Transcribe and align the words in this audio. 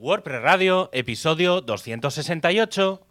WordPress 0.00 0.42
Radio, 0.42 0.90
episodio 0.92 1.60
268. 1.60 3.04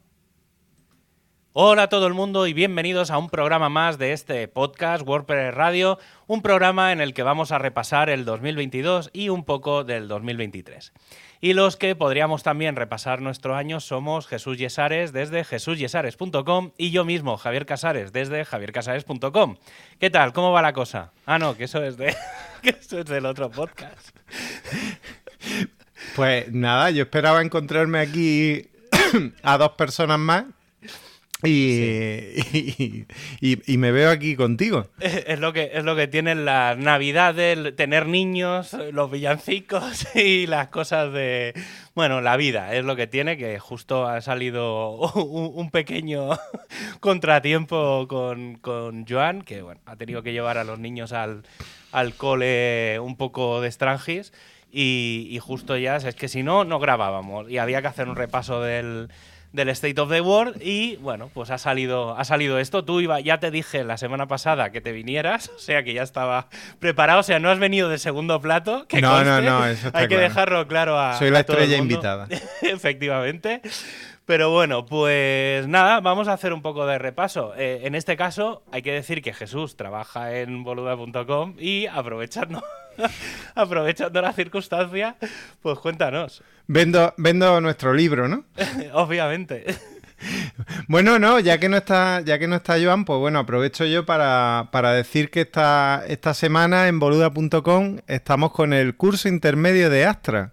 Hola 1.51 1.83
a 1.83 1.89
todo 1.89 2.07
el 2.07 2.13
mundo 2.13 2.47
y 2.47 2.53
bienvenidos 2.53 3.11
a 3.11 3.17
un 3.17 3.29
programa 3.29 3.67
más 3.67 3.97
de 3.97 4.13
este 4.13 4.47
podcast 4.47 5.05
WordPress 5.05 5.53
Radio, 5.53 5.99
un 6.27 6.41
programa 6.41 6.93
en 6.93 7.01
el 7.01 7.13
que 7.13 7.23
vamos 7.23 7.51
a 7.51 7.57
repasar 7.57 8.09
el 8.09 8.23
2022 8.23 9.09
y 9.11 9.27
un 9.27 9.43
poco 9.43 9.83
del 9.83 10.07
2023. 10.07 10.93
Y 11.41 11.51
los 11.51 11.75
que 11.75 11.93
podríamos 11.93 12.43
también 12.43 12.77
repasar 12.77 13.21
nuestro 13.21 13.57
año 13.57 13.81
somos 13.81 14.25
Jesús 14.25 14.57
Yesares 14.57 15.11
desde 15.11 15.43
jesusyesares.com 15.43 16.71
y 16.77 16.91
yo 16.91 17.03
mismo, 17.03 17.35
Javier 17.35 17.65
Casares, 17.65 18.13
desde 18.13 18.45
javiercasares.com. 18.45 19.57
¿Qué 19.99 20.09
tal? 20.09 20.31
¿Cómo 20.31 20.53
va 20.53 20.61
la 20.61 20.71
cosa? 20.71 21.11
Ah, 21.25 21.37
no, 21.37 21.57
que 21.57 21.65
eso 21.65 21.83
es, 21.83 21.97
de, 21.97 22.15
que 22.61 22.69
eso 22.69 22.99
es 22.99 23.05
del 23.07 23.25
otro 23.25 23.51
podcast. 23.51 24.15
Pues 26.15 26.51
nada, 26.51 26.89
yo 26.91 27.03
esperaba 27.03 27.41
encontrarme 27.41 27.99
aquí 27.99 28.67
a 29.43 29.57
dos 29.57 29.71
personas 29.71 30.19
más 30.19 30.45
y, 31.43 33.05
y, 33.41 33.77
me 33.77 33.91
veo 33.91 34.09
aquí 34.09 34.35
contigo. 34.35 34.87
Es 34.99 35.39
lo 35.39 35.53
que, 35.53 35.69
es 35.71 35.83
lo 35.83 35.95
que 35.95 36.07
tienen 36.07 36.45
las 36.45 36.75
navidades, 36.79 37.75
tener 37.75 38.07
niños, 38.07 38.73
los 38.91 39.11
villancicos 39.11 40.07
y 40.15 40.47
las 40.47 40.69
cosas 40.69 41.13
de... 41.13 41.53
Bueno, 41.93 42.21
la 42.21 42.37
vida 42.37 42.73
es 42.73 42.83
lo 42.85 42.95
que 42.95 43.05
tiene, 43.05 43.37
que 43.37 43.59
justo 43.59 44.07
ha 44.07 44.19
salido 44.21 44.93
un, 45.13 45.69
pequeño 45.69 46.29
contratiempo 47.01 48.07
con, 48.07 48.55
con, 48.55 49.05
Joan, 49.05 49.43
que 49.43 49.61
bueno, 49.61 49.81
ha 49.85 49.95
tenido 49.95 50.23
que 50.23 50.33
llevar 50.33 50.57
a 50.57 50.63
los 50.63 50.79
niños 50.79 51.13
al, 51.13 51.43
al 51.91 52.15
cole 52.15 52.99
un 52.99 53.15
poco 53.15 53.61
de 53.61 53.67
extranjis. 53.67 54.33
Y, 54.71 55.27
y 55.31 55.39
justo 55.39 55.77
ya, 55.77 55.95
es 55.95 56.15
que 56.15 56.27
si 56.27 56.43
no, 56.43 56.63
no 56.63 56.79
grabábamos. 56.79 57.49
Y 57.49 57.57
había 57.57 57.81
que 57.81 57.87
hacer 57.87 58.09
un 58.09 58.15
repaso 58.15 58.61
del 58.61 59.09
del 59.51 59.69
State 59.69 59.99
of 59.99 60.09
the 60.09 60.21
World 60.21 60.61
y 60.61 60.97
bueno, 60.97 61.29
pues 61.33 61.49
ha 61.49 61.57
salido, 61.57 62.17
ha 62.17 62.23
salido 62.23 62.59
esto. 62.59 62.83
Tú 62.83 62.99
iba, 62.99 63.19
ya 63.19 63.39
te 63.39 63.51
dije 63.51 63.83
la 63.83 63.97
semana 63.97 64.27
pasada 64.27 64.71
que 64.71 64.81
te 64.81 64.91
vinieras, 64.91 65.49
o 65.55 65.59
sea 65.59 65.83
que 65.83 65.93
ya 65.93 66.03
estaba 66.03 66.47
preparado, 66.79 67.19
o 67.19 67.23
sea, 67.23 67.39
no 67.39 67.49
has 67.49 67.59
venido 67.59 67.89
de 67.89 67.97
segundo 67.97 68.39
plato. 68.41 68.85
Que 68.87 69.01
no, 69.01 69.23
no, 69.23 69.41
no, 69.41 69.65
eso 69.65 69.89
Hay 69.93 70.07
que 70.07 70.17
dejarlo 70.17 70.67
claro 70.67 70.99
a. 70.99 71.17
Soy 71.17 71.31
la 71.31 71.41
estrella 71.41 71.77
invitada. 71.77 72.27
Efectivamente. 72.61 73.61
Pero 74.27 74.51
bueno, 74.51 74.85
pues 74.85 75.69
nada, 75.69 76.01
vamos 76.01 76.27
a 76.27 76.33
hacer 76.33 76.51
un 76.51 76.61
poco 76.61 76.85
de 76.85 76.97
repaso. 76.97 77.53
Eh, 77.55 77.83
en 77.85 77.95
este 77.95 78.17
caso, 78.17 78.61
hay 78.73 78.81
que 78.81 78.91
decir 78.91 79.21
que 79.21 79.33
Jesús 79.33 79.77
trabaja 79.77 80.35
en 80.35 80.65
boluda.com 80.65 81.55
y 81.57 81.85
aprovechando, 81.85 82.61
aprovechando 83.55 84.21
la 84.21 84.33
circunstancia, 84.33 85.15
pues 85.61 85.79
cuéntanos. 85.79 86.43
Vendo, 86.67 87.13
vendo 87.15 87.61
nuestro 87.61 87.93
libro, 87.93 88.27
¿no? 88.27 88.43
Obviamente. 88.91 89.63
Bueno, 90.89 91.19
no, 91.19 91.39
ya 91.39 91.57
que 91.57 91.69
no 91.69 91.77
está, 91.77 92.19
ya 92.19 92.37
que 92.37 92.49
no 92.49 92.57
está 92.57 92.75
Joan, 92.83 93.05
pues 93.05 93.19
bueno, 93.19 93.39
aprovecho 93.39 93.85
yo 93.85 94.05
para, 94.05 94.67
para 94.73 94.91
decir 94.91 95.29
que 95.29 95.41
esta, 95.41 96.03
esta 96.05 96.33
semana 96.33 96.89
en 96.89 96.99
boluda.com 96.99 97.99
estamos 98.07 98.51
con 98.51 98.73
el 98.73 98.97
curso 98.97 99.29
intermedio 99.29 99.89
de 99.89 100.05
Astra 100.05 100.51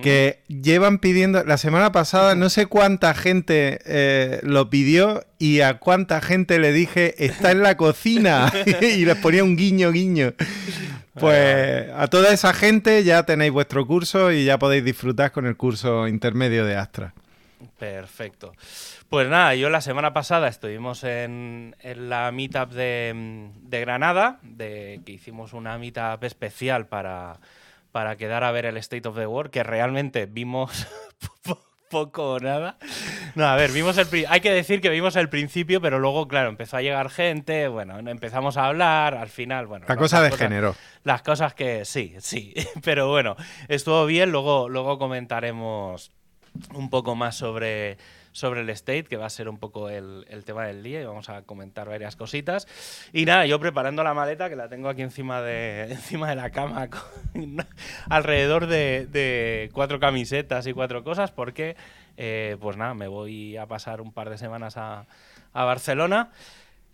que 0.00 0.42
llevan 0.48 0.98
pidiendo, 0.98 1.44
la 1.44 1.56
semana 1.56 1.92
pasada 1.92 2.34
no 2.34 2.48
sé 2.48 2.66
cuánta 2.66 3.14
gente 3.14 3.80
eh, 3.84 4.40
lo 4.42 4.70
pidió 4.70 5.24
y 5.38 5.60
a 5.60 5.78
cuánta 5.78 6.20
gente 6.20 6.58
le 6.58 6.72
dije, 6.72 7.24
está 7.24 7.50
en 7.50 7.62
la 7.62 7.76
cocina 7.76 8.52
y 8.80 9.04
les 9.04 9.16
ponía 9.16 9.44
un 9.44 9.56
guiño, 9.56 9.90
guiño. 9.90 10.34
Pues 11.14 11.90
a 11.94 12.06
toda 12.08 12.32
esa 12.32 12.54
gente 12.54 13.04
ya 13.04 13.24
tenéis 13.24 13.52
vuestro 13.52 13.86
curso 13.86 14.32
y 14.32 14.44
ya 14.44 14.58
podéis 14.58 14.84
disfrutar 14.84 15.30
con 15.32 15.46
el 15.46 15.56
curso 15.56 16.08
intermedio 16.08 16.64
de 16.64 16.76
Astra. 16.76 17.14
Perfecto. 17.78 18.52
Pues 19.08 19.28
nada, 19.28 19.54
yo 19.54 19.68
la 19.68 19.82
semana 19.82 20.14
pasada 20.14 20.48
estuvimos 20.48 21.04
en, 21.04 21.76
la 21.82 22.32
meetup 22.32 22.70
de, 22.70 23.50
de 23.62 23.80
Granada, 23.80 24.38
de, 24.42 25.02
que 25.04 25.12
hicimos 25.12 25.52
una 25.52 25.76
meetup 25.76 26.24
especial 26.24 26.86
para 26.86 27.38
para 27.92 28.16
quedar 28.16 28.42
a 28.42 28.50
ver 28.50 28.66
el 28.66 28.76
State 28.78 29.06
of 29.06 29.16
the 29.16 29.26
World, 29.26 29.50
que 29.50 29.62
realmente 29.62 30.26
vimos 30.26 30.88
poco 31.92 32.32
o 32.32 32.40
nada. 32.40 32.78
No, 33.34 33.46
a 33.46 33.54
ver, 33.54 33.70
vimos 33.70 33.98
el 33.98 34.08
hay 34.28 34.40
que 34.40 34.50
decir 34.50 34.80
que 34.80 34.88
vimos 34.88 35.14
el 35.14 35.28
principio, 35.28 35.80
pero 35.80 35.98
luego, 35.98 36.26
claro, 36.26 36.48
empezó 36.48 36.78
a 36.78 36.82
llegar 36.82 37.10
gente, 37.10 37.68
bueno, 37.68 37.98
empezamos 37.98 38.56
a 38.56 38.66
hablar, 38.66 39.14
al 39.14 39.28
final, 39.28 39.66
bueno. 39.66 39.84
La 39.88 39.96
cosa 39.96 40.22
de 40.22 40.32
género. 40.32 40.74
Las 41.04 41.22
cosas 41.22 41.54
que 41.54 41.84
sí, 41.84 42.14
sí, 42.18 42.54
pero 42.82 43.08
bueno, 43.08 43.36
estuvo 43.68 44.06
bien, 44.06 44.32
luego, 44.32 44.68
luego 44.68 44.98
comentaremos 44.98 46.10
un 46.74 46.90
poco 46.90 47.14
más 47.14 47.36
sobre 47.36 47.98
sobre 48.32 48.62
el 48.62 48.70
state, 48.70 49.04
que 49.04 49.16
va 49.16 49.26
a 49.26 49.30
ser 49.30 49.48
un 49.48 49.58
poco 49.58 49.88
el, 49.88 50.26
tema 50.44 50.66
del 50.66 50.82
día 50.82 51.00
y 51.00 51.04
vamos 51.04 51.28
a 51.28 51.42
comentar 51.42 51.88
varias 51.88 52.16
cositas. 52.16 52.66
Y 53.12 53.24
nada, 53.26 53.46
yo 53.46 53.60
preparando 53.60 54.02
la 54.02 54.14
maleta, 54.14 54.48
que 54.48 54.56
la 54.56 54.68
tengo 54.68 54.88
aquí 54.88 55.02
encima 55.02 55.40
de, 55.42 55.82
encima 55.90 56.30
de 56.30 56.36
la 56.36 56.50
cama, 56.50 56.88
alrededor 58.08 58.66
de, 58.66 59.70
cuatro 59.72 60.00
camisetas 60.00 60.66
y 60.66 60.72
cuatro 60.72 61.04
cosas, 61.04 61.30
porque, 61.30 61.76
eh, 62.16 62.56
pues 62.60 62.76
nada, 62.76 62.94
me 62.94 63.06
voy 63.06 63.56
a 63.56 63.66
pasar 63.66 64.00
un 64.00 64.12
par 64.12 64.30
de 64.30 64.38
semanas 64.38 64.76
a, 64.76 65.06
Barcelona. 65.52 66.30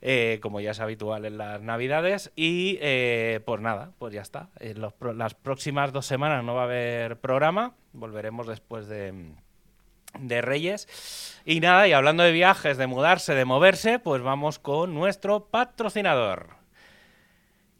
Eh, 0.00 0.38
como 0.43 0.60
ya 0.60 0.70
es 0.70 0.78
habitual 0.78 1.25
en 1.25 1.38
las 1.38 1.60
navidades. 1.60 2.31
Y 2.37 2.78
eh, 2.81 3.41
pues 3.44 3.60
nada, 3.60 3.91
pues 3.99 4.15
ya 4.15 4.22
está. 4.22 4.49
Las 5.16 5.34
próximas 5.34 5.93
dos 5.93 6.06
semanas 6.06 6.44
no 6.44 6.55
va 6.55 6.62
a 6.62 6.65
haber 6.65 7.19
programa. 7.19 7.75
Volveremos 7.93 8.47
después 8.47 8.87
de, 8.87 9.32
de 10.19 10.41
Reyes. 10.41 10.88
Y 11.44 11.60
nada, 11.60 11.88
y 11.88 11.92
hablando 11.92 12.22
de 12.22 12.32
viajes, 12.32 12.76
de 12.76 12.86
mudarse, 12.86 13.34
de 13.34 13.44
moverse, 13.44 13.98
pues 13.98 14.22
vamos 14.22 14.58
con 14.58 14.94
nuestro 14.94 15.46
patrocinador. 15.46 16.58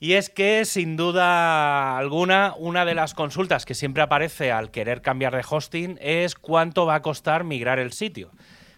Y 0.01 0.13
es 0.13 0.31
que, 0.31 0.65
sin 0.65 0.97
duda 0.97 1.99
alguna, 1.99 2.55
una 2.57 2.85
de 2.85 2.95
las 2.95 3.15
consultas 3.15 3.67
que 3.67 3.75
siempre 3.75 4.03
aparece 4.03 4.53
al 4.53 4.71
querer 4.71 5.03
cambiar 5.03 5.35
de 5.35 5.45
hosting 5.49 5.99
es 6.01 6.37
cuánto 6.37 6.87
va 6.87 6.97
a 6.97 7.03
costar 7.03 7.43
migrar 7.43 7.81
el 7.81 7.93
sitio. 7.93 8.31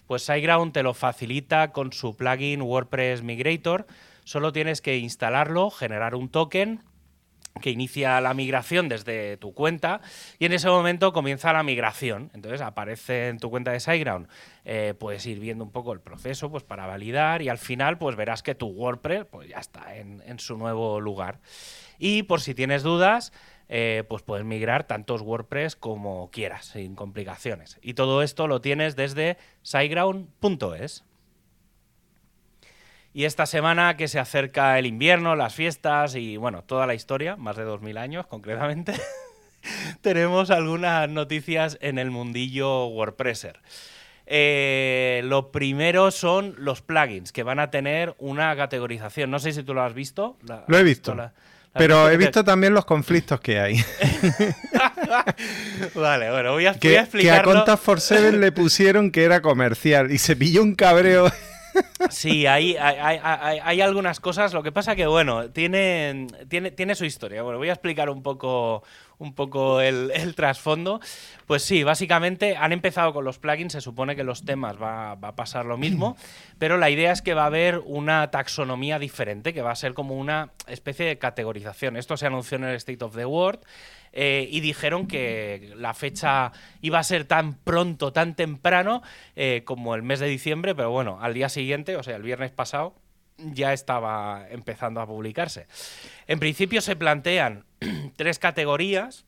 Pues 0.07 0.23
SiteGround 0.23 0.73
te 0.73 0.83
lo 0.83 0.95
facilita 0.95 1.73
con 1.73 1.93
su 1.93 2.17
plugin 2.17 2.63
WordPress 2.63 3.23
Migrator. 3.23 3.87
Solo 4.25 4.53
tienes 4.53 4.81
que 4.81 4.97
instalarlo, 4.97 5.71
generar 5.71 6.15
un 6.15 6.31
token 6.31 6.83
que 7.61 7.71
inicia 7.71 8.21
la 8.21 8.35
migración 8.35 8.89
desde 8.89 9.37
tu 9.37 9.53
cuenta 9.53 10.01
y 10.39 10.47
en 10.47 10.53
ese 10.53 10.69
momento 10.69 11.13
comienza 11.13 11.53
la 11.53 11.63
migración. 11.63 12.31
Entonces 12.35 12.61
aparece 12.61 13.29
en 13.29 13.39
tu 13.39 13.51
cuenta 13.51 13.73
de 13.73 13.81
SiteGround, 13.81 14.29
eh, 14.65 14.95
puedes 14.99 15.25
ir 15.27 15.39
viendo 15.41 15.65
un 15.65 15.71
poco 15.71 15.93
el 15.93 16.01
proceso 16.01 16.51
pues, 16.51 16.65
para 16.65 16.87
validar 16.87 17.43
y 17.43 17.49
al 17.49 17.59
final 17.59 17.99
pues 17.99 18.17
verás 18.17 18.43
que 18.43 18.55
tu 18.55 18.69
WordPress 18.69 19.27
pues, 19.27 19.49
ya 19.49 19.59
está 19.59 19.97
en, 19.97 20.39
su 20.39 20.57
nuevo 20.57 21.01
lugar. 21.01 21.41
Y 21.99 22.23
por 22.23 22.41
si 22.41 22.55
tienes 22.55 22.83
dudas, 22.83 23.33
eh, 23.69 24.05
pues 24.09 24.23
puedes 24.23 24.45
migrar 24.47 24.85
tantos 24.85 25.21
WordPress 25.21 25.77
como 25.77 26.31
quieras, 26.31 26.67
sin 26.67 26.95
complicaciones. 26.95 27.79
Y 27.83 27.95
todo 27.95 28.23
esto 28.23 28.47
lo 28.47 28.61
tienes 28.61 28.97
desde 28.97 29.37
siteground.es. 29.63 31.05
Y 33.13 33.25
esta 33.25 33.47
semana 33.47 33.97
que 33.97 34.07
se 34.07 34.21
acerca 34.21 34.79
el 34.79 34.87
invierno, 34.87 35.35
las 35.35 35.55
fiestas 35.55 36.15
y 36.15 36.37
bueno, 36.37 36.63
toda 36.63 36.87
la 36.87 36.95
historia, 36.95 37.37
más 37.37 37.57
de 37.57 37.65
2000 37.65 37.99
años 37.99 38.27
concretamente, 38.27 38.95
tenemos 40.01 40.51
algunas 40.51 41.09
noticias 41.09 41.77
en 41.81 41.99
el 41.99 42.11
mundillo 42.11 42.87
WordPresser. 42.87 43.61
Eh, 44.33 45.23
lo 45.25 45.51
primero 45.51 46.13
son 46.13 46.55
los 46.57 46.83
plugins, 46.83 47.33
que 47.33 47.43
van 47.43 47.59
a 47.59 47.71
tener 47.73 48.15
una 48.19 48.55
categorización. 48.55 49.29
No 49.29 49.41
sé 49.41 49.51
si 49.53 49.65
tú 49.65 49.75
lo 49.75 49.83
has 49.83 49.93
visto. 49.93 50.37
lo 50.69 50.79
he 50.79 50.85
visto. 50.85 51.17
pero 51.73 52.09
he 52.09 52.17
visto 52.17 52.45
también 52.45 52.73
los 52.73 52.85
conflictos 52.85 53.41
que 53.41 53.59
hay. 53.59 53.75
vale, 55.97 56.31
bueno, 56.31 56.53
voy 56.53 56.67
a, 56.67 56.75
que, 56.75 56.97
explicarlo. 56.97 57.43
Que 57.43 57.51
a 57.51 57.55
Contact 57.55 57.83
for 57.83 58.01
Seven 58.01 58.41
le 58.41 58.53
pusieron 58.53 59.11
que 59.11 59.25
era 59.25 59.43
comercial 59.43 60.13
y 60.13 60.19
se 60.19 60.37
pilló 60.37 60.63
un 60.63 60.77
cabreo 60.77 61.29
Sí, 62.11 62.47
hay, 62.47 62.77
hay, 62.77 63.81
algunas 63.81 64.21
cosas. 64.21 64.53
Lo 64.53 64.63
que 64.63 64.73
pasa 64.73 64.97
que, 64.97 65.07
bueno, 65.07 65.51
tiene, 65.51 66.27
tiene, 66.49 66.71
tiene 66.71 66.95
su 66.95 67.05
historia. 67.05 67.43
Bueno, 67.43 67.59
voy 67.59 67.69
a 67.69 67.73
explicar 67.73 68.11
un 68.11 68.23
poco, 68.23 68.83
un 69.21 69.35
poco 69.35 69.81
el, 69.81 70.35
trasfondo. 70.35 71.01
Pues 71.47 71.63
sí, 71.63 71.85
básicamente 71.85 72.57
han 72.57 72.73
empezado 72.73 73.13
con 73.13 73.25
los 73.25 73.39
plugins, 73.39 73.75
se 73.75 73.81
supone 73.81 74.17
que 74.17 74.25
los 74.25 74.45
temas 74.45 74.81
va, 74.81 75.15
va, 75.15 75.29
a 75.29 75.37
pasar 75.37 75.67
lo 75.67 75.77
mismo, 75.77 76.17
pero 76.59 76.79
la 76.79 76.91
idea 76.91 77.13
es 77.13 77.23
que 77.23 77.35
va 77.35 77.45
a 77.45 77.47
haber 77.47 77.79
una 77.85 78.31
taxonomía 78.31 78.99
diferente, 78.99 79.53
que 79.55 79.63
va 79.63 79.71
a 79.71 79.77
ser 79.77 79.95
como 79.95 80.17
una 80.17 80.53
especie 80.67 81.07
de 81.07 81.19
categorización. 81.19 81.97
Esto 81.97 82.17
se 82.17 82.27
anunció 82.27 82.57
en 82.57 82.65
el 82.65 82.77
State 82.77 83.05
of 83.05 83.15
the 83.15 83.27
World. 83.27 83.61
Eh, 84.13 84.49
y 84.51 84.59
dijeron 84.59 85.07
que 85.07 85.73
la 85.77 85.95
fecha 85.95 86.51
iba 86.81 86.99
a 86.99 87.05
ser 87.05 87.27
tan 87.27 87.55
pronto, 87.55 88.13
tan 88.13 88.35
temprano 88.35 89.03
eh, 89.37 89.63
como 89.65 89.95
el 89.95 90.03
mes 90.03 90.19
de 90.19 90.27
diciembre, 90.27 90.75
pero 90.75 90.91
bueno, 90.91 91.19
al 91.21 91.33
día 91.33 91.49
siguiente, 91.49 91.97
o 91.97 92.03
sea, 92.03 92.17
el 92.17 92.23
viernes 92.23 92.51
pasado, 92.51 92.97
ya 93.43 93.73
estaba 93.73 94.47
empezando 94.51 95.01
a 95.01 95.07
publicarse. 95.07 95.67
En 96.27 96.39
principio 96.39 96.81
se 96.81 96.97
plantean 96.97 97.65
tres 98.17 98.39
categorías 98.39 99.25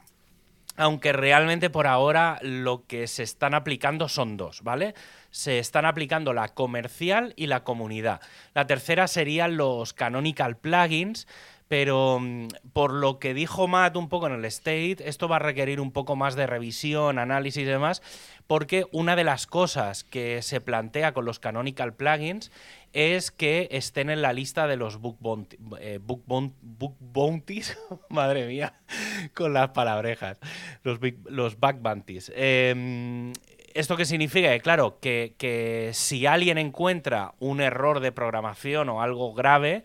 aunque 0.76 1.12
realmente 1.12 1.70
por 1.70 1.86
ahora 1.86 2.38
lo 2.42 2.86
que 2.86 3.06
se 3.06 3.22
están 3.22 3.54
aplicando 3.54 4.08
son 4.08 4.36
dos, 4.36 4.62
¿vale? 4.62 4.94
Se 5.30 5.58
están 5.58 5.84
aplicando 5.84 6.32
la 6.32 6.48
comercial 6.48 7.34
y 7.36 7.46
la 7.46 7.62
comunidad. 7.62 8.20
La 8.54 8.66
tercera 8.66 9.06
serían 9.06 9.56
los 9.56 9.92
canonical 9.92 10.56
plugins, 10.56 11.26
pero 11.72 12.18
mm, 12.20 12.48
por 12.74 12.92
lo 12.92 13.18
que 13.18 13.32
dijo 13.32 13.66
Matt 13.66 13.96
un 13.96 14.10
poco 14.10 14.26
en 14.26 14.34
el 14.34 14.44
state, 14.44 14.98
esto 15.06 15.26
va 15.26 15.36
a 15.36 15.38
requerir 15.38 15.80
un 15.80 15.90
poco 15.90 16.16
más 16.16 16.34
de 16.34 16.46
revisión, 16.46 17.18
análisis 17.18 17.62
y 17.62 17.64
demás, 17.64 18.02
porque 18.46 18.84
una 18.92 19.16
de 19.16 19.24
las 19.24 19.46
cosas 19.46 20.04
que 20.04 20.42
se 20.42 20.60
plantea 20.60 21.14
con 21.14 21.24
los 21.24 21.38
canonical 21.38 21.94
plugins 21.94 22.52
es 22.92 23.30
que 23.30 23.68
estén 23.70 24.10
en 24.10 24.20
la 24.20 24.34
lista 24.34 24.66
de 24.66 24.76
los 24.76 24.98
book, 24.98 25.48
eh, 25.80 25.98
bounties, 26.02 27.78
madre 28.10 28.46
mía, 28.46 28.74
con 29.34 29.54
las 29.54 29.70
palabrejas, 29.70 30.40
los, 30.82 30.98
los 31.24 31.58
back 31.58 31.80
bounties. 31.80 32.30
Em, 32.36 33.32
¿Esto 33.72 33.96
qué 33.96 34.04
significa? 34.04 34.58
claro, 34.58 34.98
que, 35.00 35.36
que, 35.38 35.92
si 35.94 36.26
alguien 36.26 36.58
encuentra 36.58 37.32
un 37.38 37.62
error 37.62 38.00
de 38.00 38.12
programación 38.12 38.90
o 38.90 39.00
algo 39.00 39.32
grave, 39.32 39.84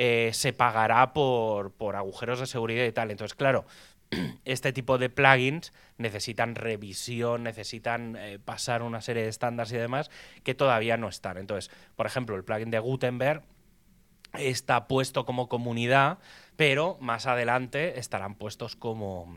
eh, 0.00 0.30
se 0.32 0.52
pagará 0.52 1.12
por, 1.12 1.72
por 1.72 1.96
agujeros 1.96 2.38
de 2.38 2.46
seguridad 2.46 2.84
y 2.84 2.92
tal. 2.92 3.10
Entonces, 3.10 3.34
claro, 3.34 3.64
este 4.44 4.72
tipo 4.72 4.96
de 4.96 5.10
plugins 5.10 5.72
necesitan 5.96 6.54
revisión, 6.54 7.42
necesitan 7.42 8.14
eh, 8.14 8.38
pasar 8.38 8.82
una 8.82 9.00
serie 9.00 9.24
de 9.24 9.28
estándares 9.28 9.72
y 9.72 9.76
demás 9.76 10.08
que 10.44 10.54
todavía 10.54 10.96
no 10.98 11.08
están. 11.08 11.36
Entonces, 11.36 11.72
por 11.96 12.06
ejemplo, 12.06 12.36
el 12.36 12.44
plugin 12.44 12.70
de 12.70 12.78
Gutenberg 12.78 13.42
está 14.34 14.86
puesto 14.86 15.24
como 15.24 15.48
comunidad, 15.48 16.18
pero 16.54 16.96
más 17.00 17.26
adelante 17.26 17.98
estarán 17.98 18.36
puestos 18.36 18.76
como, 18.76 19.36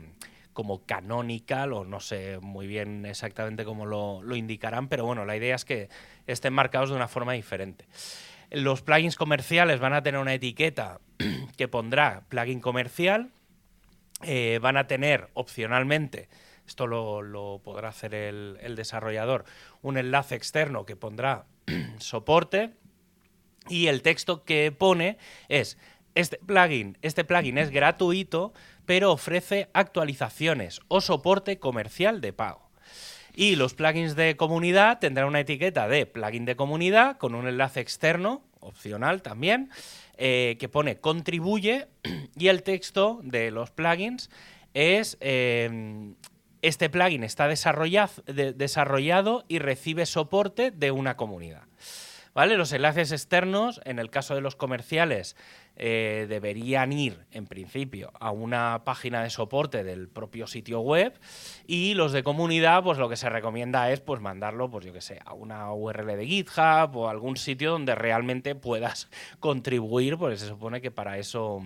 como 0.52 0.86
canonical 0.86 1.72
o 1.72 1.84
no 1.84 1.98
sé 1.98 2.38
muy 2.38 2.68
bien 2.68 3.04
exactamente 3.04 3.64
cómo 3.64 3.84
lo, 3.84 4.22
lo 4.22 4.36
indicarán, 4.36 4.86
pero 4.86 5.06
bueno, 5.06 5.24
la 5.24 5.36
idea 5.36 5.56
es 5.56 5.64
que 5.64 5.88
estén 6.28 6.52
marcados 6.52 6.90
de 6.90 6.94
una 6.94 7.08
forma 7.08 7.32
diferente. 7.32 7.84
Los 8.52 8.82
plugins 8.82 9.16
comerciales 9.16 9.80
van 9.80 9.94
a 9.94 10.02
tener 10.02 10.20
una 10.20 10.34
etiqueta 10.34 11.00
que 11.56 11.68
pondrá 11.68 12.24
plugin 12.28 12.60
comercial, 12.60 13.32
eh, 14.22 14.58
van 14.60 14.76
a 14.76 14.86
tener 14.86 15.30
opcionalmente, 15.32 16.28
esto 16.66 16.86
lo, 16.86 17.62
podrá 17.64 17.88
hacer 17.88 18.14
el, 18.14 18.74
desarrollador, 18.76 19.46
un 19.80 19.96
enlace 19.96 20.34
externo 20.34 20.84
que 20.84 20.96
pondrá 20.96 21.46
soporte 21.98 22.74
y 23.70 23.86
el 23.86 24.02
texto 24.02 24.44
que 24.44 24.70
pone 24.70 25.16
es 25.48 25.78
este 26.14 26.36
plugin, 26.36 26.98
este 27.00 27.24
plugin 27.24 27.56
es 27.56 27.70
gratuito, 27.70 28.52
pero 28.84 29.12
ofrece 29.12 29.70
actualizaciones 29.72 30.80
o 30.88 31.00
soporte 31.00 31.58
comercial 31.58 32.20
de 32.20 32.34
pago. 32.34 32.71
Y 33.34 33.56
los 33.56 33.74
plugins 33.74 34.14
de 34.14 34.36
comunidad 34.36 34.98
tendrán 34.98 35.28
una 35.28 35.40
etiqueta 35.40 35.88
de 35.88 36.06
plugin 36.06 36.44
de 36.44 36.56
comunidad 36.56 37.16
con 37.16 37.34
un 37.34 37.48
enlace 37.48 37.80
externo, 37.80 38.42
opcional 38.60 39.22
también, 39.22 39.70
eh, 40.18 40.56
que 40.60 40.68
pone 40.68 41.00
contribuye 41.00 41.88
y 42.36 42.48
el 42.48 42.62
texto 42.62 43.20
de 43.22 43.50
los 43.50 43.70
plugins 43.70 44.30
es 44.74 45.16
em, 45.20 46.14
este 46.62 46.88
plugin 46.88 47.24
está 47.24 47.48
desarrollado 47.48 49.44
y 49.48 49.58
recibe 49.58 50.06
soporte 50.06 50.70
de 50.70 50.90
una 50.92 51.16
comunidad. 51.16 51.64
¿Vale? 52.34 52.56
Los 52.56 52.72
enlaces 52.72 53.12
externos, 53.12 53.80
en 53.84 53.98
el 53.98 54.08
caso 54.08 54.34
de 54.34 54.40
los 54.40 54.56
comerciales, 54.56 55.36
eh, 55.76 56.26
deberían 56.28 56.92
ir, 56.92 57.24
en 57.30 57.46
principio, 57.46 58.12
a 58.20 58.30
una 58.30 58.82
página 58.84 59.22
de 59.22 59.30
soporte 59.30 59.84
del 59.84 60.08
propio 60.08 60.46
sitio 60.46 60.80
web 60.80 61.18
y 61.66 61.94
los 61.94 62.12
de 62.12 62.22
comunidad, 62.22 62.82
pues 62.82 62.98
lo 62.98 63.08
que 63.08 63.16
se 63.16 63.30
recomienda 63.30 63.90
es 63.90 64.00
pues 64.00 64.20
mandarlo, 64.20 64.70
pues 64.70 64.84
yo 64.84 64.92
que 64.92 65.00
sé, 65.00 65.20
a 65.24 65.32
una 65.32 65.72
URL 65.72 66.16
de 66.16 66.26
GitHub 66.26 66.94
o 66.96 67.08
algún 67.08 67.36
sitio 67.36 67.72
donde 67.72 67.94
realmente 67.94 68.54
puedas 68.54 69.08
contribuir, 69.40 70.18
porque 70.18 70.36
se 70.36 70.46
supone 70.46 70.80
que 70.80 70.90
para 70.90 71.18
eso 71.18 71.62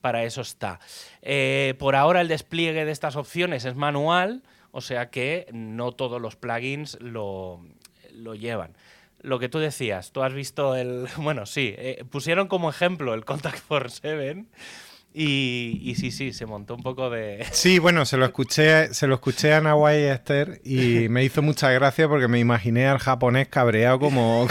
para 0.00 0.24
eso 0.24 0.40
está. 0.40 0.78
Eh, 1.22 1.74
por 1.78 1.96
ahora 1.96 2.20
el 2.20 2.28
despliegue 2.28 2.84
de 2.84 2.92
estas 2.92 3.16
opciones 3.16 3.64
es 3.64 3.74
manual, 3.74 4.42
o 4.70 4.80
sea 4.80 5.10
que 5.10 5.48
no 5.52 5.92
todos 5.92 6.20
los 6.20 6.36
plugins 6.36 6.98
lo, 7.00 7.60
lo 8.12 8.34
llevan 8.34 8.76
lo 9.26 9.40
que 9.40 9.48
tú 9.48 9.58
decías, 9.58 10.12
tú 10.12 10.22
has 10.22 10.32
visto 10.32 10.76
el. 10.76 11.08
Bueno, 11.16 11.46
sí, 11.46 11.74
eh, 11.76 12.04
pusieron 12.10 12.48
como 12.48 12.70
ejemplo 12.70 13.12
el 13.12 13.24
Contact 13.24 13.58
for 13.58 13.90
Seven. 13.90 14.48
Y, 15.18 15.94
sí, 15.98 16.10
sí, 16.10 16.34
se 16.34 16.44
montó 16.44 16.74
un 16.74 16.82
poco 16.82 17.08
de. 17.10 17.44
Sí, 17.52 17.78
bueno, 17.78 18.04
se 18.04 18.16
lo 18.18 18.26
escuché, 18.26 18.92
se 18.94 19.06
lo 19.06 19.14
escuché 19.14 19.54
a 19.54 19.60
Nawai 19.60 20.04
Esther 20.04 20.60
y 20.64 21.08
me 21.10 21.24
hizo 21.24 21.42
mucha 21.42 21.70
gracia 21.70 22.08
porque 22.08 22.28
me 22.28 22.38
imaginé 22.38 22.86
al 22.86 22.98
japonés 22.98 23.48
cabreado 23.48 23.98
como. 23.98 24.46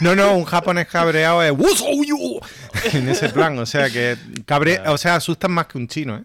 no, 0.00 0.16
no, 0.16 0.34
un 0.34 0.44
japonés 0.44 0.88
cabreado 0.88 1.42
es 1.42 2.94
en 2.94 3.08
ese 3.08 3.28
plan, 3.28 3.58
o 3.58 3.66
sea 3.66 3.90
que 3.90 4.16
cabre, 4.44 4.80
o 4.86 4.98
sea, 4.98 5.16
asustan 5.16 5.52
más 5.52 5.66
que 5.66 5.78
un 5.78 5.88
chino, 5.88 6.16
¿eh? 6.16 6.24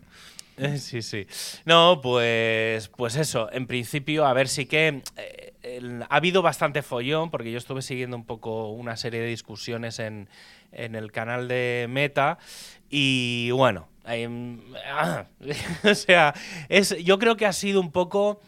Sí, 0.78 1.02
sí. 1.02 1.28
No, 1.66 2.00
pues, 2.02 2.90
pues 2.90 3.16
eso. 3.16 3.52
En 3.52 3.68
principio, 3.68 4.26
a 4.26 4.34
ver, 4.34 4.48
sí 4.48 4.66
que 4.66 5.02
eh, 5.18 5.54
ha 6.10 6.16
habido 6.16 6.42
bastante 6.42 6.82
follón, 6.82 7.32
porque 7.32 7.52
yo 7.52 7.58
estuve 7.58 7.82
siguiendo 7.82 8.16
un 8.16 8.26
poco 8.26 8.70
una 8.70 8.98
serie 8.98 9.22
de 9.22 9.28
discusiones 9.28 10.00
en, 10.00 10.30
el 10.72 11.12
canal 11.12 11.48
de 11.48 11.88
Meta. 11.90 12.38
Y 12.90 13.52
bueno, 13.52 13.88
o 15.84 15.96
sea, 15.96 16.34
es, 16.70 16.98
yo 17.04 17.20
creo 17.20 17.38
que 17.38 17.46
ha 17.46 17.54
sido 17.54 17.80
un 17.80 17.92
poco 17.92 18.42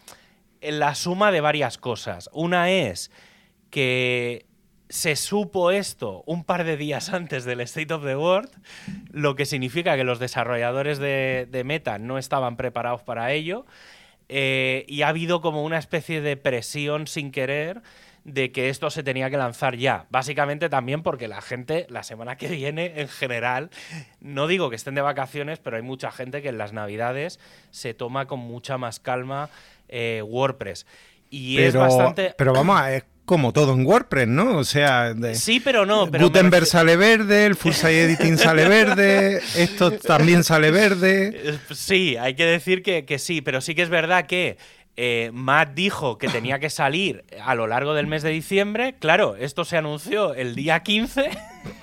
la 0.62 0.96
suma 0.96 1.32
de 1.32 1.42
varias 1.42 1.78
cosas. 1.78 2.30
Una 2.34 2.72
es 2.72 3.12
que 3.70 4.46
se 4.90 5.16
supo 5.16 5.72
esto 5.72 6.24
un 6.26 6.44
par 6.44 6.64
de 6.64 6.78
días 6.78 7.10
antes 7.10 7.46
del 7.46 7.62
State 7.62 7.94
of 7.94 8.04
the 8.04 8.16
World, 8.16 8.50
lo 9.12 9.36
que 9.36 9.46
significa 9.46 9.96
que 9.96 10.04
los 10.04 10.20
desarrolladores 10.20 11.00
de, 11.00 11.64
Meta 11.66 11.98
no 11.98 12.18
estaban 12.18 12.58
preparados 12.58 13.02
para 13.02 13.32
ello. 13.32 13.66
Eh, 14.30 14.86
y 14.88 15.02
ha 15.02 15.10
habido 15.10 15.42
como 15.42 15.64
una 15.64 15.78
especie 15.78 16.22
de 16.22 16.38
presión 16.38 17.08
sin 17.08 17.32
querer 17.32 17.82
de 18.24 18.52
que 18.52 18.70
esto 18.70 18.90
se 18.90 19.04
tenía 19.04 19.30
que 19.30 19.38
lanzar 19.38 19.76
ya. 19.76 20.06
Básicamente 20.10 20.70
también 20.70 21.04
porque 21.04 21.28
la 21.28 21.42
gente 21.42 21.86
la 21.90 22.04
semana 22.04 22.38
que 22.38 22.48
viene 22.48 23.02
en 23.02 23.10
general, 23.10 23.70
no 24.22 24.48
digo 24.48 24.70
que 24.70 24.76
estén 24.76 24.96
de 24.96 25.02
vacaciones, 25.02 25.60
pero 25.60 25.76
hay 25.76 25.82
mucha 25.82 26.12
gente 26.12 26.42
que 26.42 26.50
en 26.50 26.58
las 26.58 26.74
navidades 26.74 27.40
se 27.72 27.94
toma 27.94 28.26
con 28.26 28.40
mucha 28.40 28.78
más 28.78 29.00
calma 29.00 29.50
eh, 29.90 30.22
WordPress. 30.26 30.86
Y 31.30 31.60
es 31.60 31.76
bastante... 31.76 32.34
Pero 32.38 32.54
vamos 32.54 32.80
a 32.80 32.92
como 33.26 33.54
todo 33.54 33.74
en 33.74 33.86
WordPress, 33.86 34.28
¿no? 34.28 34.58
O 34.58 34.64
sea, 34.64 35.14
sí, 35.34 35.60
pero 35.60 35.86
no. 35.86 36.10
Pero 36.12 36.26
Gutenberg 36.26 36.66
sale 36.66 36.98
verde, 36.98 37.46
el 37.46 37.56
Full 37.56 37.74
Site 37.74 38.04
Editing 38.04 38.38
sale 38.38 38.68
verde, 38.68 39.42
esto 39.56 39.92
también 39.92 40.44
sale 40.44 40.72
verde. 40.72 41.60
Sí, 41.74 42.18
hay 42.18 42.36
que 42.36 42.46
decir 42.46 42.84
que, 42.84 43.06
que 43.06 43.20
sí, 43.20 43.42
pero 43.42 43.62
sí 43.62 43.76
que 43.76 43.84
es 43.84 43.90
verdad 43.90 44.26
que 44.26 44.58
eh, 44.96 45.32
Matt 45.34 45.74
dijo 45.74 46.20
que 46.20 46.28
tenía 46.28 46.60
que 46.60 46.70
salir 46.70 47.26
a 47.42 47.56
lo 47.56 47.66
largo 47.66 47.96
del 47.96 48.06
mes 48.06 48.22
de 48.22 48.30
diciembre. 48.30 48.96
Claro, 49.00 49.36
esto 49.36 49.66
se 49.66 49.78
anunció 49.78 50.36
el 50.36 50.54
día 50.54 50.84
15. 50.84 51.32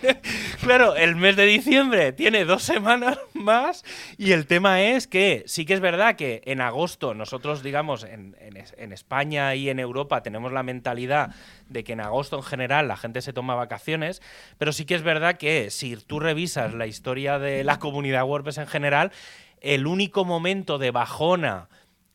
claro, 0.63 0.95
el 0.95 1.17
mes 1.17 1.35
de 1.35 1.47
diciembre 1.47 2.13
tiene 2.13 2.45
dos 2.45 2.63
semanas 2.63 3.19
más. 3.35 3.85
Y 4.17 4.31
el 4.31 4.47
tema 4.47 4.83
es 4.83 5.09
que 5.09 5.43
sí 5.47 5.67
que 5.67 5.75
es 5.75 5.81
verdad 5.81 6.15
que 6.15 6.43
en 6.45 6.61
agosto 6.61 7.15
nosotros, 7.15 7.65
digamos, 7.65 8.05
en, 8.05 8.37
en 8.41 8.93
España 8.93 9.57
y 9.57 9.71
en 9.71 9.81
Europa 9.81 10.23
tenemos 10.23 10.53
la 10.53 10.63
mentalidad 10.63 11.35
de 11.69 11.83
que 11.83 11.95
en 11.95 12.01
agosto 12.01 12.37
en 12.37 12.43
general 12.45 12.87
la 12.87 12.97
gente 12.97 13.23
se 13.23 13.33
toma 13.33 13.57
vacaciones. 13.57 14.23
Pero 14.57 14.73
sí 14.73 14.85
que 14.85 14.95
es 14.95 15.03
verdad 15.03 15.37
que 15.37 15.71
si 15.71 15.97
tú 15.97 16.21
revisas 16.21 16.75
la 16.75 16.87
historia 16.87 17.41
de 17.41 17.65
la 17.65 17.81
comunidad 17.81 18.25
WordPress 18.25 18.59
en 18.59 18.69
general, 18.69 19.11
el 19.61 19.87
único 19.87 20.25
momento 20.25 20.79
de 20.79 20.91
bajona 20.91 21.69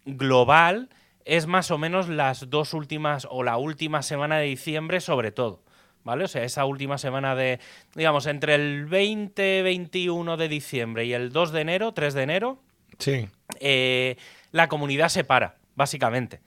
global 0.05 0.89
es 1.25 1.47
más 1.47 1.71
o 1.71 1.77
menos 1.77 2.07
las 2.07 2.49
dos 2.49 2.73
últimas 2.73 3.27
o 3.29 3.43
la 3.43 3.57
última 3.57 4.03
semana 4.03 4.37
de 4.37 4.45
diciembre 4.45 5.01
sobre 5.01 5.31
todo. 5.31 5.61
¿Vale? 6.03 6.25
O 6.25 6.27
sea, 6.27 6.43
esa 6.43 6.65
última 6.65 6.99
semana 6.99 7.33
de, 7.33 7.59
digamos, 7.95 8.27
entre 8.27 8.53
el 8.53 8.85
20, 8.85 9.63
21 9.63 10.37
de 10.37 10.47
diciembre 10.47 11.05
y 11.05 11.13
el 11.13 11.31
2 11.31 11.51
de 11.51 11.61
enero, 11.61 11.93
3 11.93 12.13
de 12.13 12.21
enero, 12.21 12.59
sí. 12.99 13.27
Eh, 13.59 14.15
la 14.51 14.67
comunidad 14.67 15.09
se 15.09 15.23
para, 15.23 15.55
básicamente. 15.75 16.41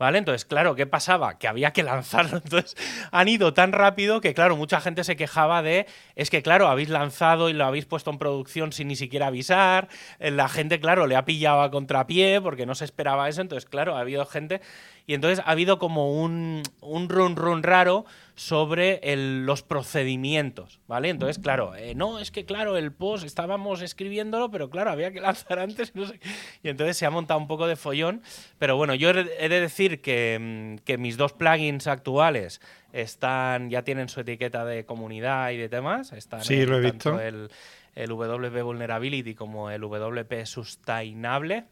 ¿Vale? 0.00 0.16
Entonces, 0.16 0.46
claro, 0.46 0.74
¿qué 0.74 0.86
pasaba? 0.86 1.38
Que 1.38 1.46
había 1.46 1.74
que 1.74 1.82
lanzarlo. 1.82 2.38
Entonces, 2.42 2.74
han 3.12 3.28
ido 3.28 3.52
tan 3.52 3.70
rápido 3.70 4.22
que, 4.22 4.32
claro, 4.32 4.56
mucha 4.56 4.80
gente 4.80 5.04
se 5.04 5.14
quejaba 5.14 5.60
de, 5.60 5.86
es 6.16 6.30
que, 6.30 6.42
claro, 6.42 6.68
habéis 6.68 6.88
lanzado 6.88 7.50
y 7.50 7.52
lo 7.52 7.66
habéis 7.66 7.84
puesto 7.84 8.10
en 8.10 8.16
producción 8.16 8.72
sin 8.72 8.88
ni 8.88 8.96
siquiera 8.96 9.26
avisar. 9.26 9.88
Eh, 10.18 10.30
la 10.30 10.48
gente, 10.48 10.80
claro, 10.80 11.06
le 11.06 11.16
ha 11.16 11.26
pillado 11.26 11.60
a 11.60 11.70
contrapié 11.70 12.40
porque 12.40 12.64
no 12.64 12.74
se 12.74 12.86
esperaba 12.86 13.28
eso. 13.28 13.42
Entonces, 13.42 13.68
claro, 13.68 13.94
ha 13.94 14.00
habido 14.00 14.24
gente... 14.24 14.62
Y 15.10 15.14
entonces 15.14 15.40
ha 15.44 15.50
habido 15.50 15.80
como 15.80 16.22
un, 16.22 16.62
un 16.80 17.08
run 17.08 17.34
run 17.34 17.64
raro 17.64 18.04
sobre 18.36 19.00
los 19.16 19.64
procedimientos, 19.64 20.78
¿vale? 20.86 21.08
Entonces, 21.08 21.40
claro, 21.40 21.74
eh, 21.74 21.96
no, 21.96 22.20
es 22.20 22.30
que 22.30 22.44
claro, 22.44 22.76
el 22.76 22.92
post 22.92 23.24
estábamos 23.24 23.82
escribiéndolo, 23.82 24.52
pero 24.52 24.70
claro, 24.70 24.92
había 24.92 25.10
que 25.10 25.20
lanzar 25.20 25.58
antes, 25.58 25.96
no 25.96 26.06
sé. 26.06 26.20
Y 26.62 26.68
entonces 26.68 26.96
se 26.96 27.06
ha 27.06 27.10
montado 27.10 27.40
un 27.40 27.48
poco 27.48 27.66
de 27.66 27.74
follón. 27.74 28.22
Pero 28.60 28.76
bueno, 28.76 28.94
yo 28.94 29.10
he 29.10 29.48
de 29.48 29.60
decir 29.60 30.00
que, 30.00 30.38
mm, 30.78 30.84
que 30.84 30.96
mis 30.96 31.16
dos 31.16 31.32
plugins 31.32 31.88
actuales 31.88 32.60
están, 32.92 33.68
ya 33.68 33.82
tienen 33.82 34.08
su 34.08 34.20
etiqueta 34.20 34.64
de 34.64 34.86
comunidad 34.86 35.50
y 35.50 35.56
de 35.56 35.68
temas. 35.68 36.12
Están 36.12 36.44
sí, 36.44 36.64
lo 36.64 36.76
he 36.76 36.82
visto. 36.82 37.18
El, 37.18 37.50
el 37.96 38.10
WP 38.10 38.62
Vulnerability 38.62 39.34
como 39.34 39.72
el 39.72 39.80
WP 39.80 40.46
Sustainable. 40.46 41.64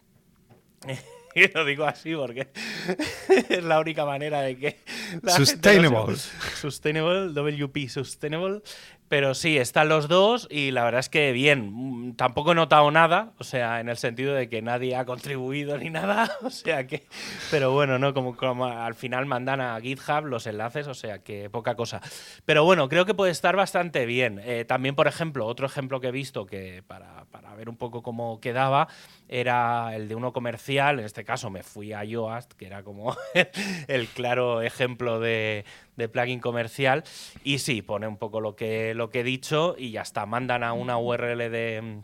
Y 1.35 1.49
lo 1.53 1.65
digo 1.65 1.85
así 1.85 2.15
porque 2.15 2.49
es 3.49 3.65
la 3.65 3.81
única 3.81 4.05
manera 4.05 4.41
de 4.41 4.57
que. 4.59 4.79
Sustainable. 5.27 6.17
sustainable, 6.61 7.33
WP 7.33 7.89
Sustainable. 7.89 8.63
Pero 9.09 9.35
sí, 9.35 9.57
están 9.57 9.89
los 9.89 10.09
dos 10.09 10.47
y 10.51 10.71
la 10.71 10.85
verdad 10.85 11.01
es 11.01 11.09
que 11.09 11.33
bien. 11.33 11.71
Mm, 11.73 12.17
tampoco 12.17 12.53
he 12.53 12.55
notado 12.55 12.91
nada, 12.91 13.33
o 13.39 13.45
sea, 13.45 13.81
en 13.81 13.89
el 13.89 13.97
sentido 13.97 14.35
de 14.35 14.49
que 14.49 14.61
nadie 14.63 14.97
ha 14.97 15.05
contribuido 15.05 15.79
ni 15.79 15.91
nada, 15.91 16.31
o 16.43 16.51
sea 16.51 16.87
que. 16.87 17.07
Pero 17.51 17.73
bueno, 17.73 17.99
¿no? 17.99 18.13
Como, 18.13 18.37
como 18.37 18.67
al 18.67 18.95
final 18.95 19.27
mandan 19.27 19.61
a 19.61 19.81
GitHub 19.81 20.27
los 20.27 20.47
enlaces, 20.47 20.87
o 20.87 20.95
sea 20.95 21.21
que 21.21 21.49
poca 21.51 21.75
cosa. 21.75 22.01
Pero 22.45 22.65
bueno, 22.65 22.89
creo 22.89 23.07
que 23.07 23.15
puede 23.15 23.33
estar 23.33 23.57
bastante 23.57 24.07
bien. 24.07 24.41
Eh, 24.45 24.65
también, 24.67 24.95
por 24.95 25.07
ejemplo, 25.07 25.47
otro 25.47 25.67
ejemplo 25.67 26.01
que 26.01 26.09
he 26.09 26.13
visto 26.13 26.47
que 26.47 26.83
para, 26.87 27.25
para 27.31 27.55
ver 27.55 27.69
un 27.69 27.77
poco 27.77 28.03
cómo 28.03 28.41
quedaba 28.41 28.89
era 29.29 29.95
el 29.95 30.09
de 30.09 30.15
uno 30.15 30.33
comercial, 30.33 30.99
en 30.99 31.05
este 31.05 31.25
caso 31.25 31.51
me 31.51 31.63
fui 31.63 31.93
a 31.93 32.05
Yoast, 32.05 32.53
que 32.53 32.67
era 32.67 32.83
como 32.83 33.17
el 33.89 34.07
claro 34.09 34.63
ejemplo 34.63 35.21
de, 35.21 35.65
plugin 36.07 36.39
comercial, 36.39 37.03
y 37.43 37.59
sí, 37.59 37.81
pone 37.81 38.07
un 38.07 38.19
poco 38.19 38.41
lo 38.41 38.55
que, 38.55 38.95
lo 38.95 39.11
que 39.11 39.21
he 39.21 39.25
dicho 39.25 39.75
y 39.79 39.91
ya 39.91 40.03
está, 40.03 40.27
mandan 40.27 40.63
a 40.63 40.75
una 40.75 40.99
URL 40.99 41.51
de, 41.51 42.03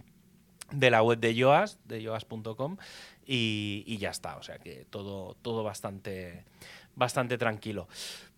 de 0.72 0.90
la 0.90 1.02
web 1.02 1.20
de 1.20 1.34
Yoast, 1.34 1.78
de 1.84 2.02
yoast.com, 2.02 2.78
y, 3.26 3.84
y, 3.86 3.98
ya 3.98 4.10
está, 4.10 4.36
o 4.36 4.42
sea 4.42 4.58
que 4.58 4.86
todo, 4.90 5.36
todo 5.42 5.62
bastante, 5.62 6.44
bastante 6.96 7.38
tranquilo. 7.38 7.88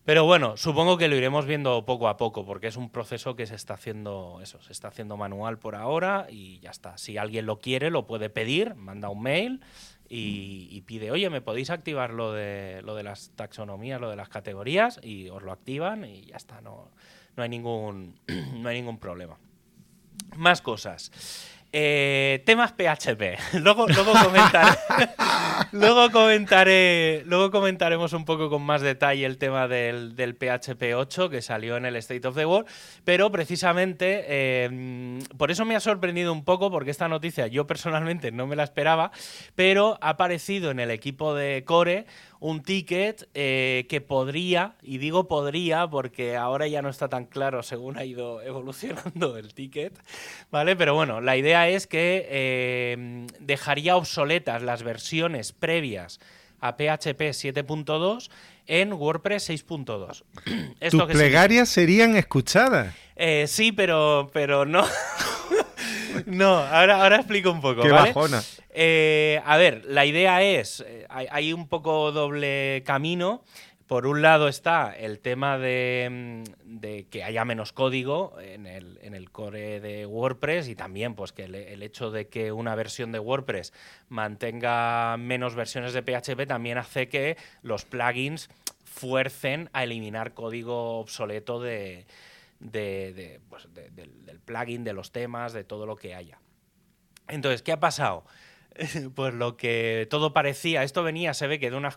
Pero 0.06 0.24
bueno, 0.24 0.56
supongo 0.56 0.98
que 0.98 1.08
lo 1.08 1.16
iremos 1.16 1.46
viendo 1.46 1.84
poco 1.84 2.06
a 2.06 2.16
poco, 2.16 2.46
porque 2.46 2.68
es 2.68 2.76
un 2.76 2.90
proceso 2.90 3.34
que 3.34 3.44
se 3.44 3.56
está 3.56 3.74
haciendo, 3.74 4.38
eso, 4.40 4.62
se 4.62 4.72
está 4.72 4.86
haciendo 4.86 5.16
manual 5.16 5.58
por 5.58 5.74
ahora 5.74 6.28
y 6.30 6.60
ya 6.60 6.70
está. 6.70 6.96
Si 6.96 7.18
alguien 7.18 7.44
lo 7.44 7.58
quiere, 7.58 7.90
lo 7.90 8.06
puede 8.06 8.30
pedir, 8.30 8.76
manda 8.76 9.08
un 9.08 9.20
mail 9.20 9.60
y, 10.08 10.82
pide, 10.86 11.10
oye, 11.10 11.28
¿me 11.30 11.40
podéis 11.40 11.70
activar 11.70 12.12
lo 12.12 12.32
de, 12.32 12.80
lo 12.82 12.94
de 12.94 13.02
las 13.02 13.30
taxonomías, 13.36 14.00
lo 14.00 14.10
de 14.10 14.16
las 14.16 14.28
categorías? 14.28 15.00
Y 15.02 15.28
os 15.28 15.42
lo 15.42 15.52
activan 15.52 16.04
y 16.04 16.26
ya 16.26 16.36
está, 16.36 16.60
no, 16.60 16.90
no, 17.36 17.42
hay, 17.42 17.48
ningún, 17.48 18.18
no 18.54 18.68
hay 18.68 18.76
ningún 18.76 18.98
problema. 18.98 19.38
Más 20.36 20.62
cosas. 20.62 21.10
Eh, 21.78 22.42
temas 22.46 22.72
PHP. 22.72 23.36
luego, 23.60 23.86
luego, 23.86 24.14
comentaré, 24.24 24.78
luego, 25.72 26.10
comentaré, 26.10 27.22
luego 27.26 27.50
comentaremos 27.50 28.14
un 28.14 28.24
poco 28.24 28.48
con 28.48 28.62
más 28.62 28.80
detalle 28.80 29.26
el 29.26 29.36
tema 29.36 29.68
del, 29.68 30.14
PHP 30.16 30.94
8 30.96 31.28
que 31.28 31.42
salió 31.42 31.76
en 31.76 31.84
el 31.84 31.96
State 31.96 32.26
of 32.26 32.34
the 32.34 32.46
World. 32.46 32.66
Pero 33.04 33.30
precisamente 33.30 34.24
eh, 34.26 35.18
por 35.36 35.50
eso 35.50 35.66
me 35.66 35.76
ha 35.76 35.80
sorprendido 35.80 36.32
un 36.32 36.46
poco, 36.46 36.70
porque 36.70 36.90
esta 36.90 37.08
noticia 37.08 37.46
yo 37.46 37.66
personalmente 37.66 38.32
no 38.32 38.46
me 38.46 38.56
la 38.56 38.64
esperaba, 38.64 39.10
pero 39.54 39.98
ha 40.00 40.08
aparecido 40.08 40.70
en 40.70 40.80
el 40.80 40.90
equipo 40.90 41.34
de 41.34 41.62
Core 41.66 42.06
un 42.40 42.62
ticket 42.62 43.28
eh, 43.34 43.86
que 43.88 44.00
podría, 44.00 44.76
y 44.82 44.98
digo 44.98 45.26
podría 45.28 45.88
porque 45.88 46.36
ahora 46.36 46.66
ya 46.66 46.82
no 46.82 46.88
está 46.88 47.08
tan 47.08 47.24
claro 47.26 47.62
según 47.62 47.98
ha 47.98 48.04
ido 48.04 48.42
evolucionando 48.42 49.36
el 49.36 49.54
ticket, 49.54 49.98
¿vale? 50.50 50.76
Pero 50.76 50.94
bueno, 50.94 51.20
la 51.20 51.36
idea 51.36 51.65
es 51.68 51.86
que 51.86 52.26
eh, 52.28 53.26
dejaría 53.40 53.96
obsoletas 53.96 54.62
las 54.62 54.82
versiones 54.82 55.52
previas 55.52 56.20
a 56.60 56.72
PHP 56.76 57.20
7.2 57.32 58.30
en 58.66 58.92
WordPress 58.92 59.50
6.2. 59.50 60.22
¿Tus 60.90 61.04
plegarias 61.04 61.68
serían 61.68 62.16
escuchadas? 62.16 62.94
Eh, 63.16 63.46
sí, 63.48 63.72
pero, 63.72 64.30
pero 64.32 64.64
no. 64.66 64.84
no, 66.26 66.56
ahora, 66.58 67.02
ahora 67.02 67.16
explico 67.16 67.50
un 67.50 67.60
poco. 67.60 67.82
Qué 67.82 67.90
bajona. 67.90 68.42
Eh, 68.70 69.40
a 69.44 69.56
ver, 69.56 69.84
la 69.86 70.04
idea 70.04 70.42
es, 70.42 70.84
hay, 71.08 71.52
un 71.52 71.66
poco 71.66 72.12
doble 72.12 72.82
camino. 72.84 73.42
Por 73.86 74.08
un 74.08 74.20
lado 74.20 74.48
está 74.48 74.92
el 74.92 75.20
tema 75.20 75.58
de, 75.58 76.44
mm, 76.44 77.08
que 77.08 77.22
haya 77.22 77.44
menos 77.44 77.72
código 77.72 78.36
en 78.40 78.66
el, 78.66 79.30
core 79.30 79.80
de 79.80 80.06
WordPress 80.06 80.66
y 80.68 80.74
también 80.74 81.14
pues, 81.14 81.32
que 81.32 81.44
el, 81.44 81.82
hecho 81.82 82.10
de 82.10 82.26
que 82.28 82.50
una 82.50 82.74
versión 82.74 83.12
de 83.12 83.20
WordPress 83.20 83.72
mantenga 84.08 85.16
menos 85.18 85.54
versiones 85.54 85.92
de 85.92 86.02
PHP 86.02 86.48
también 86.48 86.78
hace 86.78 87.08
que 87.08 87.36
los 87.62 87.84
plugins 87.84 88.48
fuercen 88.84 89.70
a 89.72 89.84
eliminar 89.84 90.34
código 90.34 90.98
obsoleto 90.98 91.60
de, 91.60 92.06
pues, 93.48 93.68
del 93.72 94.40
plugin, 94.44 94.82
de 94.82 94.94
los 94.94 95.12
temas, 95.12 95.52
de 95.52 95.62
todo 95.62 95.86
lo 95.86 95.94
que 95.94 96.14
haya. 96.14 96.40
Entonces, 97.28 97.62
¿qué 97.62 97.70
ha 97.70 97.80
pasado? 97.80 98.24
pues 99.14 99.34
lo 99.34 99.56
que 99.56 100.06
todo 100.10 100.32
parecía, 100.32 100.82
esto 100.82 101.02
venía, 101.02 101.34
se 101.34 101.46
ve 101.46 101.58
que 101.58 101.70
de 101.70 101.76
unas, 101.76 101.96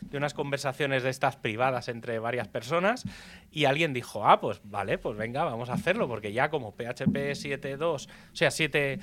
de 0.00 0.16
unas 0.16 0.34
conversaciones 0.34 1.02
de 1.02 1.10
estas 1.10 1.36
privadas 1.36 1.88
entre 1.88 2.18
varias 2.18 2.48
personas 2.48 3.04
y 3.50 3.64
alguien 3.64 3.92
dijo, 3.92 4.26
ah, 4.26 4.40
pues 4.40 4.60
vale, 4.64 4.98
pues 4.98 5.16
venga, 5.16 5.44
vamos 5.44 5.70
a 5.70 5.74
hacerlo, 5.74 6.08
porque 6.08 6.32
ya 6.32 6.50
como 6.50 6.72
PHP 6.72 7.34
7.2, 7.34 7.82
o 7.82 8.36
sea, 8.36 8.50
7, 8.50 8.98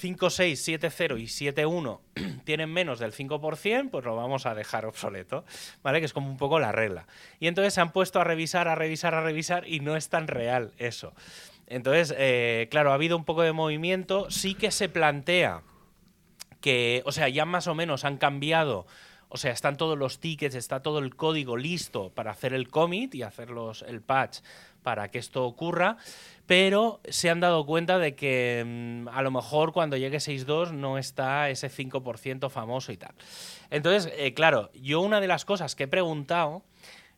5.6, 0.00 0.78
7.0 0.80 1.20
y 1.20 1.24
7.1 1.24 2.00
tienen 2.44 2.72
menos 2.72 2.98
del 2.98 3.12
5%, 3.12 3.90
pues 3.90 4.04
lo 4.04 4.16
vamos 4.16 4.46
a 4.46 4.54
dejar 4.54 4.86
obsoleto, 4.86 5.44
¿vale? 5.82 6.00
Que 6.00 6.06
es 6.06 6.12
como 6.12 6.28
un 6.28 6.36
poco 6.36 6.58
la 6.58 6.72
regla. 6.72 7.06
Y 7.40 7.48
entonces 7.48 7.74
se 7.74 7.80
han 7.80 7.92
puesto 7.92 8.20
a 8.20 8.24
revisar, 8.24 8.68
a 8.68 8.74
revisar, 8.74 9.14
a 9.14 9.22
revisar 9.22 9.66
y 9.68 9.80
no 9.80 9.96
es 9.96 10.08
tan 10.08 10.28
real 10.28 10.72
eso. 10.78 11.14
Entonces, 11.66 12.14
eh, 12.16 12.68
claro, 12.70 12.92
ha 12.92 12.94
habido 12.94 13.16
un 13.16 13.24
poco 13.24 13.42
de 13.42 13.52
movimiento, 13.52 14.30
sí 14.30 14.54
que 14.54 14.70
se 14.70 14.88
plantea 14.88 15.62
que, 16.66 17.00
o 17.06 17.12
sea, 17.12 17.28
ya 17.28 17.44
más 17.44 17.68
o 17.68 17.76
menos 17.76 18.04
han 18.04 18.16
cambiado, 18.16 18.88
o 19.28 19.36
sea, 19.36 19.52
están 19.52 19.76
todos 19.76 19.96
los 19.96 20.18
tickets, 20.18 20.56
está 20.56 20.82
todo 20.82 20.98
el 20.98 21.14
código 21.14 21.56
listo 21.56 22.10
para 22.10 22.32
hacer 22.32 22.52
el 22.54 22.70
commit 22.70 23.14
y 23.14 23.22
hacer 23.22 23.50
el 23.86 24.02
patch 24.02 24.38
para 24.82 25.08
que 25.08 25.20
esto 25.20 25.44
ocurra, 25.44 25.96
pero 26.46 26.98
se 27.08 27.30
han 27.30 27.38
dado 27.38 27.64
cuenta 27.66 28.00
de 28.00 28.16
que 28.16 28.64
mm, 28.66 29.06
a 29.10 29.22
lo 29.22 29.30
mejor 29.30 29.72
cuando 29.72 29.96
llegue 29.96 30.16
6.2 30.16 30.72
no 30.72 30.98
está 30.98 31.50
ese 31.50 31.70
5% 31.70 32.50
famoso 32.50 32.90
y 32.90 32.96
tal. 32.96 33.14
Entonces, 33.70 34.12
eh, 34.16 34.34
claro, 34.34 34.72
yo 34.74 35.02
una 35.02 35.20
de 35.20 35.28
las 35.28 35.44
cosas 35.44 35.76
que 35.76 35.84
he 35.84 35.88
preguntado, 35.88 36.64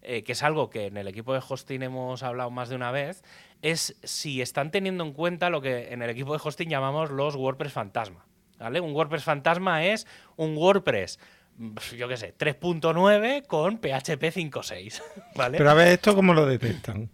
eh, 0.02 0.25
que 0.25 0.33
es 0.33 0.43
algo 0.43 0.69
que 0.69 0.88
en 0.88 0.99
el 0.99 1.09
equipo 1.09 1.33
de 1.33 1.40
hosting 1.49 1.83
hemos 1.85 2.23
hablado 2.23 2.50
más 2.50 2.69
de 2.69 2.76
una 2.76 2.90
vez, 2.90 3.25
es 3.62 3.97
si 4.02 4.43
están 4.43 4.71
teniendo 4.71 5.05
en 5.05 5.14
cuenta 5.14 5.49
lo 5.49 5.62
que 5.62 5.90
en 5.95 6.02
el 6.02 6.11
equipo 6.11 6.35
de 6.35 6.40
hosting 6.45 6.69
llamamos 6.69 7.11
los 7.11 7.35
WordPress 7.35 7.73
fantasma. 7.73 8.28
Un 8.61 8.95
WordPress 8.95 9.25
fantasma 9.25 9.85
es 9.85 10.07
un 10.37 10.57
WordPress 10.57 11.19
yo 11.97 12.09
qué 12.09 12.17
sé, 12.17 12.35
3.9 12.37 13.47
con 13.47 13.79
PHP 13.79 14.23
5.6, 14.23 15.03
¿vale? 15.35 15.59
Pero 15.59 15.71
a 15.71 15.75
ver, 15.75 15.88
¿esto 15.88 16.15
cómo 16.15 16.35
lo 16.35 16.47
detectan? 16.47 17.11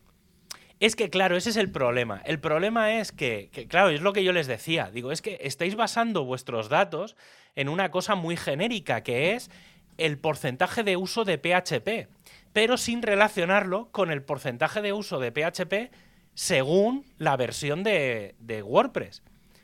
Es 0.81 0.97
que, 0.97 1.09
claro, 1.09 1.37
ese 1.37 1.51
es 1.51 1.57
el 1.57 1.71
problema. 1.71 2.21
El 2.25 2.41
problema 2.41 2.99
es 2.99 3.13
que, 3.13 3.49
claro, 3.69 3.91
es 3.91 4.03
lo 4.03 4.13
que 4.13 4.25
yo 4.25 4.33
les 4.33 4.47
decía. 4.47 4.91
Digo, 4.93 5.13
es 5.13 5.23
que 5.23 5.39
estáis 5.41 5.77
basando 5.77 6.25
vuestros 6.25 6.69
datos 6.69 7.17
en 7.55 7.69
una 7.69 7.91
cosa 7.91 8.17
muy 8.17 8.37
genérica, 8.37 9.03
que 9.03 9.33
es 9.33 9.51
el 9.97 10.19
porcentaje 10.19 10.83
de 10.83 10.97
uso 10.97 11.25
de 11.25 11.39
PHP, 11.39 12.09
pero 12.53 12.77
sin 12.77 13.01
relacionarlo 13.01 13.89
con 13.93 14.11
el 14.11 14.23
porcentaje 14.23 14.83
de 14.83 14.93
uso 14.93 15.21
de 15.21 15.31
PHP 15.31 15.95
según 16.35 17.07
la 17.17 17.37
versión 17.37 17.83
de, 17.85 18.35
de 18.41 18.63
WordPress. 18.63 19.23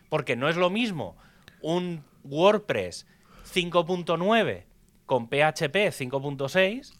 Porque 0.08 0.36
no 0.36 0.48
es 0.48 0.56
lo 0.56 0.70
mismo 0.70 1.16
un 1.62 2.04
WordPress 2.24 3.06
5.9 3.52 4.64
con 5.06 5.26
PHP 5.26 5.90
5.6, 5.90 6.94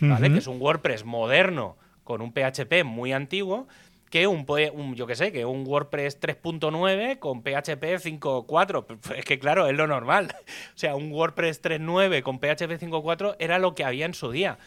¿vale? 0.00 0.30
Que 0.30 0.38
es 0.38 0.46
un 0.46 0.60
WordPress 0.60 1.04
moderno 1.04 1.76
con 2.04 2.20
un 2.20 2.32
PHP 2.32 2.84
muy 2.84 3.12
antiguo, 3.12 3.66
que 4.10 4.26
un, 4.26 4.46
yo 4.94 5.06
que 5.06 5.16
sé, 5.16 5.32
que 5.32 5.44
un 5.44 5.66
WordPress 5.66 6.20
3.9 6.20 7.18
con 7.18 7.42
PHP 7.42 7.82
5.4. 7.98 9.14
Es 9.16 9.24
que 9.24 9.38
claro, 9.38 9.66
es 9.66 9.76
lo 9.76 9.86
normal. 9.86 10.34
O 10.74 10.78
sea, 10.78 10.94
un 10.94 11.10
WordPress 11.10 11.62
3.9 11.62 12.22
con 12.22 12.38
PHP 12.38 12.80
5.4 12.80 13.36
era 13.38 13.58
lo 13.58 13.74
que 13.74 13.84
había 13.84 14.06
en 14.06 14.14
su 14.14 14.30
día. 14.30 14.58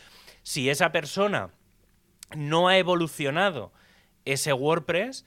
Si 0.44 0.70
esa 0.70 0.92
persona 0.92 1.52
no 2.36 2.68
ha 2.68 2.78
evolucionado 2.78 3.72
ese 4.26 4.54
WordPress, 4.54 5.26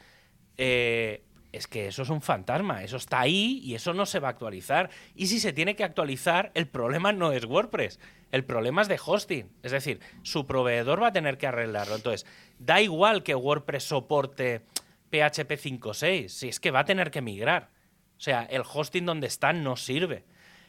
eh, 0.58 1.24
es 1.52 1.66
que 1.66 1.86
eso 1.86 2.02
es 2.02 2.08
un 2.08 2.22
fantasma, 2.22 2.82
eso 2.82 2.96
está 2.96 3.20
ahí 3.20 3.60
y 3.62 3.74
eso 3.74 3.92
no 3.92 4.06
se 4.06 4.18
va 4.18 4.28
a 4.28 4.30
actualizar. 4.30 4.90
Y 5.14 5.26
si 5.26 5.38
se 5.38 5.52
tiene 5.52 5.76
que 5.76 5.84
actualizar, 5.84 6.50
el 6.54 6.66
problema 6.66 7.12
no 7.12 7.32
es 7.32 7.44
WordPress, 7.44 8.00
el 8.30 8.44
problema 8.44 8.82
es 8.82 8.88
de 8.88 8.98
hosting. 9.04 9.50
Es 9.62 9.72
decir, 9.72 10.00
su 10.22 10.46
proveedor 10.46 11.02
va 11.02 11.08
a 11.08 11.12
tener 11.12 11.36
que 11.36 11.46
arreglarlo. 11.46 11.94
Entonces, 11.94 12.26
da 12.58 12.80
igual 12.80 13.22
que 13.22 13.34
WordPress 13.34 13.84
soporte 13.84 14.62
PHP 15.10 15.52
5.6, 15.52 16.28
si 16.28 16.48
es 16.48 16.58
que 16.58 16.70
va 16.70 16.80
a 16.80 16.84
tener 16.86 17.10
que 17.10 17.20
migrar. 17.20 17.68
O 18.16 18.20
sea, 18.20 18.44
el 18.44 18.62
hosting 18.62 19.04
donde 19.04 19.26
está 19.26 19.52
no 19.52 19.76
sirve. 19.76 20.24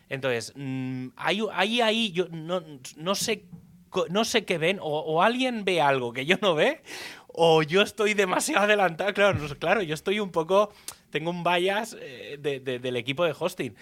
Entonces, 0.09 0.51
mm, 0.55 1.07
ahí, 1.15 1.79
ahí, 1.81 2.11
yo 2.11 2.27
no 2.29 3.15
sé 3.15 3.45
no 4.09 4.25
sé 4.25 4.45
qué 4.45 4.57
ven, 4.57 4.79
o, 4.81 5.21
alguien 5.21 5.65
ve 5.65 5.81
algo 5.81 6.13
que 6.13 6.25
yo 6.25 6.37
no 6.41 6.55
ve, 6.55 6.81
o 7.33 7.63
yo 7.63 7.81
estoy 7.81 8.13
demasiado 8.13 8.65
adelantado. 8.65 9.13
Claro, 9.13 9.39
claro 9.59 9.81
yo 9.81 9.93
estoy 9.93 10.19
un 10.19 10.31
poco. 10.31 10.71
Tengo 11.09 11.29
un 11.29 11.43
bias 11.43 11.95
eh, 11.99 12.37
del 12.39 12.95
equipo 12.95 13.25
de 13.25 13.35
hosting. 13.37 13.75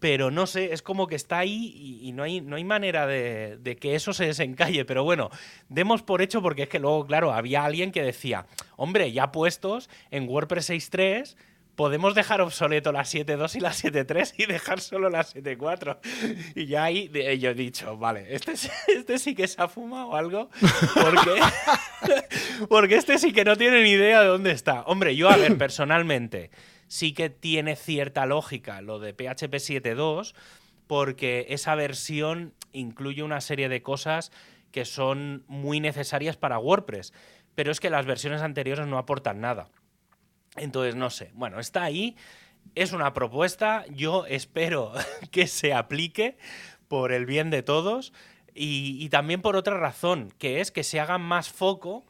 Pero 0.00 0.30
no 0.30 0.46
sé, 0.46 0.72
es 0.72 0.80
como 0.80 1.08
que 1.08 1.16
está 1.16 1.38
ahí 1.38 2.00
y, 2.02 2.12
no, 2.12 2.22
hay, 2.22 2.40
no 2.40 2.54
hay 2.54 2.62
manera 2.62 3.08
de, 3.08 3.58
de, 3.58 3.76
que 3.76 3.96
eso 3.96 4.12
se 4.12 4.26
desencalle. 4.26 4.84
Pero 4.84 5.02
bueno, 5.02 5.28
demos 5.68 6.02
por 6.02 6.22
hecho 6.22 6.40
porque 6.40 6.62
es 6.62 6.68
que 6.68 6.78
luego, 6.78 7.04
claro, 7.04 7.32
había 7.32 7.64
alguien 7.64 7.90
que 7.90 8.02
decía, 8.02 8.46
hombre, 8.76 9.10
ya 9.10 9.32
puestos 9.32 9.90
en 10.12 10.28
WordPress 10.28 10.70
6.3 10.70 11.36
podemos 11.78 12.16
dejar 12.16 12.40
obsoleto 12.40 12.90
la 12.90 13.02
7.2 13.02 13.54
y 13.54 13.60
la 13.60 13.70
7.3 13.70 14.34
y 14.36 14.46
dejar 14.46 14.80
solo 14.80 15.08
la 15.08 15.24
7.4. 15.24 15.98
Y 16.56 16.66
ya 16.66 16.82
ahí 16.82 17.08
yo 17.38 17.50
he 17.50 17.54
dicho, 17.54 17.96
vale, 17.96 18.34
este, 18.34 18.54
este 18.88 19.16
sí 19.20 19.36
que 19.36 19.46
se 19.46 19.62
ha 19.62 19.68
fumado 19.68 20.16
algo, 20.16 20.50
porque, 20.94 21.40
porque 22.68 22.96
este 22.96 23.16
sí 23.16 23.32
que 23.32 23.44
no 23.44 23.54
tiene 23.54 23.84
ni 23.84 23.90
idea 23.90 24.22
de 24.22 24.26
dónde 24.26 24.50
está. 24.50 24.82
Hombre, 24.86 25.14
yo, 25.14 25.30
a 25.30 25.36
ver, 25.36 25.56
personalmente, 25.58 26.50
sí 26.88 27.14
que 27.14 27.30
tiene 27.30 27.76
cierta 27.76 28.26
lógica 28.26 28.80
lo 28.80 28.98
de 28.98 29.12
PHP 29.12 29.54
7.2, 29.54 30.34
porque 30.88 31.46
esa 31.50 31.76
versión 31.76 32.54
incluye 32.72 33.22
una 33.22 33.40
serie 33.40 33.68
de 33.68 33.82
cosas 33.82 34.32
que 34.72 34.84
son 34.84 35.44
muy 35.46 35.78
necesarias 35.78 36.36
para 36.36 36.58
WordPress, 36.58 37.12
pero 37.54 37.70
es 37.70 37.78
que 37.78 37.88
las 37.88 38.04
versiones 38.04 38.42
anteriores 38.42 38.88
no 38.88 38.98
aportan 38.98 39.40
nada. 39.40 39.68
Entonces, 40.56 40.94
no 40.96 41.10
sé. 41.10 41.30
Bueno, 41.34 41.60
está 41.60 41.84
ahí. 41.84 42.16
Es 42.74 42.92
una 42.92 43.14
propuesta. 43.14 43.84
Yo 43.90 44.26
espero 44.26 44.92
que 45.30 45.46
se 45.46 45.72
aplique 45.74 46.36
por 46.88 47.12
el 47.12 47.26
bien 47.26 47.50
de 47.50 47.62
todos. 47.62 48.12
Y, 48.60 49.08
también 49.10 49.40
por 49.40 49.54
otra 49.54 49.78
razón, 49.78 50.32
que 50.36 50.60
es 50.60 50.72
que 50.72 50.82
se 50.82 50.98
haga 50.98 51.16
más 51.16 51.48
foco 51.48 52.04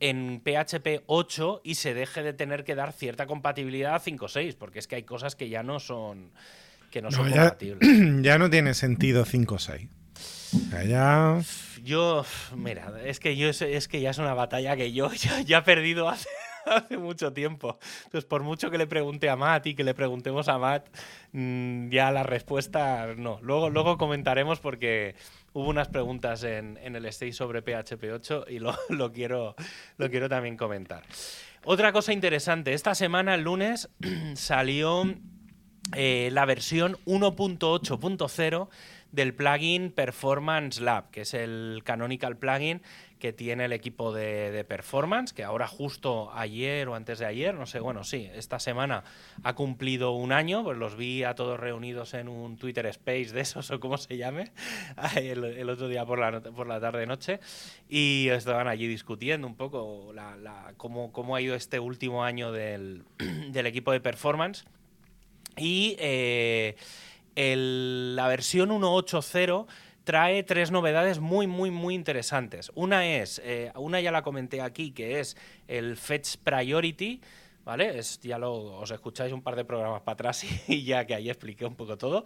en 0.00 0.40
PHP 0.40 1.04
8 1.06 1.60
y 1.62 1.76
se 1.76 1.94
deje 1.94 2.24
de 2.24 2.32
tener 2.32 2.64
que 2.64 2.74
dar 2.74 2.92
cierta 2.92 3.26
compatibilidad 3.26 3.94
a 3.94 4.00
5.6, 4.00 4.56
porque 4.58 4.80
es 4.80 4.88
que 4.88 4.96
hay 4.96 5.04
cosas 5.04 5.36
que 5.36 5.48
ya 5.48 5.62
no 5.62 5.78
son 5.78 6.32
que 6.90 7.00
no, 7.00 7.12
son 7.12 7.28
ya, 7.30 7.42
compatibles. 7.42 7.88
Ya 8.22 8.38
no 8.38 8.50
tiene 8.50 8.74
sentido 8.74 9.24
5.6. 9.24 9.88
ya... 10.88 11.40
Yo, 11.84 12.24
mira, 12.56 12.92
es 13.04 13.20
que 13.20 13.36
yo 13.36 13.48
es 13.48 13.88
que 13.88 14.00
ya 14.00 14.10
es 14.10 14.18
una 14.18 14.34
batalla 14.34 14.74
que 14.74 14.92
yo 14.92 15.12
ya 15.46 15.58
he 15.58 15.62
perdido 15.62 16.08
hace 16.08 16.28
hace 16.70 16.98
mucho 16.98 17.32
tiempo. 17.32 17.78
Entonces, 18.04 18.24
por 18.24 18.42
mucho 18.42 18.70
que 18.70 18.78
le 18.78 18.86
pregunte 18.86 19.28
a 19.28 19.36
Matt 19.36 19.66
y 19.66 19.74
que 19.74 19.84
le 19.84 19.94
preguntemos 19.94 20.48
a 20.48 20.58
Matt, 20.58 20.88
mm, 21.32 21.88
ya 21.90 22.10
la 22.10 22.22
respuesta 22.22 23.14
no. 23.16 23.38
Luego, 23.42 23.70
luego 23.70 23.98
comentaremos 23.98 24.60
porque 24.60 25.14
hubo 25.52 25.68
unas 25.68 25.88
preguntas 25.88 26.44
en, 26.44 26.76
el 26.76 27.06
stage 27.06 27.32
sobre 27.32 27.62
PHP 27.62 28.12
8 28.12 28.46
y 28.48 28.58
lo, 28.58 28.74
lo, 28.88 29.12
quiero, 29.12 29.54
lo 29.96 30.10
quiero 30.10 30.28
también 30.28 30.56
comentar. 30.56 31.02
Otra 31.64 31.92
cosa 31.92 32.12
interesante, 32.12 32.74
esta 32.74 32.94
semana, 32.94 33.34
el 33.34 33.42
lunes, 33.42 33.88
salió 34.34 35.04
eh, 35.94 36.28
la 36.32 36.44
versión 36.44 36.96
1.8.0 37.06 38.68
del 39.14 39.32
plugin 39.32 39.92
Performance 39.92 40.80
Lab, 40.80 41.10
que 41.10 41.20
es 41.20 41.34
el 41.34 41.82
canonical 41.84 42.36
plugin 42.36 42.82
que 43.20 43.32
tiene 43.32 43.64
el 43.64 43.72
equipo 43.72 44.12
de, 44.12 44.66
performance, 44.68 45.32
que 45.32 45.44
ahora 45.44 45.66
justo 45.66 46.30
ayer 46.34 46.88
o 46.88 46.94
antes 46.94 47.20
de 47.20 47.26
ayer, 47.26 47.54
no 47.54 47.64
sé, 47.64 47.80
bueno, 47.80 48.04
sí, 48.04 48.28
esta 48.34 48.58
semana 48.58 49.02
ha 49.42 49.54
cumplido 49.54 50.12
un 50.12 50.30
año, 50.30 50.62
pues 50.62 50.76
los 50.76 50.96
vi 50.96 51.22
a 51.22 51.34
todos 51.34 51.58
reunidos 51.58 52.12
en 52.12 52.28
un 52.28 52.58
Twitter 52.58 52.84
Space 52.86 53.32
de 53.32 53.40
esos 53.40 53.70
o 53.70 53.80
como 53.80 53.96
se 53.96 54.18
llame, 54.18 54.52
el, 55.16 55.70
otro 55.70 55.88
día 55.88 56.04
por 56.04 56.18
la, 56.18 56.42
por 56.42 56.66
la 56.66 56.80
tarde-noche, 56.80 57.40
y 57.88 58.28
estaban 58.28 58.68
allí 58.68 58.86
discutiendo 58.86 59.46
un 59.46 59.54
poco 59.54 60.12
la, 60.12 60.74
cómo, 60.76 61.10
cómo, 61.12 61.36
ha 61.36 61.40
ido 61.40 61.54
este 61.54 61.78
último 61.78 62.24
año 62.24 62.52
del, 62.52 63.04
equipo 63.54 63.92
de 63.92 64.00
performance. 64.00 64.64
Y 65.56 65.96
eh, 66.00 66.74
la 67.36 68.28
versión 68.28 68.70
1.8.0 68.70 69.66
trae 70.04 70.42
tres 70.42 70.70
novedades 70.70 71.18
muy, 71.18 71.46
muy, 71.46 71.70
muy 71.70 71.94
interesantes. 71.94 72.70
Una 72.74 73.06
es, 73.06 73.40
eh, 73.44 73.72
una 73.76 74.00
ya 74.00 74.12
la 74.12 74.22
comenté 74.22 74.60
aquí, 74.60 74.92
que 74.92 75.20
es 75.20 75.36
el 75.66 75.96
Fetch 75.96 76.36
Priority. 76.44 77.20
¿Vale? 77.64 77.98
Ya 78.20 78.38
os 78.38 78.90
escucháis 78.90 79.32
un 79.32 79.40
par 79.40 79.56
de 79.56 79.64
programas 79.64 80.02
para 80.02 80.12
atrás 80.12 80.44
y, 80.68 80.84
ya 80.84 81.06
que 81.06 81.14
ahí 81.14 81.30
expliqué 81.30 81.64
un 81.64 81.76
poco 81.76 81.96
todo. 81.96 82.22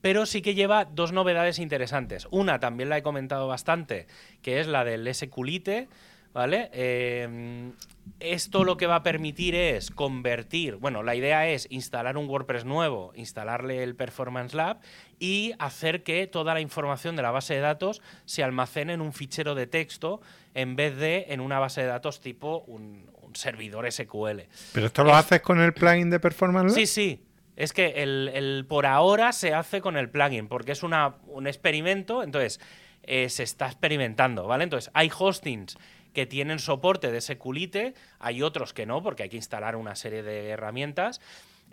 Pero 0.00 0.26
sí 0.26 0.42
que 0.42 0.54
lleva 0.54 0.84
dos 0.84 1.10
novedades 1.10 1.58
interesantes. 1.58 2.28
Una 2.30 2.60
también 2.60 2.88
la 2.88 2.98
he 2.98 3.02
comentado 3.02 3.48
bastante, 3.48 4.06
que 4.42 4.60
es 4.60 4.68
la 4.68 4.84
del 4.84 5.12
SQLite, 5.12 5.88
¿vale? 6.36 6.68
Eh, 6.74 7.72
esto 8.20 8.62
lo 8.62 8.76
que 8.76 8.86
va 8.86 8.96
a 8.96 9.02
permitir 9.02 9.54
es 9.54 9.90
convertir, 9.90 10.76
bueno, 10.76 11.02
la 11.02 11.14
idea 11.14 11.48
es 11.48 11.66
instalar 11.70 12.18
un 12.18 12.28
WordPress 12.28 12.66
nuevo, 12.66 13.12
instalarle 13.14 13.82
el 13.82 13.96
Performance 13.96 14.54
Lab 14.54 14.78
y 15.18 15.54
hacer 15.58 16.02
que 16.02 16.26
toda 16.26 16.52
la 16.52 16.60
información 16.60 17.16
de 17.16 17.22
la 17.22 17.30
base 17.30 17.54
de 17.54 17.60
datos 17.60 18.02
se 18.26 18.44
almacene 18.44 18.92
en 18.92 19.00
un 19.00 19.14
fichero 19.14 19.54
de 19.54 19.66
texto 19.66 20.20
en 20.52 20.76
vez 20.76 20.98
de 20.98 21.24
en 21.28 21.40
una 21.40 21.58
base 21.58 21.80
de 21.80 21.86
datos 21.86 22.20
tipo 22.20 22.64
un, 22.66 23.10
servidor 23.32 23.90
SQL. 23.90 24.42
¿Pero 24.72 24.86
esto 24.86 25.04
lo 25.04 25.14
haces 25.14 25.42
con 25.42 25.60
el 25.60 25.74
plugin 25.74 26.08
de 26.08 26.20
Performance 26.20 26.68
Lab? 26.68 26.74
Sí, 26.74 26.86
sí. 26.86 27.22
Es 27.54 27.74
que 27.74 28.02
el, 28.02 28.64
por 28.68 28.86
ahora 28.86 29.32
se 29.32 29.52
hace 29.52 29.80
con 29.80 29.96
el 29.96 30.10
plugin 30.10 30.48
porque 30.48 30.72
es 30.72 30.82
una, 30.82 31.16
un 31.26 31.46
experimento, 31.46 32.22
entonces 32.22 32.60
eh, 33.02 33.28
se 33.28 33.44
está 33.44 33.66
experimentando, 33.66 34.46
¿vale? 34.46 34.64
Entonces 34.64 34.90
hay 34.92 35.10
hostings 35.16 35.76
que 36.16 36.24
tienen 36.24 36.58
soporte 36.60 37.12
de 37.12 37.20
SQLite, 37.20 37.92
hay 38.18 38.40
otros 38.40 38.72
que 38.72 38.86
no, 38.86 39.02
porque 39.02 39.24
hay 39.24 39.28
que 39.28 39.36
instalar 39.36 39.76
una 39.76 39.94
serie 39.94 40.22
de 40.22 40.48
herramientas. 40.48 41.20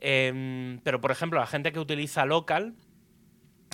Em, 0.01 0.81
pero, 0.83 0.99
por 0.99 1.11
ejemplo, 1.11 1.39
la 1.39 1.47
gente 1.47 1.71
que 1.71 1.79
utiliza 1.79 2.25
local 2.25 2.73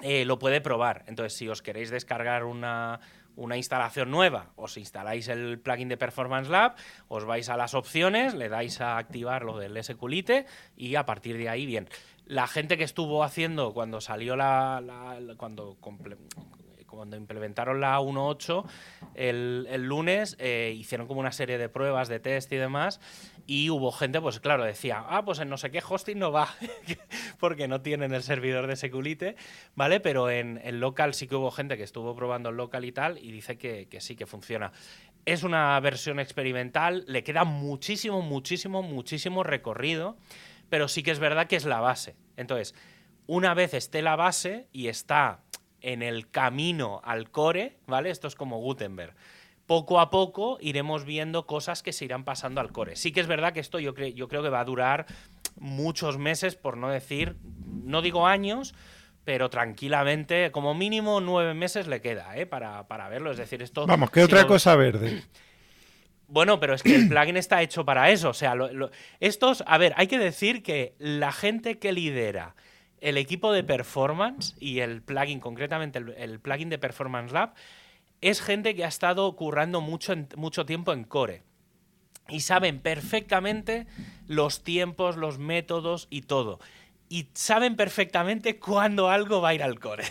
eh, 0.03 0.25
lo 0.25 0.37
puede 0.37 0.61
probar. 0.61 1.05
Entonces, 1.07 1.33
si 1.33 1.49
os 1.49 1.63
queréis 1.63 1.89
descargar 1.89 2.43
una, 2.43 2.99
una 3.35 3.57
instalación 3.57 4.11
nueva, 4.11 4.51
os 4.57 4.77
instaláis 4.77 5.27
el 5.27 5.57
plugin 5.57 5.89
de 5.89 5.97
Performance 5.97 6.51
Lab, 6.51 6.75
os 7.07 7.25
vais 7.25 7.49
a 7.49 7.57
las 7.57 7.73
opciones, 7.73 8.35
le 8.35 8.47
dais 8.47 8.79
a 8.79 8.99
activar 8.99 9.45
lo 9.45 9.57
del 9.57 9.83
SQLite 9.83 10.45
y 10.77 10.93
a 10.93 11.05
partir 11.07 11.35
de 11.39 11.49
ahí, 11.49 11.65
bien. 11.65 11.89
La 12.25 12.45
gente 12.45 12.77
que 12.77 12.83
estuvo 12.83 13.23
haciendo 13.23 13.73
cuando 13.73 14.01
salió 14.01 14.35
la, 14.35 14.83
cuando 15.35 15.77
cuando 16.99 17.15
implementaron 17.15 17.79
la 17.79 17.97
1.8 18.01 18.65
el, 19.15 19.83
lunes, 19.83 20.35
eh, 20.37 20.75
hicieron 20.77 21.07
como 21.07 21.21
una 21.21 21.31
serie 21.31 21.57
de 21.57 21.69
pruebas 21.69 22.09
de 22.09 22.19
test 22.19 22.51
y 22.51 22.57
demás, 22.57 22.99
y 23.47 23.69
hubo 23.69 23.93
gente, 23.93 24.19
pues 24.19 24.41
claro, 24.41 24.65
decía, 24.65 25.05
ah, 25.07 25.23
pues 25.23 25.39
en 25.39 25.47
no 25.47 25.55
sé 25.55 25.71
qué 25.71 25.81
hosting 25.87 26.19
no 26.19 26.33
va, 26.33 26.49
porque 27.39 27.69
no 27.69 27.79
tienen 27.81 28.13
el 28.13 28.21
servidor 28.21 28.67
de 28.67 28.75
Securite, 28.75 29.37
¿vale? 29.75 30.01
Pero 30.01 30.29
en, 30.29 30.59
el 30.61 30.81
local 30.81 31.13
sí 31.13 31.25
que 31.25 31.37
hubo 31.37 31.51
gente 31.51 31.77
que 31.77 31.83
estuvo 31.83 32.13
probando 32.17 32.49
el 32.49 32.57
local 32.57 32.83
y 32.83 32.91
tal, 32.91 33.17
y 33.17 33.31
dice 33.31 33.57
que 33.57 33.87
sí 34.01 34.17
que 34.17 34.25
funciona. 34.25 34.73
Es 35.25 35.43
una 35.43 35.79
versión 35.79 36.19
experimental, 36.19 37.05
le 37.07 37.23
queda 37.23 37.45
muchísimo, 37.45 38.21
muchísimo, 38.21 38.83
muchísimo 38.83 39.43
recorrido, 39.43 40.17
pero 40.67 40.89
sí 40.89 41.01
que 41.01 41.11
es 41.11 41.19
verdad 41.19 41.47
que 41.47 41.55
es 41.55 41.63
la 41.63 41.79
base. 41.79 42.17
Entonces, 42.35 42.75
una 43.25 43.53
vez 43.53 43.73
esté 43.73 44.01
la 44.01 44.17
base 44.17 44.67
y 44.73 44.89
está 44.89 45.39
en 45.81 46.01
el 46.01 46.29
camino 46.29 47.01
al 47.03 47.29
core, 47.29 47.77
¿vale? 47.87 48.09
Esto 48.09 48.27
es 48.27 48.35
como 48.35 48.59
Gutenberg. 48.59 49.13
Poco 49.65 49.99
a 49.99 50.09
poco 50.09 50.57
iremos 50.61 51.05
viendo 51.05 51.45
cosas 51.45 51.83
que 51.83 51.93
se 51.93 52.05
irán 52.05 52.23
pasando 52.23 52.59
al 52.59 52.71
core. 52.71 52.95
Sí 52.95 53.11
que 53.11 53.19
es 53.19 53.27
verdad 53.27 53.53
que 53.53 53.59
esto 53.59 53.79
yo, 53.79 53.93
yo 53.95 54.27
creo 54.27 54.41
que 54.41 54.49
va 54.49 54.61
a 54.61 54.65
durar 54.65 55.05
muchos 55.59 56.17
meses, 56.17 56.55
por 56.55 56.77
no 56.77 56.89
decir, 56.89 57.35
no 57.83 58.01
digo 58.01 58.25
años, 58.25 58.73
pero 59.23 59.49
tranquilamente, 59.49 60.51
como 60.51 60.73
mínimo 60.73 61.21
nueve 61.21 61.53
meses 61.53 61.87
le 61.87 62.01
queda 62.01 62.35
¿eh? 62.35 62.45
para, 62.45 63.09
verlo. 63.09 63.31
Es 63.31 63.37
decir, 63.37 63.61
esto... 63.61 63.85
Vamos, 63.85 64.09
¿qué 64.09 64.23
otra 64.23 64.47
cosa 64.47 64.75
verde? 64.75 65.23
Bueno, 66.31 66.59
pero 66.59 66.75
es 66.75 66.83
que 66.83 66.93
el 66.93 67.09
plugin 67.09 67.37
está 67.37 67.59
hecho 67.63 67.85
para 67.85 68.11
eso. 68.11 68.29
O 68.29 68.33
sea, 68.35 68.53
estos, 69.19 69.63
a 69.65 69.79
ver, 69.79 69.95
hay 69.97 70.05
que 70.05 70.19
decir 70.19 70.61
que 70.61 70.93
la 70.99 71.31
gente 71.31 71.79
que 71.79 71.91
lidera 71.91 72.53
el 73.01 73.17
equipo 73.17 73.51
de 73.51 73.63
performance 73.63 74.55
y 74.59 74.79
el 74.79 75.01
plugin, 75.01 75.39
concretamente 75.39 75.99
el, 75.99 76.39
plugin 76.39 76.69
de 76.69 76.77
Performance 76.77 77.31
Lab, 77.31 77.53
es 78.21 78.41
gente 78.41 78.75
que 78.75 78.85
ha 78.85 78.87
estado 78.87 79.35
currando 79.35 79.81
mucho, 79.81 80.13
mucho 80.35 80.65
tiempo 80.65 80.93
en 80.93 81.03
Core. 81.03 81.43
y 82.27 82.41
saben 82.41 82.79
perfectamente 82.79 83.87
los 84.27 84.63
tiempos, 84.63 85.17
los 85.17 85.39
métodos 85.39 86.07
y 86.09 86.21
todo. 86.21 86.59
Y 87.09 87.29
saben 87.33 87.75
perfectamente 87.75 88.59
cuándo 88.59 89.09
algo 89.09 89.41
va 89.41 89.49
a 89.49 89.53
ir 89.55 89.63
al 89.63 89.79
core. 89.79 90.05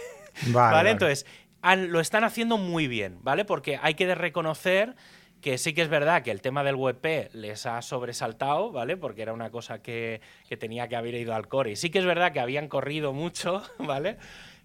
Vale, 0.48 0.90
entonces 0.92 1.26
lo 1.62 2.00
están 2.00 2.24
haciendo 2.24 2.58
muy 2.58 2.88
bien, 2.88 3.18
¿vale? 3.22 3.44
Porque 3.44 3.78
hay 3.80 3.94
que 3.94 4.12
reconocer 4.14 4.96
que 5.40 5.58
sí 5.58 5.72
que 5.72 5.82
es 5.82 5.88
verdad 5.88 6.22
que 6.22 6.30
el 6.30 6.40
tema 6.40 6.64
del 6.64 6.74
WebP 6.74 7.34
les 7.34 7.66
ha 7.66 7.80
sobresaltado, 7.82 8.72
¿vale? 8.72 8.96
Porque 8.96 9.22
era 9.22 9.32
una 9.32 9.50
cosa 9.50 9.80
que, 9.82 10.20
que, 10.48 10.56
tenía 10.56 10.88
que 10.88 10.96
haber 10.96 11.14
ido 11.14 11.34
al 11.34 11.48
core. 11.48 11.72
Y 11.72 11.76
sí 11.76 11.90
que 11.90 11.98
es 11.98 12.04
verdad 12.04 12.32
que 12.32 12.40
habían 12.40 12.68
corrido 12.68 13.12
mucho, 13.12 13.62
¿vale? 13.78 14.18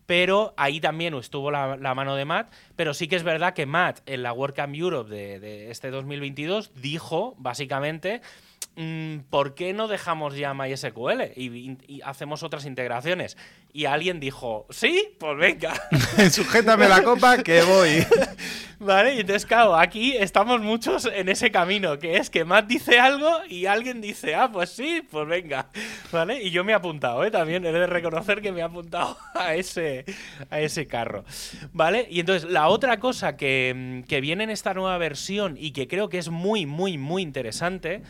Pero 0.05 0.53
ahí 0.57 0.81
también 0.81 1.13
estuvo 1.13 1.49
la, 1.49 1.77
mano 1.77 2.15
de 2.15 2.25
Matt. 2.25 2.51
Pero 2.75 2.93
sí 2.93 3.07
que 3.07 3.15
es 3.15 3.23
verdad 3.23 3.53
que 3.53 3.65
Matt 3.65 4.01
en 4.05 4.23
la 4.23 4.33
WordCamp 4.33 4.75
Europe 4.75 5.09
de, 5.09 5.39
de 5.39 5.71
este 5.71 5.91
2022 5.91 6.73
dijo, 6.75 7.36
básicamente, 7.38 8.21
¿por 9.30 9.54
qué 9.54 9.73
no 9.73 9.88
dejamos 9.88 10.36
ya 10.36 10.54
MySQL 10.54 11.21
y, 11.36 11.78
y, 11.88 12.02
hacemos 12.04 12.43
otras 12.43 12.65
integraciones? 12.65 13.38
Y 13.71 13.86
alguien 13.86 14.19
dijo, 14.19 14.67
sí, 14.69 15.15
pues 15.19 15.38
venga. 15.38 15.73
Sujétame 16.32 16.88
la 16.88 17.04
copa 17.04 17.41
que 17.43 17.62
voy. 17.63 18.06
vale, 18.80 19.15
y 19.15 19.19
entonces, 19.21 19.45
claro, 19.45 19.76
aquí 19.76 20.15
estamos 20.17 20.62
muchos 20.62 21.06
en 21.06 21.30
ese 21.30 21.52
camino, 21.52 21.97
que 21.99 22.17
es 22.17 22.30
que 22.30 22.45
Matt 22.45 22.67
dice 22.67 22.99
algo 22.99 23.30
y 23.47 23.65
alguien 23.65 24.02
dice, 24.02 24.36
ah, 24.36 24.49
pues 24.52 24.71
sí, 24.71 25.02
pues 25.10 25.28
venga. 25.28 25.69
Vale, 26.12 26.41
y 26.41 26.52
yo 26.52 26.63
me 26.63 26.71
he 26.71 26.76
apuntado, 26.76 27.23
¿eh? 27.23 27.32
También 27.32 27.65
he 27.65 27.71
de 27.71 27.88
reconocer 27.88 28.41
que 28.41 28.52
me 28.52 28.60
he 28.60 28.63
apuntado 28.63 29.17
a 29.36 29.56
ese, 29.56 30.06
a 30.49 30.60
ese 30.60 30.88
carro. 30.88 31.26
Vale, 31.71 32.08
y 32.10 32.19
entonces 32.19 32.49
la 32.49 32.67
otra 32.67 32.99
cosa 32.99 33.38
que, 33.38 34.04
que 34.08 34.21
viene 34.21 34.43
en 34.43 34.49
esta 34.49 34.73
nueva 34.73 34.97
versión 34.97 35.58
y 35.60 35.71
que 35.71 35.88
creo 35.88 36.10
que 36.10 36.17
es 36.17 36.30
muy, 36.30 36.65
muy, 36.65 36.97
muy 36.97 37.21
interesante 37.21 38.04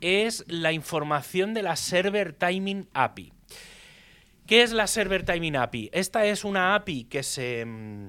es 0.00 0.44
la 0.48 0.72
información 0.72 1.54
de 1.54 1.62
la 1.62 1.76
Server 1.76 2.32
Timing 2.32 2.88
API. 2.94 3.32
¿Qué 4.46 4.62
es 4.62 4.72
la 4.72 4.86
Server 4.86 5.24
Timing 5.24 5.56
API? 5.56 5.90
Esta 5.92 6.26
es 6.26 6.44
una 6.44 6.74
API 6.74 7.04
que 7.04 7.22
se, 7.22 7.64
mm, 7.64 8.08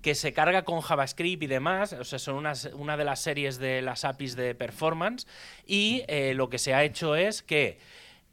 que 0.00 0.14
se 0.14 0.32
carga 0.32 0.62
con 0.62 0.80
JavaScript 0.80 1.42
y 1.42 1.46
demás, 1.48 1.92
o 1.92 2.04
sea, 2.04 2.20
son 2.20 2.46
una 2.74 2.96
de 2.96 3.04
las 3.04 3.20
series 3.20 3.58
de 3.58 3.82
las 3.82 4.04
APIs 4.04 4.36
de 4.36 4.54
performance, 4.54 5.26
y 5.66 6.04
eh, 6.06 6.34
lo 6.34 6.48
que 6.48 6.58
se 6.58 6.74
ha 6.74 6.84
hecho 6.84 7.16
es 7.16 7.42
que, 7.42 7.78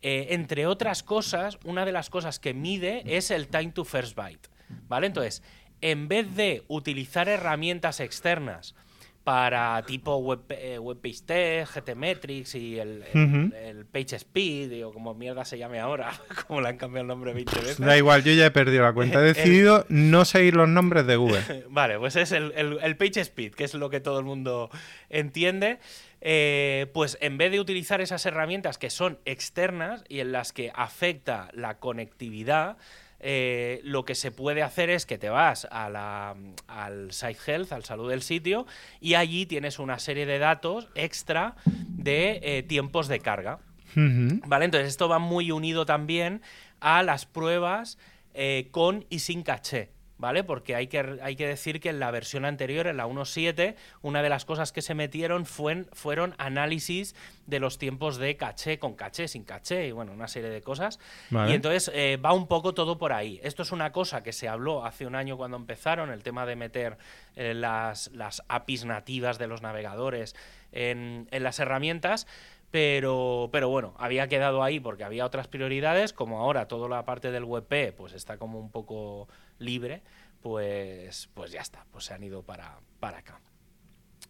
eh, 0.03 0.27
entre 0.29 0.67
otras 0.67 1.01
cosas, 1.01 1.57
una 1.63 1.85
de 1.85 1.91
las 1.91 2.11
cosas 2.11 2.37
que 2.37 2.53
mide 2.53 3.01
es 3.05 3.31
el 3.31 3.47
time 3.47 3.71
to 3.71 3.85
first 3.85 4.15
byte, 4.15 4.49
¿vale? 4.87 5.07
Entonces, 5.07 5.41
en 5.81 6.07
vez 6.07 6.35
de 6.35 6.63
utilizar 6.67 7.27
herramientas 7.27 7.99
externas 7.99 8.75
para 9.23 9.81
tipo 9.83 10.17
web, 10.17 10.41
eh, 10.49 11.65
GTmetrix 11.65 12.55
y 12.55 12.77
el, 12.77 13.03
el, 13.13 13.85
PageSpeed, 13.85 14.85
o 14.85 14.91
como 14.91 15.13
mierda 15.13 15.45
se 15.45 15.57
llame 15.57 15.79
ahora, 15.79 16.11
como 16.47 16.59
le 16.59 16.69
han 16.69 16.77
cambiado 16.77 17.03
el 17.03 17.07
nombre 17.07 17.33
20 17.33 17.59
veces. 17.59 17.79
Da 17.79 17.97
igual, 17.97 18.23
yo 18.23 18.33
ya 18.33 18.47
he 18.47 18.51
perdido 18.51 18.83
la 18.83 18.93
cuenta. 18.93 19.21
He 19.21 19.23
decidido 19.33 19.85
no 19.87 20.25
seguir 20.25 20.55
los 20.55 20.67
nombres 20.67 21.07
de 21.07 21.15
Google. 21.15 21.41
vale, 21.69 21.97
pues 21.99 22.17
es 22.17 22.33
el, 22.33 22.51
el, 22.53 22.97
PageSpeed, 22.97 23.53
que 23.53 23.63
es 23.63 23.73
lo 23.73 23.89
que 23.89 24.01
todo 24.01 24.19
el 24.19 24.25
mundo 24.25 24.69
entiende. 25.09 25.79
Eh, 26.25 26.87
pues 26.93 27.17
en 27.19 27.37
vez 27.37 27.51
de 27.51 27.59
utilizar 27.59 27.99
esas 27.99 28.25
herramientas 28.25 28.77
que 28.77 28.89
son 28.89 29.19
externas 29.25 30.03
y 30.07 30.19
en 30.19 30.31
las 30.31 30.53
que 30.53 30.71
afecta 30.73 31.49
la 31.53 31.79
conectividad, 31.79 32.77
eh, 33.25 33.79
lo 33.85 34.03
que 34.03 34.15
se 34.15 34.31
puede 34.31 34.63
hacer 34.63 34.89
es 34.89 35.05
que 35.05 35.17
te 35.17 35.29
vas 35.29 35.65
a 35.71 35.89
la, 35.89 36.35
al 36.67 37.13
Site 37.13 37.39
Health, 37.47 37.71
al 37.71 37.85
salud 37.85 38.09
del 38.09 38.21
sitio, 38.21 38.67
y 38.99 39.13
allí 39.13 39.45
tienes 39.45 39.79
una 39.79 39.97
serie 39.97 40.25
de 40.25 40.39
datos 40.39 40.89
extra 40.93 41.55
de 41.65 42.41
eh, 42.43 42.63
tiempos 42.63 43.07
de 43.07 43.21
carga. 43.21 43.59
¿Vale? 43.95 44.65
Entonces 44.65 44.89
esto 44.89 45.07
va 45.07 45.19
muy 45.19 45.51
unido 45.51 45.85
también 45.85 46.41
a 46.81 47.01
las 47.01 47.25
pruebas 47.25 47.97
eh, 48.33 48.67
con 48.71 49.05
y 49.09 49.19
sin 49.19 49.43
caché. 49.43 49.92
¿Vale? 50.17 50.43
Porque 50.43 50.75
hay 50.75 50.87
que, 50.87 51.19
hay 51.21 51.35
que 51.35 51.47
decir 51.47 51.79
que 51.79 51.89
en 51.89 51.99
la 51.99 52.11
versión 52.11 52.45
anterior, 52.45 52.87
en 52.87 52.97
la 52.97 53.07
1.7, 53.07 53.75
una 54.01 54.21
de 54.21 54.29
las 54.29 54.45
cosas 54.45 54.71
que 54.71 54.81
se 54.81 54.95
metieron 54.95 55.45
fue, 55.45 55.85
fueron 55.93 56.35
análisis 56.37 57.15
de 57.47 57.59
los 57.59 57.77
tiempos 57.77 58.17
de 58.17 58.37
caché, 58.37 58.79
con 58.79 58.95
caché, 58.95 59.27
sin 59.27 59.43
caché, 59.43 59.87
y 59.87 59.91
bueno, 59.91 60.11
una 60.11 60.27
serie 60.27 60.49
de 60.49 60.61
cosas. 60.61 60.99
Y 61.31 61.53
entonces 61.53 61.91
eh, 61.93 62.17
va 62.17 62.33
un 62.33 62.47
poco 62.47 62.73
todo 62.73 62.97
por 62.97 63.13
ahí. 63.13 63.39
Esto 63.43 63.63
es 63.63 63.71
una 63.71 63.91
cosa 63.91 64.23
que 64.23 64.33
se 64.33 64.47
habló 64.47 64.85
hace 64.85 65.05
un 65.05 65.15
año 65.15 65.37
cuando 65.37 65.57
empezaron, 65.57 66.09
el 66.09 66.23
tema 66.23 66.45
de 66.45 66.55
meter 66.55 66.97
eh, 67.35 67.53
las, 67.53 68.11
las 68.13 68.43
APIs 68.47 68.85
nativas 68.85 69.37
de 69.39 69.47
los 69.47 69.61
navegadores 69.61 70.35
en, 70.71 71.27
en 71.31 71.43
las 71.43 71.59
herramientas. 71.59 72.27
Pero, 72.73 73.49
pero, 73.51 73.69
bueno, 73.69 73.93
había 73.99 74.27
quedado 74.27 74.63
ahí 74.63 74.79
porque 74.79 75.03
había 75.03 75.27
otras 75.27 75.47
prioridades, 75.47 76.11
como 76.11 76.39
ahora 76.39 76.67
toda 76.67 76.89
la 76.89 77.05
parte 77.05 77.29
del 77.29 77.43
WebP 77.43 77.95
pues 77.95 78.13
está 78.13 78.39
como 78.39 78.59
un 78.59 78.71
poco 78.71 79.27
libre, 79.63 80.03
pues, 80.41 81.29
pues 81.33 81.51
ya 81.51 81.61
está, 81.61 81.85
pues 81.91 82.05
se 82.05 82.13
han 82.13 82.23
ido 82.23 82.43
para, 82.43 82.79
para 82.99 83.19
acá. 83.19 83.39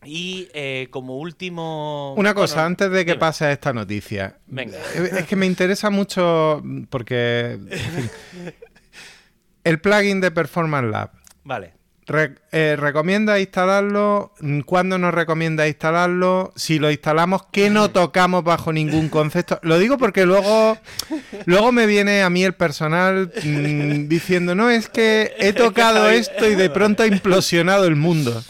Y 0.05 0.49
eh, 0.53 0.87
como 0.91 1.17
último... 1.17 2.13
Una 2.17 2.33
cosa, 2.33 2.65
antes 2.65 2.91
de 2.91 3.05
que 3.05 3.15
pase 3.15 3.51
esta 3.51 3.71
noticia. 3.71 4.37
Venga. 4.47 4.77
Es 4.95 5.25
que 5.25 5.35
me 5.35 5.45
interesa 5.45 5.89
mucho 5.89 6.61
porque... 6.89 7.57
el 9.63 9.79
plugin 9.79 10.19
de 10.19 10.31
Performance 10.31 10.91
Lab. 10.91 11.11
Vale. 11.43 11.73
Eh, 12.51 12.75
¿Recomienda 12.75 13.39
instalarlo? 13.39 14.33
¿Cuándo 14.65 14.97
nos 14.97 15.13
recomienda 15.13 15.67
instalarlo? 15.67 16.51
Si 16.55 16.79
lo 16.79 16.91
instalamos, 16.91 17.43
¿qué 17.51 17.69
no 17.69 17.91
tocamos 17.91 18.43
bajo 18.43 18.73
ningún 18.73 19.09
concepto? 19.09 19.59
Lo 19.63 19.79
digo 19.79 19.97
porque 19.97 20.25
luego, 20.25 20.77
luego 21.45 21.71
me 21.71 21.85
viene 21.85 22.21
a 22.21 22.29
mí 22.29 22.43
el 22.43 22.53
personal 22.53 23.31
mm, 23.43 24.07
diciendo, 24.07 24.53
no, 24.53 24.69
es 24.69 24.89
que 24.89 25.33
he 25.39 25.53
tocado 25.53 26.09
esto 26.09 26.47
y 26.49 26.55
de 26.55 26.69
pronto 26.69 27.03
ha 27.03 27.07
implosionado 27.07 27.85
el 27.85 27.95
mundo. 27.95 28.43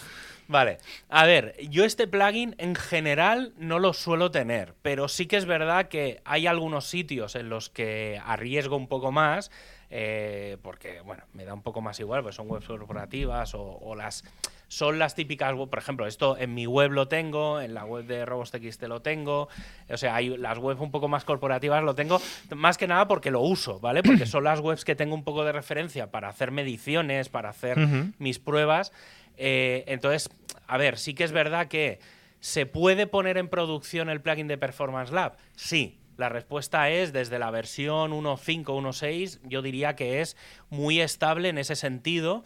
Vale, 0.48 0.78
a 1.10 1.26
ver, 1.26 1.56
yo 1.70 1.86
este 1.86 2.08
plugin 2.08 2.54
en 2.58 2.76
general 2.76 3.54
no 3.58 3.80
lo 3.80 3.94
suelo 3.94 4.30
tener, 4.30 4.76
pero 4.82 5.08
sí 5.08 5.26
que 5.26 5.38
es 5.38 5.46
verdad 5.46 5.88
que 5.88 6.22
hay 6.26 6.48
algunos 6.48 6.86
sitios 6.86 7.36
en 7.36 7.50
los 7.50 7.70
que 7.70 8.22
arriesgo 8.24 8.76
un 8.76 8.88
poco 8.88 9.12
más 9.12 9.52
eh, 9.96 10.58
porque, 10.64 11.02
bueno, 11.02 11.22
me 11.34 11.46
da 11.46 11.54
un 11.54 11.62
poco 11.62 11.80
más 11.80 12.00
igual, 12.00 12.24
pues 12.24 12.34
son 12.34 12.50
webs 12.50 12.66
corporativas 12.66 13.54
o, 13.54 13.94
las... 13.96 14.24
Son 14.68 14.98
las 14.98 15.14
típicas, 15.14 15.54
por 15.54 15.78
ejemplo, 15.78 16.08
esto 16.08 16.36
en 16.36 16.56
mi 16.56 16.66
web 16.66 16.92
lo 16.94 17.08
tengo, 17.08 17.62
en 17.62 17.76
la 17.76 17.86
web 17.86 18.06
de 18.08 18.26
RobosTXT 18.26 18.82
lo 18.84 19.04
tengo, 19.04 19.48
o 19.88 19.98
sea, 19.98 20.16
hay 20.16 20.36
las 20.36 20.58
webs 20.58 20.82
un 20.82 20.90
poco 20.90 21.08
más 21.08 21.26
corporativas 21.26 21.84
lo 21.84 21.94
tengo, 21.94 22.20
más 22.56 22.80
que 22.80 22.88
nada 22.88 23.08
porque 23.08 23.30
lo 23.30 23.42
uso, 23.42 23.80
¿vale? 23.80 24.02
Porque 24.02 24.26
son 24.26 24.46
las 24.46 24.62
webs 24.62 24.84
que 24.84 24.96
tengo 24.96 25.14
un 25.14 25.24
poco 25.24 25.46
de 25.46 25.52
referencia 25.52 26.10
para 26.10 26.30
hacer 26.30 26.50
mediciones, 26.50 27.30
para 27.30 27.50
hacer 27.50 27.78
mis 28.18 28.40
pruebas. 28.40 28.92
Eh, 29.38 29.84
entonces, 29.86 30.32
a 30.66 30.78
ver, 30.78 30.98
sí 30.98 31.14
que 31.14 31.24
es 31.24 31.32
verdad 31.32 31.68
que 31.68 32.00
se 32.40 32.66
puede 32.66 33.06
poner 33.06 33.38
en 33.38 33.50
producción 33.50 34.10
el 34.10 34.22
plugin 34.22 34.48
de 34.48 34.58
Performance 34.58 35.12
Lab, 35.12 35.38
sí, 35.56 36.00
la 36.18 36.30
respuesta 36.30 36.90
es 36.90 37.14
desde 37.14 37.40
la 37.40 37.52
versión 37.52 38.12
1.5, 38.12 38.66
1.6, 38.66 39.40
yo 39.44 39.62
diría 39.62 39.96
que 39.96 40.22
es 40.22 40.38
muy 40.70 41.02
estable 41.02 41.50
en 41.50 41.58
ese 41.58 41.76
sentido 41.76 42.44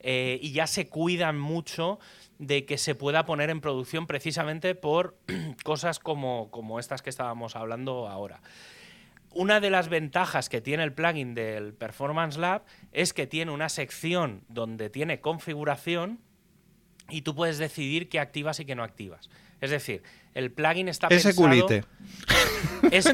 eh, 0.00 0.38
y 0.42 0.52
ya 0.52 0.66
se 0.66 0.88
cuidan 0.88 1.38
mucho 1.38 1.98
de 2.38 2.66
que 2.66 2.78
se 2.78 2.94
pueda 2.94 3.24
poner 3.24 3.50
en 3.50 3.60
producción 3.60 4.06
precisamente 4.06 4.74
por 4.74 5.16
cosas 5.64 5.98
como, 5.98 6.50
como 6.50 6.78
estas 6.78 7.02
que 7.02 7.10
estábamos 7.10 7.56
hablando 7.56 8.08
ahora. 8.08 8.40
Una 9.32 9.60
de 9.60 9.70
las 9.70 9.88
ventajas 9.88 10.48
que 10.48 10.60
tiene 10.60 10.82
el 10.82 10.92
plugin 10.92 11.34
del 11.34 11.74
Performance 11.74 12.38
Lab 12.38 12.64
es 12.92 13.12
que 13.12 13.26
tiene 13.26 13.52
una 13.52 13.68
sección 13.68 14.44
donde 14.48 14.88
tiene 14.88 15.20
configuración 15.20 16.20
y 17.10 17.22
tú 17.22 17.34
puedes 17.34 17.58
decidir 17.58 18.08
qué 18.08 18.18
activas 18.18 18.60
y 18.60 18.64
qué 18.64 18.74
no 18.74 18.82
activas. 18.82 19.28
Es 19.60 19.70
decir, 19.70 20.02
el 20.34 20.52
plugin 20.52 20.88
está 20.88 21.08
Ese 21.08 21.34
Culite. 21.34 21.84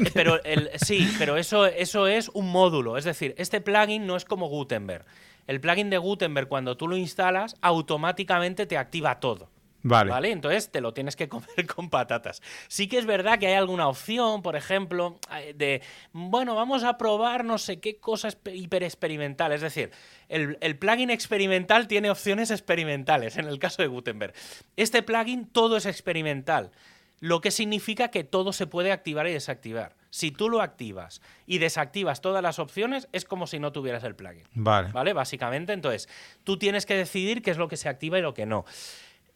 pero 0.13 0.39
sí, 0.75 1.09
pero 1.17 1.37
eso, 1.37 1.65
eso 1.65 2.07
es 2.07 2.29
un 2.29 2.51
módulo. 2.51 2.97
Es 2.97 3.05
decir, 3.05 3.33
este 3.37 3.61
plugin 3.61 4.05
no 4.05 4.15
es 4.15 4.25
como 4.25 4.49
Gutenberg. 4.49 5.05
El 5.47 5.59
plugin 5.59 5.89
de 5.89 5.97
Gutenberg, 5.97 6.47
cuando 6.47 6.77
tú 6.77 6.87
lo 6.87 6.97
instalas, 6.97 7.55
automáticamente 7.61 8.65
te 8.65 8.77
activa 8.77 9.19
todo. 9.19 9.49
Vale. 9.83 10.31
Entonces 10.31 10.71
te 10.71 10.81
lo 10.81 10.93
tienes 10.93 11.15
que 11.15 11.29
comer 11.29 11.67
con 11.75 11.89
patatas. 11.89 12.41
Sí 12.67 12.87
que 12.87 12.97
es 12.97 13.05
verdad 13.05 13.37
que 13.37 13.47
hay 13.47 13.53
alguna 13.53 13.87
opción, 13.87 14.41
por 14.41 14.55
ejemplo, 14.55 15.19
eh, 15.35 15.53
de, 15.55 15.81
bueno, 16.13 16.55
vamos 16.55 16.83
a 16.83 16.97
probar 16.97 17.43
no 17.43 17.57
sé 17.57 17.79
qué 17.79 17.97
cosa 17.97 18.29
hiper 18.51 18.83
experimental. 18.83 19.51
Es 19.51 19.61
decir, 19.61 19.91
el, 20.29 20.57
el, 20.61 20.77
plugin 20.77 21.09
experimental 21.09 21.87
tiene 21.87 22.09
opciones 22.09 22.49
experimentales 22.49 23.37
en 23.37 23.45
el 23.45 23.59
caso 23.59 23.81
de 23.81 23.89
Gutenberg. 23.89 24.33
Este 24.77 25.03
plugin 25.03 25.47
todo 25.47 25.77
es 25.77 25.85
experimental, 25.85 26.71
lo 27.19 27.41
que 27.41 27.51
significa 27.51 28.09
que 28.09 28.23
todo 28.23 28.51
se 28.53 28.67
puede 28.67 28.91
activar 28.91 29.27
y 29.27 29.33
desactivar. 29.33 29.95
Si 30.09 30.29
tú 30.29 30.49
lo 30.49 30.61
activas 30.61 31.21
y 31.47 31.57
desactivas 31.57 32.21
todas 32.21 32.43
las 32.43 32.59
opciones, 32.59 33.07
es 33.13 33.25
como 33.25 33.47
si 33.47 33.59
no 33.59 33.71
tuvieras 33.71 34.03
el 34.03 34.15
plugin. 34.15 34.43
Vale. 34.53 34.91
¿Vale? 34.91 35.13
Básicamente, 35.13 35.73
entonces, 35.73 36.07
tú 36.43 36.57
tienes 36.57 36.85
que 36.85 36.95
decidir 36.95 37.41
qué 37.41 37.51
es 37.51 37.57
lo 37.57 37.67
que 37.67 37.77
se 37.77 37.89
activa 37.89 38.19
y 38.19 38.21
lo 38.21 38.33
que 38.33 38.45
no. 38.45 38.65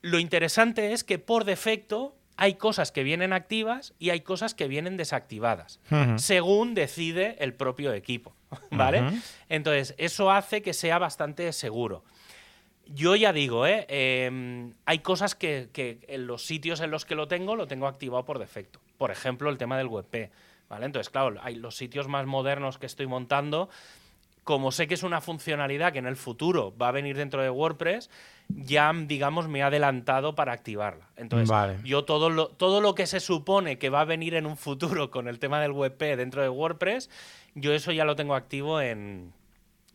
Lo 0.01 0.19
interesante 0.19 0.93
es 0.93 1.03
que 1.03 1.19
por 1.19 1.43
defecto 1.43 2.15
hay 2.37 2.53
cosas 2.53 2.91
que 2.91 3.03
vienen 3.03 3.33
activas 3.33 3.93
y 3.97 4.11
hay 4.11 4.21
cosas 4.21 4.53
que 4.53 4.67
vienen 4.67 4.95
desactivadas, 4.95 5.79
según 6.17 6.75
decide 6.75 7.35
el 7.39 7.53
propio 7.53 7.93
equipo, 7.93 8.35
¿vale? 8.71 9.03
Entonces, 9.49 9.95
eso 9.97 10.31
hace 10.31 10.61
que 10.61 10.73
sea 10.73 10.99
bastante 10.99 11.51
seguro. 11.51 12.03
Yo 12.85 13.15
ya 13.15 13.33
digo, 13.33 13.67
¿eh? 13.67 13.85
Em, 13.89 14.73
hay 14.85 14.99
cosas 14.99 15.35
que, 15.35 15.69
en 16.07 16.27
los 16.27 16.45
sitios 16.45 16.79
en 16.79 16.91
los 16.91 17.05
que 17.05 17.15
lo 17.15 17.27
tengo, 17.27 17.55
lo 17.55 17.67
tengo 17.67 17.87
activado 17.87 18.23
por 18.23 18.39
defecto. 18.39 18.79
Por 18.97 19.11
ejemplo, 19.11 19.49
el 19.49 19.57
tema 19.57 19.77
del 19.77 19.87
WebP. 19.87 20.31
¿vale? 20.69 20.85
Entonces, 20.85 21.09
claro, 21.09 21.37
hay 21.41 21.55
los 21.55 21.75
sitios 21.75 22.07
más 22.07 22.25
modernos 22.25 22.77
que 22.77 22.85
estoy 22.85 23.07
montando, 23.07 23.69
como 24.47 24.71
sé 24.71 24.87
que 24.87 24.93
es 24.93 25.03
una 25.03 25.19
funcionalidad 25.19 25.91
que 25.91 25.99
en 25.99 26.05
el 26.05 26.15
futuro 26.15 26.73
va 26.81 26.87
a 26.87 26.91
venir 26.93 27.17
dentro 27.17 27.43
de 27.43 27.49
WordPress, 27.49 28.09
ya, 28.47 28.93
digamos, 28.95 29.49
me 29.49 29.59
he 29.59 29.61
adelantado 29.61 30.35
para 30.35 30.53
activarla. 30.53 31.09
Entonces, 31.17 31.53
yo 31.83 32.05
todo 32.05 32.29
lo, 32.29 32.47
todo 32.47 32.79
lo 32.79 32.95
que 32.95 33.07
se 33.07 33.19
supone 33.19 33.77
que 33.77 33.89
va 33.89 33.99
a 33.99 34.05
venir 34.05 34.35
en 34.35 34.45
un 34.45 34.55
futuro 34.55 35.11
con 35.11 35.27
el 35.27 35.37
tema 35.39 35.59
del 35.59 35.73
WebP 35.73 36.15
dentro 36.15 36.41
de 36.41 36.47
WordPress, 36.47 37.09
yo 37.55 37.73
eso 37.73 37.91
ya 37.91 38.05
lo 38.05 38.15
tengo 38.15 38.35
activo 38.35 38.79
en, 38.79 39.33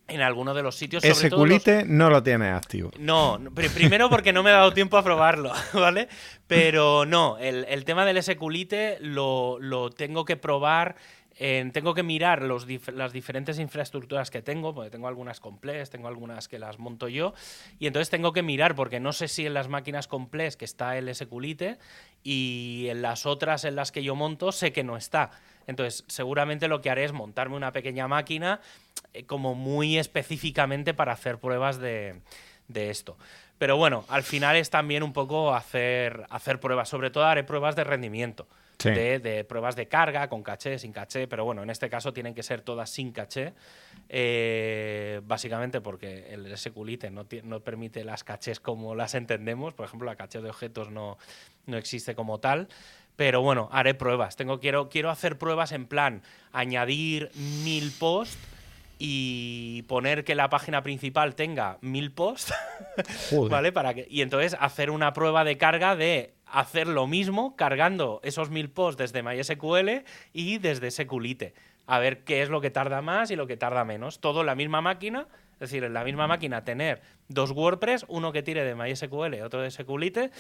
en 0.07 0.21
alguno 0.21 0.53
de 0.53 0.63
los 0.63 0.77
sitios. 0.77 1.03
Ese 1.03 1.31
culite 1.31 1.87
no 1.87 2.11
lo 2.11 2.23
tienes 2.23 2.53
activo. 2.53 2.91
No, 2.99 3.41
primero 3.55 4.11
porque 4.11 4.35
no 4.35 4.43
me 4.43 4.51
he 4.51 4.53
dado 4.53 4.75
tiempo 4.75 4.99
a 4.99 5.03
probarlo, 5.03 5.51
¿vale? 5.73 6.09
Pero 6.47 7.07
no, 7.07 7.39
el, 7.39 7.85
tema 7.87 8.05
del 8.05 8.23
SQLite 8.23 8.99
lo, 9.01 9.59
lo 9.61 9.89
tengo 9.89 10.27
que 10.27 10.37
probar 10.37 10.97
tengo 11.37 11.95
que 11.95 12.03
mirar 12.03 12.43
los 12.43 12.67
las 12.93 13.13
diferentes 13.13 13.59
infraestructuras 13.59 14.31
que 14.31 14.43
tengo, 14.43 14.75
porque 14.75 14.91
tengo 14.91 15.09
algunas 15.09 15.41
complejas, 15.41 15.91
tengo 15.91 16.09
algunas 16.09 16.49
que 16.49 16.59
las 16.59 16.79
monto 16.79 17.09
yo, 17.09 17.35
y 17.79 17.87
entonces 17.87 18.11
tengo 18.11 18.33
que 18.33 18.43
mirar, 18.43 18.75
porque 18.75 19.01
no 19.01 19.13
sé 19.13 19.29
si 19.29 19.47
en 19.47 19.55
las 19.55 19.69
máquinas 19.69 20.09
complejas 20.09 20.57
que 20.57 20.65
está 20.65 20.97
el 20.99 21.13
SQLite 21.15 21.79
y 22.23 22.87
en 22.89 23.03
las 23.03 23.27
otras 23.27 23.65
en 23.65 23.77
las 23.77 23.93
que 23.93 24.03
yo 24.03 24.15
monto 24.15 24.53
sé 24.53 24.73
que 24.73 24.85
no 24.85 24.97
está. 24.97 25.31
Entonces, 25.67 26.05
seguramente 26.09 26.69
lo 26.69 26.81
que 26.81 26.91
haré 26.91 27.05
es 27.05 27.13
montarme 27.13 27.57
una 27.57 27.73
pequeña 27.73 28.09
máquina 28.09 28.61
eh, 29.13 29.25
como 29.25 29.55
muy 29.55 29.99
específicamente 29.99 30.95
para 30.95 31.13
hacer 31.13 31.39
pruebas 31.39 31.79
de, 31.79 32.21
de 32.69 32.91
esto. 32.91 33.17
Pero 33.59 33.77
bueno, 33.77 34.05
al 34.09 34.25
final 34.25 34.57
es 34.57 34.71
también 34.71 35.03
un 35.03 35.13
poco 35.13 35.55
hacer, 35.55 36.27
hacer 36.31 36.59
pruebas, 36.59 36.89
sobre 36.89 37.11
todo 37.11 37.25
haré 37.25 37.45
pruebas 37.45 37.77
de 37.77 37.85
rendimiento 37.85 38.49
de, 38.83 39.45
pruebas 39.49 39.77
de 39.77 39.89
carga, 39.89 40.29
con 40.29 40.43
caché, 40.43 40.79
sin 40.79 40.93
caché, 40.93 41.27
pero 41.27 41.45
bueno, 41.45 41.63
en 41.63 41.71
este 41.71 41.89
caso 41.89 42.13
tienen 42.13 42.35
que 42.35 42.43
ser 42.43 42.63
todas 42.63 42.91
sin 42.91 43.13
caché, 43.13 43.53
eh, 44.09 45.21
básicamente 45.25 45.81
porque 45.81 46.33
el 46.33 46.57
SQLite 46.57 47.11
no, 47.11 47.27
no, 47.45 47.61
permite 47.61 48.05
las 48.05 48.25
cachés 48.25 48.61
como 48.61 48.95
las 48.95 49.15
entendemos, 49.15 49.75
por 49.75 49.87
ejemplo, 49.87 50.07
la 50.07 50.17
caché 50.17 50.41
de 50.41 50.51
objetos 50.51 50.91
no, 50.91 51.19
no 51.67 51.77
existe 51.77 52.15
como 52.15 52.39
tal. 52.39 52.69
Pero 53.15 53.43
bueno, 53.43 53.69
haré 53.73 53.93
pruebas. 53.95 54.37
Tengo, 54.37 54.59
quiero, 54.59 54.89
quiero 54.89 55.11
hacer 55.11 55.37
pruebas 55.37 55.73
en 55.73 55.87
plan 55.87 56.23
añadir 56.51 57.31
mil 57.63 57.93
posts 57.99 58.39
y 59.05 59.83
poner 59.89 60.23
que 60.23 60.37
la 60.37 60.49
página 60.49 60.85
principal 60.85 61.35
tenga 61.35 61.77
mil 61.81 62.13
posts, 62.13 62.55
¿vale? 63.51 63.73
Para 63.73 63.95
que, 63.95 64.07
y 64.09 64.23
entonces 64.23 64.57
hacer 64.61 64.93
una 64.93 65.13
prueba 65.13 65.43
de 65.43 65.59
carga 65.59 65.97
de 65.97 66.35
hacer 66.47 66.87
lo 66.87 67.09
mismo 67.09 67.57
cargando 67.57 68.21
esos 68.23 68.51
mil 68.51 68.71
posts 68.71 68.99
desde 68.99 69.25
MySQL 69.25 70.05
y 70.33 70.59
desde 70.59 70.93
SQLite. 70.93 71.53
A 71.89 71.99
ver 71.99 72.23
qué 72.23 72.43
es 72.43 72.49
lo 72.49 72.61
que 72.61 72.71
tarda 72.71 73.03
más 73.03 73.33
y 73.33 73.35
lo 73.35 73.49
que 73.49 73.57
tarda 73.57 73.85
menos. 73.85 74.21
Todo 74.21 74.43
en 74.43 74.47
la 74.47 74.55
misma 74.55 74.81
máquina, 74.83 75.27
es 75.55 75.59
decir, 75.59 75.83
en 75.83 75.95
la 75.95 76.05
misma 76.05 76.29
máquina 76.29 76.63
tener 76.63 77.03
dos 77.27 77.51
WordPress, 77.51 78.05
uno 78.07 78.31
que 78.31 78.45
tire 78.45 78.63
de 78.63 78.77
MySQL, 78.77 79.43
otro 79.43 79.63
de 79.63 79.73
SQLite, 79.73 80.31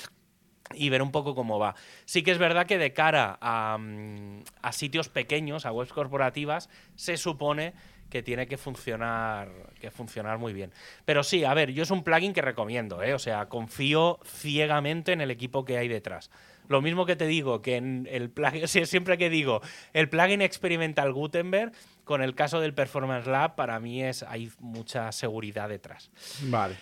y 0.73 0.89
ver 0.89 1.03
un 1.03 1.11
poco 1.11 1.35
cómo 1.35 1.59
va. 1.59 1.75
Sí 2.05 2.23
que 2.23 2.31
es 2.31 2.39
verdad 2.39 2.67
que 2.67 2.79
de 2.79 2.93
cara 2.93 3.39
a, 3.41 3.77
mm, 3.77 4.45
a 4.63 4.71
sitios 4.71 5.09
pequeños, 5.09 5.67
a 5.67 5.73
webs 5.73 5.93
corporativas, 5.93 6.71
se 6.95 7.17
supone 7.17 7.75
que 8.13 8.23
tiene 8.23 8.47
que 8.47 8.59
funcionar, 8.59 9.49
que 9.81 9.91
funcionar 9.91 10.37
muy 10.37 10.53
bien. 10.53 10.71
Pero 11.07 11.25
sí, 11.25 11.45
a 11.45 11.55
ver, 11.55 11.73
yo 11.73 11.83
es 11.83 11.91
un 11.91 12.05
plugin 12.05 12.35
que 12.35 12.43
recomiendo, 12.43 13.03
¿eh? 13.03 13.15
o 13.15 13.19
sea, 13.19 13.49
confío 13.49 14.21
ciegamente 14.27 15.13
en 15.13 15.23
el 15.23 15.31
equipo 15.31 15.65
que 15.65 15.79
hay 15.79 15.89
detrás. 15.89 16.31
Lo 16.69 16.83
mismo 16.83 17.07
que 17.07 17.17
te 17.17 17.27
digo, 17.27 17.63
que 17.63 17.77
en 17.77 18.07
el 18.11 18.29
plugin, 18.29 18.69
siempre 18.87 19.17
que 19.17 19.31
digo, 19.31 19.63
el 19.95 20.11
plugin 20.11 20.43
experimental 20.43 21.11
Gutenberg, 21.15 21.73
con 22.05 22.21
el 22.21 22.35
caso 22.35 22.61
del 22.61 22.75
Performance 22.75 23.27
Lab, 23.27 23.55
para 23.55 23.81
mí 23.81 24.05
es, 24.05 24.25
hay 24.25 24.53
mucha 24.61 25.11
seguridad 25.11 25.71
detrás. 25.71 26.11
Vale. 26.43 26.77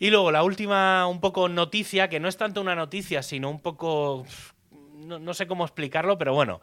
Y 0.00 0.10
luego 0.10 0.32
la 0.32 0.42
última, 0.42 1.06
un 1.06 1.20
poco 1.20 1.48
noticia, 1.48 2.08
que 2.08 2.18
no 2.18 2.26
es 2.26 2.36
tanto 2.36 2.60
una 2.60 2.74
noticia, 2.74 3.22
sino 3.22 3.48
un 3.48 3.60
poco, 3.60 4.26
no, 4.96 5.20
no 5.20 5.32
sé 5.32 5.46
cómo 5.46 5.64
explicarlo, 5.64 6.18
pero 6.18 6.34
bueno, 6.34 6.60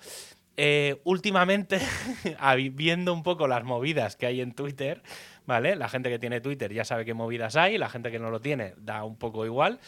eh, 0.62 1.00
últimamente, 1.06 1.80
viendo 2.74 3.14
un 3.14 3.24
poco 3.24 3.48
las 3.48 3.64
movidas 3.64 4.18
que 4.18 4.26
hay 4.26 4.42
en 4.42 4.52
Twitter, 4.52 5.02
¿vale? 5.46 5.78
La 5.78 5.88
gente 5.88 6.10
que 6.10 6.20
tiene 6.20 6.42
Twitter 6.42 6.74
ya 6.74 6.84
sabe 6.84 7.06
qué 7.06 7.14
movidas 7.14 7.56
hay, 7.56 7.78
la 7.78 7.88
gente 7.88 8.12
que 8.12 8.20
no 8.20 8.30
lo 8.30 8.42
tiene 8.42 8.74
da 8.76 9.06
un 9.06 9.16
poco 9.16 9.46
igual. 9.46 9.80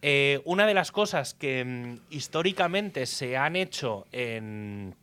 Eh, 0.00 0.40
una 0.44 0.64
de 0.64 0.74
las 0.74 0.92
cosas 0.92 1.34
que 1.34 1.64
mm, 1.64 2.14
históricamente 2.14 3.06
se 3.06 3.36
han 3.36 3.56
hecho 3.56 4.06
en, 4.12 4.94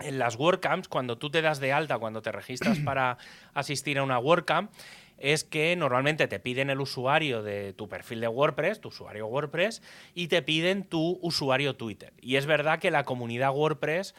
en 0.00 0.18
las 0.18 0.34
WordCamps, 0.34 0.88
cuando 0.88 1.18
tú 1.18 1.30
te 1.30 1.40
das 1.40 1.60
de 1.60 1.72
alta, 1.72 2.00
cuando 2.00 2.20
te 2.20 2.32
registras 2.32 2.80
para 2.80 3.16
asistir 3.54 3.98
a 3.98 4.02
una 4.02 4.18
WordCamp, 4.18 4.72
es 5.18 5.44
que 5.44 5.76
normalmente 5.76 6.26
te 6.26 6.40
piden 6.40 6.68
el 6.68 6.80
usuario 6.80 7.44
de 7.44 7.74
tu 7.74 7.88
perfil 7.88 8.20
de 8.20 8.26
WordPress, 8.26 8.80
tu 8.80 8.88
usuario 8.88 9.28
WordPress, 9.28 9.82
y 10.16 10.26
te 10.26 10.42
piden 10.42 10.82
tu 10.82 11.20
usuario 11.22 11.76
Twitter. 11.76 12.12
Y 12.20 12.34
es 12.34 12.46
verdad 12.46 12.80
que 12.80 12.90
la 12.90 13.04
comunidad 13.04 13.52
WordPress 13.54 14.16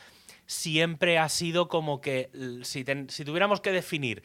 siempre 0.50 1.20
ha 1.20 1.30
sido 1.30 1.68
como 1.68 2.02
que, 2.02 2.32
si, 2.64 2.84
si 3.10 3.24
tuviéramos 3.24 3.62
que 3.62 3.72
definir 3.72 4.24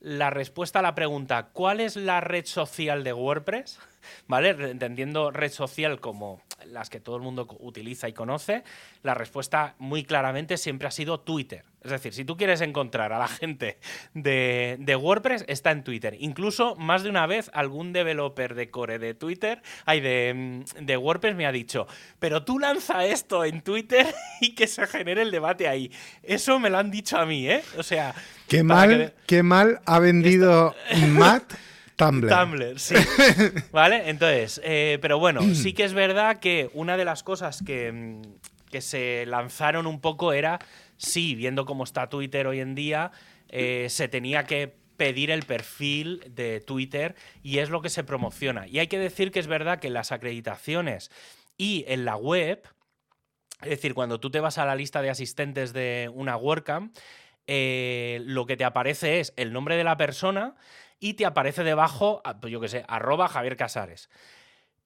la 0.00 0.30
respuesta 0.30 0.78
a 0.78 0.82
la 0.82 0.94
pregunta, 0.94 1.50
¿cuál 1.52 1.80
es 1.80 1.96
la 1.96 2.22
red 2.22 2.46
social 2.46 3.04
de 3.04 3.12
WordPress? 3.12 3.78
¿Vale? 4.28 4.50
Entendiendo 4.50 5.30
red 5.30 5.50
social 5.50 6.00
como 6.00 6.42
las 6.66 6.90
que 6.90 7.00
todo 7.00 7.16
el 7.16 7.22
mundo 7.22 7.46
utiliza 7.60 8.08
y 8.08 8.12
conoce, 8.12 8.64
la 9.02 9.14
respuesta 9.14 9.74
muy 9.78 10.04
claramente 10.04 10.56
siempre 10.56 10.88
ha 10.88 10.90
sido 10.90 11.20
Twitter. 11.20 11.64
Es 11.86 11.92
decir, 11.92 12.12
si 12.14 12.24
tú 12.24 12.36
quieres 12.36 12.62
encontrar 12.62 13.12
a 13.12 13.18
la 13.18 13.28
gente 13.28 13.78
de, 14.12 14.98
WordPress, 15.00 15.44
está 15.46 15.70
en 15.70 15.84
Twitter. 15.84 16.16
Incluso 16.18 16.74
más 16.74 17.04
de 17.04 17.10
una 17.10 17.26
vez 17.26 17.48
algún 17.54 17.92
developer 17.92 18.56
de 18.56 18.70
core 18.70 18.98
de 18.98 19.14
Twitter, 19.14 19.62
hay 19.84 20.00
de, 20.00 20.64
de 20.80 20.96
WordPress 20.96 21.36
me 21.36 21.46
ha 21.46 21.52
dicho, 21.52 21.86
pero 22.18 22.44
tú 22.44 22.58
lanza 22.58 23.06
esto 23.06 23.44
en 23.44 23.60
Twitter 23.60 24.12
y 24.40 24.56
que 24.56 24.66
se 24.66 24.86
genere 24.88 25.22
el 25.22 25.30
debate 25.30 25.68
ahí. 25.68 25.92
Eso 26.24 26.58
me 26.58 26.70
lo 26.70 26.78
han 26.78 26.90
dicho 26.90 27.18
a 27.18 27.26
mí, 27.26 27.48
¿eh? 27.48 27.62
O 27.78 27.84
sea... 27.84 28.14
Qué 28.48 28.64
mal, 28.64 29.14
qué 29.26 29.42
mal 29.42 29.80
ha 29.86 29.98
vendido 29.98 30.74
Matt 31.08 31.52
Tumblr. 31.96 32.28
Tumblr, 32.28 32.78
sí. 32.78 32.94
¿Vale? 33.72 34.08
Entonces, 34.08 34.60
eh, 34.64 34.98
pero 35.00 35.18
bueno, 35.18 35.42
sí 35.54 35.72
que 35.72 35.84
es 35.84 35.94
verdad 35.94 36.38
que 36.38 36.70
una 36.74 36.96
de 36.96 37.04
las 37.04 37.22
cosas 37.22 37.62
que, 37.64 38.20
que 38.70 38.80
se 38.80 39.24
lanzaron 39.26 39.86
un 39.86 40.00
poco 40.00 40.32
era 40.32 40.58
sí, 40.96 41.34
viendo 41.34 41.64
cómo 41.64 41.84
está 41.84 42.08
Twitter 42.08 42.46
hoy 42.46 42.60
en 42.60 42.74
día, 42.74 43.12
eh, 43.48 43.86
se 43.90 44.08
tenía 44.08 44.44
que 44.44 44.74
pedir 44.96 45.30
el 45.30 45.42
perfil 45.42 46.22
de 46.28 46.60
Twitter 46.60 47.14
y 47.42 47.58
es 47.58 47.70
lo 47.70 47.82
que 47.82 47.90
se 47.90 48.04
promociona. 48.04 48.66
Y 48.66 48.78
hay 48.78 48.86
que 48.86 48.98
decir 48.98 49.30
que 49.30 49.40
es 49.40 49.46
verdad 49.46 49.78
que 49.78 49.90
las 49.90 50.12
acreditaciones 50.12 51.10
y 51.58 51.84
en 51.88 52.04
la 52.04 52.16
web, 52.16 52.62
es 53.62 53.70
decir, 53.70 53.94
cuando 53.94 54.20
tú 54.20 54.30
te 54.30 54.40
vas 54.40 54.58
a 54.58 54.66
la 54.66 54.74
lista 54.74 55.02
de 55.02 55.10
asistentes 55.10 55.72
de 55.72 56.10
una 56.12 56.36
WordCamp, 56.36 56.96
eh, 57.46 58.20
lo 58.24 58.46
que 58.46 58.56
te 58.56 58.64
aparece 58.64 59.20
es 59.20 59.32
el 59.36 59.52
nombre 59.52 59.76
de 59.76 59.84
la 59.84 59.96
persona 59.96 60.56
y 61.00 61.14
te 61.14 61.26
aparece 61.26 61.64
debajo, 61.64 62.20
ah, 62.24 62.40
pues 62.40 62.52
yo 62.52 62.60
qué 62.60 62.68
sé, 62.68 62.84
arroba 62.88 63.28
Javier 63.28 63.56
Casares. 63.56 64.10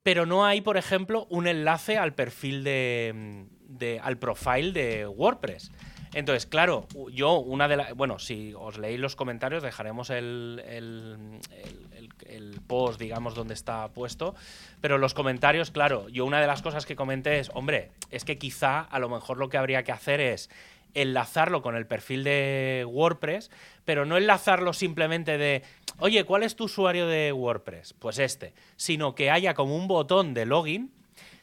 Pero 0.02 0.26
no 0.26 0.46
hay, 0.46 0.60
por 0.60 0.76
ejemplo, 0.76 1.26
un 1.30 1.46
enlace 1.46 1.98
al 1.98 2.14
perfil 2.14 2.64
de, 2.64 3.46
de 3.60 4.00
al 4.00 4.18
profile 4.18 4.72
de 4.72 5.06
WordPress. 5.06 5.70
Entonces, 6.12 6.46
claro, 6.46 6.88
yo 7.12 7.38
una 7.38 7.68
de 7.68 7.76
las... 7.76 7.94
Bueno, 7.94 8.18
si 8.18 8.52
os 8.54 8.78
leéis 8.78 8.98
los 8.98 9.14
comentarios, 9.14 9.62
dejaremos 9.62 10.10
el, 10.10 10.60
el, 10.66 12.60
post, 12.66 12.98
digamos, 13.00 13.34
donde 13.34 13.54
está 13.54 13.88
puesto. 13.88 14.34
Pero 14.80 14.98
los 14.98 15.14
comentarios, 15.14 15.70
claro, 15.70 16.08
yo 16.08 16.24
una 16.24 16.40
de 16.40 16.48
las 16.48 16.62
cosas 16.62 16.84
que 16.84 16.96
comenté 16.96 17.38
es, 17.38 17.50
hombre, 17.54 17.92
es 18.10 18.24
que 18.24 18.38
quizá 18.38 18.80
a 18.80 18.98
lo 18.98 19.08
mejor 19.08 19.38
lo 19.38 19.48
que 19.48 19.58
habría 19.58 19.84
que 19.84 19.92
hacer 19.92 20.20
es 20.20 20.50
enlazarlo 20.94 21.62
con 21.62 21.76
el 21.76 21.86
perfil 21.86 22.24
de 22.24 22.86
WordPress, 22.88 23.50
pero 23.84 24.04
no 24.04 24.16
enlazarlo 24.16 24.72
simplemente 24.72 25.38
de, 25.38 25.62
oye, 25.98 26.24
¿cuál 26.24 26.42
es 26.42 26.56
tu 26.56 26.64
usuario 26.64 27.06
de 27.06 27.32
WordPress? 27.32 27.94
Pues 27.94 28.18
este, 28.18 28.54
sino 28.76 29.14
que 29.14 29.30
haya 29.30 29.54
como 29.54 29.76
un 29.76 29.88
botón 29.88 30.34
de 30.34 30.46
login 30.46 30.92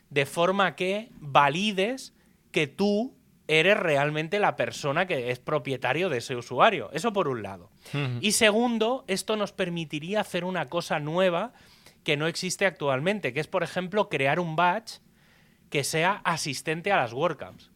de 0.10 0.26
forma 0.26 0.76
que 0.76 1.10
valides 1.20 2.14
que 2.52 2.68
tú 2.68 3.16
eres 3.48 3.78
realmente 3.78 4.40
la 4.40 4.56
persona 4.56 5.08
que 5.08 5.32
es 5.32 5.40
propietario 5.40 6.10
de 6.10 6.18
ese 6.18 6.36
usuario. 6.36 6.90
Eso 6.92 7.14
por 7.14 7.28
un 7.28 7.44
lado. 7.44 7.70
Y 8.20 8.34
segundo, 8.34 9.06
esto 9.08 9.38
nos 9.38 9.54
permitiría 9.54 10.22
hacer 10.22 10.44
una 10.44 10.68
cosa 10.68 11.00
nueva 11.00 11.54
que 12.04 12.18
no 12.18 12.28
existe 12.28 12.66
actualmente, 12.66 13.34
que 13.34 13.40
es, 13.40 13.48
por 13.48 13.64
ejemplo, 13.64 14.10
crear 14.10 14.40
un 14.40 14.56
batch 14.56 15.00
que 15.70 15.84
sea 15.84 16.22
asistente 16.24 16.92
a 16.92 16.98
las 16.98 17.14
WordCamps. 17.14 17.72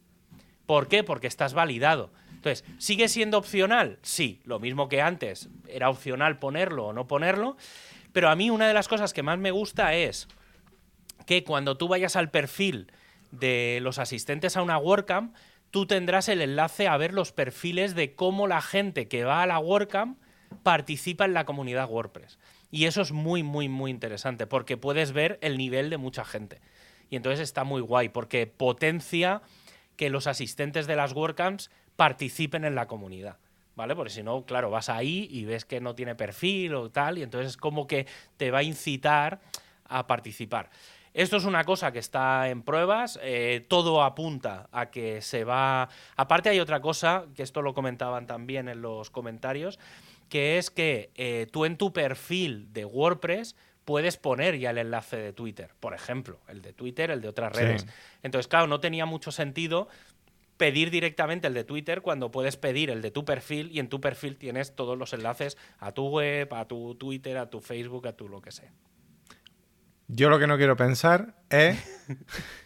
¿Por 0.72 0.88
qué? 0.88 1.04
Porque 1.04 1.28
estás 1.28 1.54
validado. 1.54 2.14
Entonces, 2.30 2.64
¿sigue 2.78 3.10
siendo 3.10 3.38
opcional? 3.38 4.00
Sí, 4.04 4.40
lo 4.46 4.58
mismo 4.58 4.88
que 4.88 5.02
antes. 5.02 5.50
Era 5.68 5.90
opcional 5.90 6.40
ponerlo 6.40 6.86
o 6.86 6.94
no 6.94 7.08
ponerlo. 7.08 7.58
Pero 8.14 8.30
a 8.30 8.38
mí 8.38 8.50
una 8.50 8.70
de 8.70 8.74
las 8.74 8.88
cosas 8.88 9.12
que 9.12 9.22
más 9.22 9.38
me 9.38 9.52
gusta 9.52 9.96
es 9.96 10.30
que 11.26 11.44
cuando 11.44 11.76
tú 11.76 11.90
vayas 11.90 12.16
al 12.16 12.32
perfil 12.32 12.90
de 13.32 13.80
los 13.82 14.00
asistentes 14.00 14.56
a 14.56 14.62
una 14.62 14.78
WordCamp, 14.78 15.36
tú 15.72 15.88
tendrás 15.88 16.30
el 16.30 16.40
enlace 16.40 16.88
a 16.88 16.96
ver 16.96 17.14
los 17.14 17.34
perfiles 17.34 17.94
de 17.94 18.16
cómo 18.16 18.48
la 18.48 18.62
gente 18.62 19.10
que 19.10 19.26
va 19.26 19.44
a 19.44 19.48
la 19.48 19.60
WordCamp 19.60 20.22
participa 20.64 21.26
en 21.26 21.34
la 21.34 21.44
comunidad 21.44 21.90
WordPress. 21.90 22.40
Y 22.72 22.86
eso 22.86 23.02
es 23.02 23.12
muy, 23.12 23.44
muy, 23.44 23.68
muy 23.68 23.92
interesante 23.92 24.48
porque 24.48 24.78
puedes 24.78 25.12
ver 25.12 25.38
el 25.42 25.58
nivel 25.58 25.90
de 25.90 25.98
mucha 25.98 26.24
gente. 26.24 26.62
Y 27.10 27.18
entonces 27.18 27.42
está 27.42 27.66
muy 27.66 27.82
guay 27.82 28.08
porque 28.08 28.48
potencia 28.48 29.42
que 30.02 30.10
los 30.10 30.26
asistentes 30.26 30.88
de 30.88 30.96
las 30.96 31.14
WordCamps 31.14 31.70
participen 31.96 32.66
en 32.66 32.74
la 32.74 32.88
comunidad. 32.88 33.38
¿Vale? 33.76 33.96
Porque 33.96 34.10
si 34.12 34.24
no, 34.24 34.48
claro, 34.48 34.72
vas 34.72 34.90
ahí 34.90 35.28
y 35.30 35.46
ves 35.46 35.64
que 35.64 35.80
no 35.80 35.94
tiene 35.94 36.16
perfil 36.16 36.74
o 36.74 36.90
tal, 36.90 37.20
y 37.20 37.22
entonces 37.22 37.52
es 37.52 37.58
como 37.58 37.86
que 37.86 38.08
te 38.36 38.50
va 38.50 38.58
a 38.58 38.64
incitar 38.64 39.42
a 39.86 40.08
participar. 40.08 40.72
Esto 41.14 41.38
es 41.38 41.46
una 41.46 41.66
cosa 41.66 41.92
que 41.92 42.00
está 42.00 42.50
en 42.50 42.64
pruebas, 42.64 43.20
eh, 43.22 43.64
todo 43.70 44.02
apunta 44.02 44.70
a 44.72 44.90
que 44.90 45.22
se 45.22 45.44
va... 45.44 45.88
Aparte 46.16 46.50
hay 46.50 46.60
otra 46.60 46.82
cosa, 46.82 47.26
que 47.36 47.44
esto 47.44 47.62
lo 47.62 47.76
comentaban 47.76 48.26
también 48.26 48.70
en 48.70 48.82
los 48.82 49.12
comentarios, 49.12 49.78
que 50.30 50.58
es 50.58 50.72
que 50.72 51.12
eh, 51.14 51.46
tú 51.52 51.66
en 51.66 51.78
tu 51.78 51.94
perfil 51.94 52.74
de 52.74 52.86
WordPress 52.86 53.56
puedes 53.86 54.18
poner 54.18 54.58
ya 54.58 54.72
el 54.72 54.78
enlace 54.78 55.18
de 55.18 55.34
Twitter, 55.34 55.72
por 55.80 55.94
ejemplo, 55.94 56.40
el 56.48 56.62
de 56.62 56.74
Twitter, 56.74 57.12
el 57.12 57.22
de 57.22 57.28
otras 57.28 57.56
redes. 57.56 57.88
Entonces, 58.24 58.48
claro, 58.48 58.68
no 58.68 58.80
tenía 58.80 59.06
mucho 59.06 59.32
sentido 59.32 59.88
pedir 60.58 60.92
directamente 60.92 61.48
el 61.48 61.56
de 61.56 61.64
Twitter 61.64 62.02
cuando 62.02 62.30
puedes 62.30 62.56
pedir 62.56 62.92
el 62.92 63.02
de 63.02 63.10
tu 63.10 63.26
perfil 63.26 63.72
y 63.72 63.80
en 63.80 63.90
tu 63.90 64.00
perfil 64.00 64.38
tienes 64.38 64.76
todos 64.76 64.96
los 64.98 65.12
enlaces 65.14 65.58
a 65.80 65.92
tu 65.92 66.08
web, 66.10 66.54
a 66.54 66.68
tu 66.68 66.94
Twitter, 66.96 67.38
a 67.38 67.50
tu 67.50 67.62
Facebook, 67.62 68.08
a 68.08 68.14
tu 68.14 68.30
lo 68.30 68.42
que 68.42 68.52
sea. 68.52 68.72
Yo 70.08 70.30
lo 70.30 70.38
que 70.38 70.46
no 70.46 70.58
quiero 70.58 70.76
pensar 70.76 71.36
es. 71.50 71.80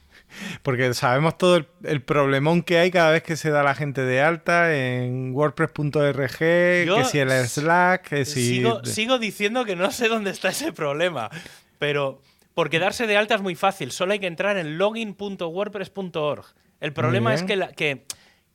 Porque 0.63 0.93
sabemos 0.93 1.37
todo 1.37 1.65
el, 1.83 2.01
problemón 2.01 2.63
que 2.63 2.79
hay 2.79 2.91
cada 2.91 3.11
vez 3.11 3.23
que 3.23 3.35
se 3.35 3.49
da 3.49 3.63
la 3.63 3.75
gente 3.75 4.01
de 4.01 4.21
alta 4.21 4.75
en 4.75 5.33
WordPress.org, 5.33 6.37
que 6.37 7.03
si 7.09 7.19
el 7.19 7.31
Slack, 7.31 8.09
que 8.09 8.25
si. 8.25 8.63
Sigo, 8.83 9.19
diciendo 9.19 9.65
que 9.65 9.75
no 9.75 9.91
sé 9.91 10.07
dónde 10.07 10.31
está 10.31 10.49
ese 10.49 10.71
problema. 10.71 11.29
Pero. 11.79 12.21
Porque 12.53 12.79
darse 12.79 13.05
de 13.05 13.17
alta 13.17 13.35
es 13.35 13.41
muy 13.41 13.55
fácil. 13.55 13.91
Solo 13.91 14.13
hay 14.13 14.19
que 14.19 14.27
entrar 14.27 14.55
en 14.55 14.77
login.wordpress.org. 14.77 16.45
El 16.79 16.93
problema 16.93 17.33
es 17.33 17.43
que, 17.43 17.67
que, 17.75 18.05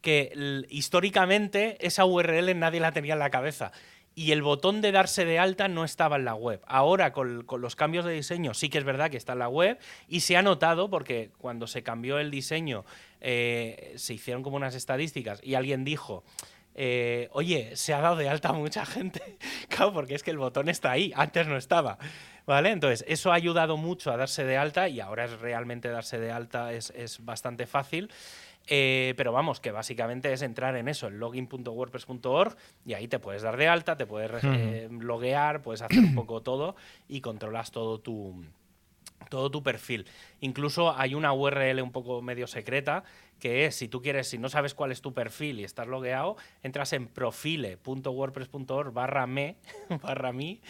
que 0.00 0.64
históricamente 0.70 1.76
esa 1.86 2.06
URL 2.06 2.58
nadie 2.58 2.80
la 2.80 2.92
tenía 2.92 3.12
en 3.12 3.18
la 3.18 3.28
cabeza 3.28 3.72
y 4.14 4.32
el 4.32 4.42
botón 4.42 4.80
de 4.80 4.92
darse 4.92 5.24
de 5.24 5.38
alta 5.38 5.68
no 5.68 5.84
estaba 5.84 6.16
en 6.16 6.24
la 6.24 6.34
web. 6.34 6.60
Ahora, 6.66 7.12
con, 7.12 7.46
los 7.58 7.76
cambios 7.76 8.04
de 8.04 8.12
diseño, 8.12 8.54
sí 8.54 8.68
que 8.68 8.78
es 8.78 8.84
verdad 8.84 9.10
que 9.10 9.16
está 9.16 9.34
en 9.34 9.38
la 9.38 9.48
web 9.48 9.78
y 10.08 10.20
se 10.20 10.36
ha 10.36 10.42
notado 10.42 10.90
porque 10.90 11.30
cuando 11.38 11.66
se 11.66 11.82
cambió 11.82 12.18
el 12.18 12.30
diseño 12.30 12.84
eh, 13.20 13.94
se 13.96 14.14
hicieron 14.14 14.42
como 14.42 14.56
unas 14.56 14.74
estadísticas 14.74 15.40
y 15.42 15.54
alguien 15.54 15.84
dijo... 15.84 16.24
Eh, 16.82 17.28
oye, 17.32 17.74
se 17.74 17.92
ha 17.92 18.00
dado 18.00 18.16
de 18.16 18.28
alta 18.28 18.52
mucha 18.52 18.86
gente. 18.86 19.38
claro, 19.68 19.92
porque 19.92 20.14
es 20.14 20.22
que 20.22 20.30
el 20.30 20.38
botón 20.38 20.68
está 20.68 20.92
ahí, 20.92 21.12
antes 21.16 21.48
no 21.48 21.56
estaba. 21.56 21.98
¿Vale? 22.46 22.70
Entonces, 22.70 23.04
eso 23.08 23.32
ha 23.32 23.34
ayudado 23.34 23.76
mucho 23.76 24.12
a 24.12 24.16
darse 24.16 24.44
de 24.44 24.56
alta 24.56 24.88
y 24.88 25.00
ahora 25.00 25.24
es 25.24 25.38
realmente 25.40 25.88
darse 25.88 26.18
de 26.18 26.30
alta 26.30 26.72
es, 26.72 26.90
es 26.90 27.24
bastante 27.24 27.66
fácil. 27.66 28.10
Eh, 28.66 29.14
pero 29.16 29.32
vamos, 29.32 29.58
que 29.60 29.72
básicamente 29.72 30.32
es 30.32 30.42
entrar 30.42 30.76
en 30.76 30.88
eso, 30.88 31.08
en 31.08 31.18
login.wordpress.org, 31.18 32.56
y 32.84 32.94
ahí 32.94 33.08
te 33.08 33.18
puedes 33.18 33.42
dar 33.42 33.56
de 33.56 33.68
alta, 33.68 33.96
te 33.96 34.06
puedes 34.06 34.30
eh, 34.44 34.88
loguear, 34.90 35.62
puedes 35.62 35.82
hacer 35.82 35.98
un 35.98 36.14
poco 36.14 36.42
todo 36.42 36.76
y 37.08 37.20
controlas 37.20 37.72
todo 37.72 37.98
tu, 37.98 38.44
todo 39.28 39.50
tu 39.50 39.62
perfil. 39.62 40.06
Incluso 40.40 40.96
hay 40.96 41.14
una 41.14 41.32
URL 41.32 41.82
un 41.82 41.92
poco 41.92 42.22
medio 42.22 42.46
secreta 42.46 43.02
que 43.40 43.64
es, 43.64 43.74
si 43.74 43.88
tú 43.88 44.02
quieres, 44.02 44.28
si 44.28 44.38
no 44.38 44.48
sabes 44.48 44.74
cuál 44.74 44.92
es 44.92 45.00
tu 45.00 45.14
perfil 45.14 45.60
y 45.60 45.64
estás 45.64 45.88
logueado, 45.88 46.36
entras 46.62 46.92
en 46.92 47.08
profile.wordpress.org 47.08 48.92
barra 48.92 49.26
me, 49.26 49.56
barra 50.02 50.32
mí, 50.32 50.60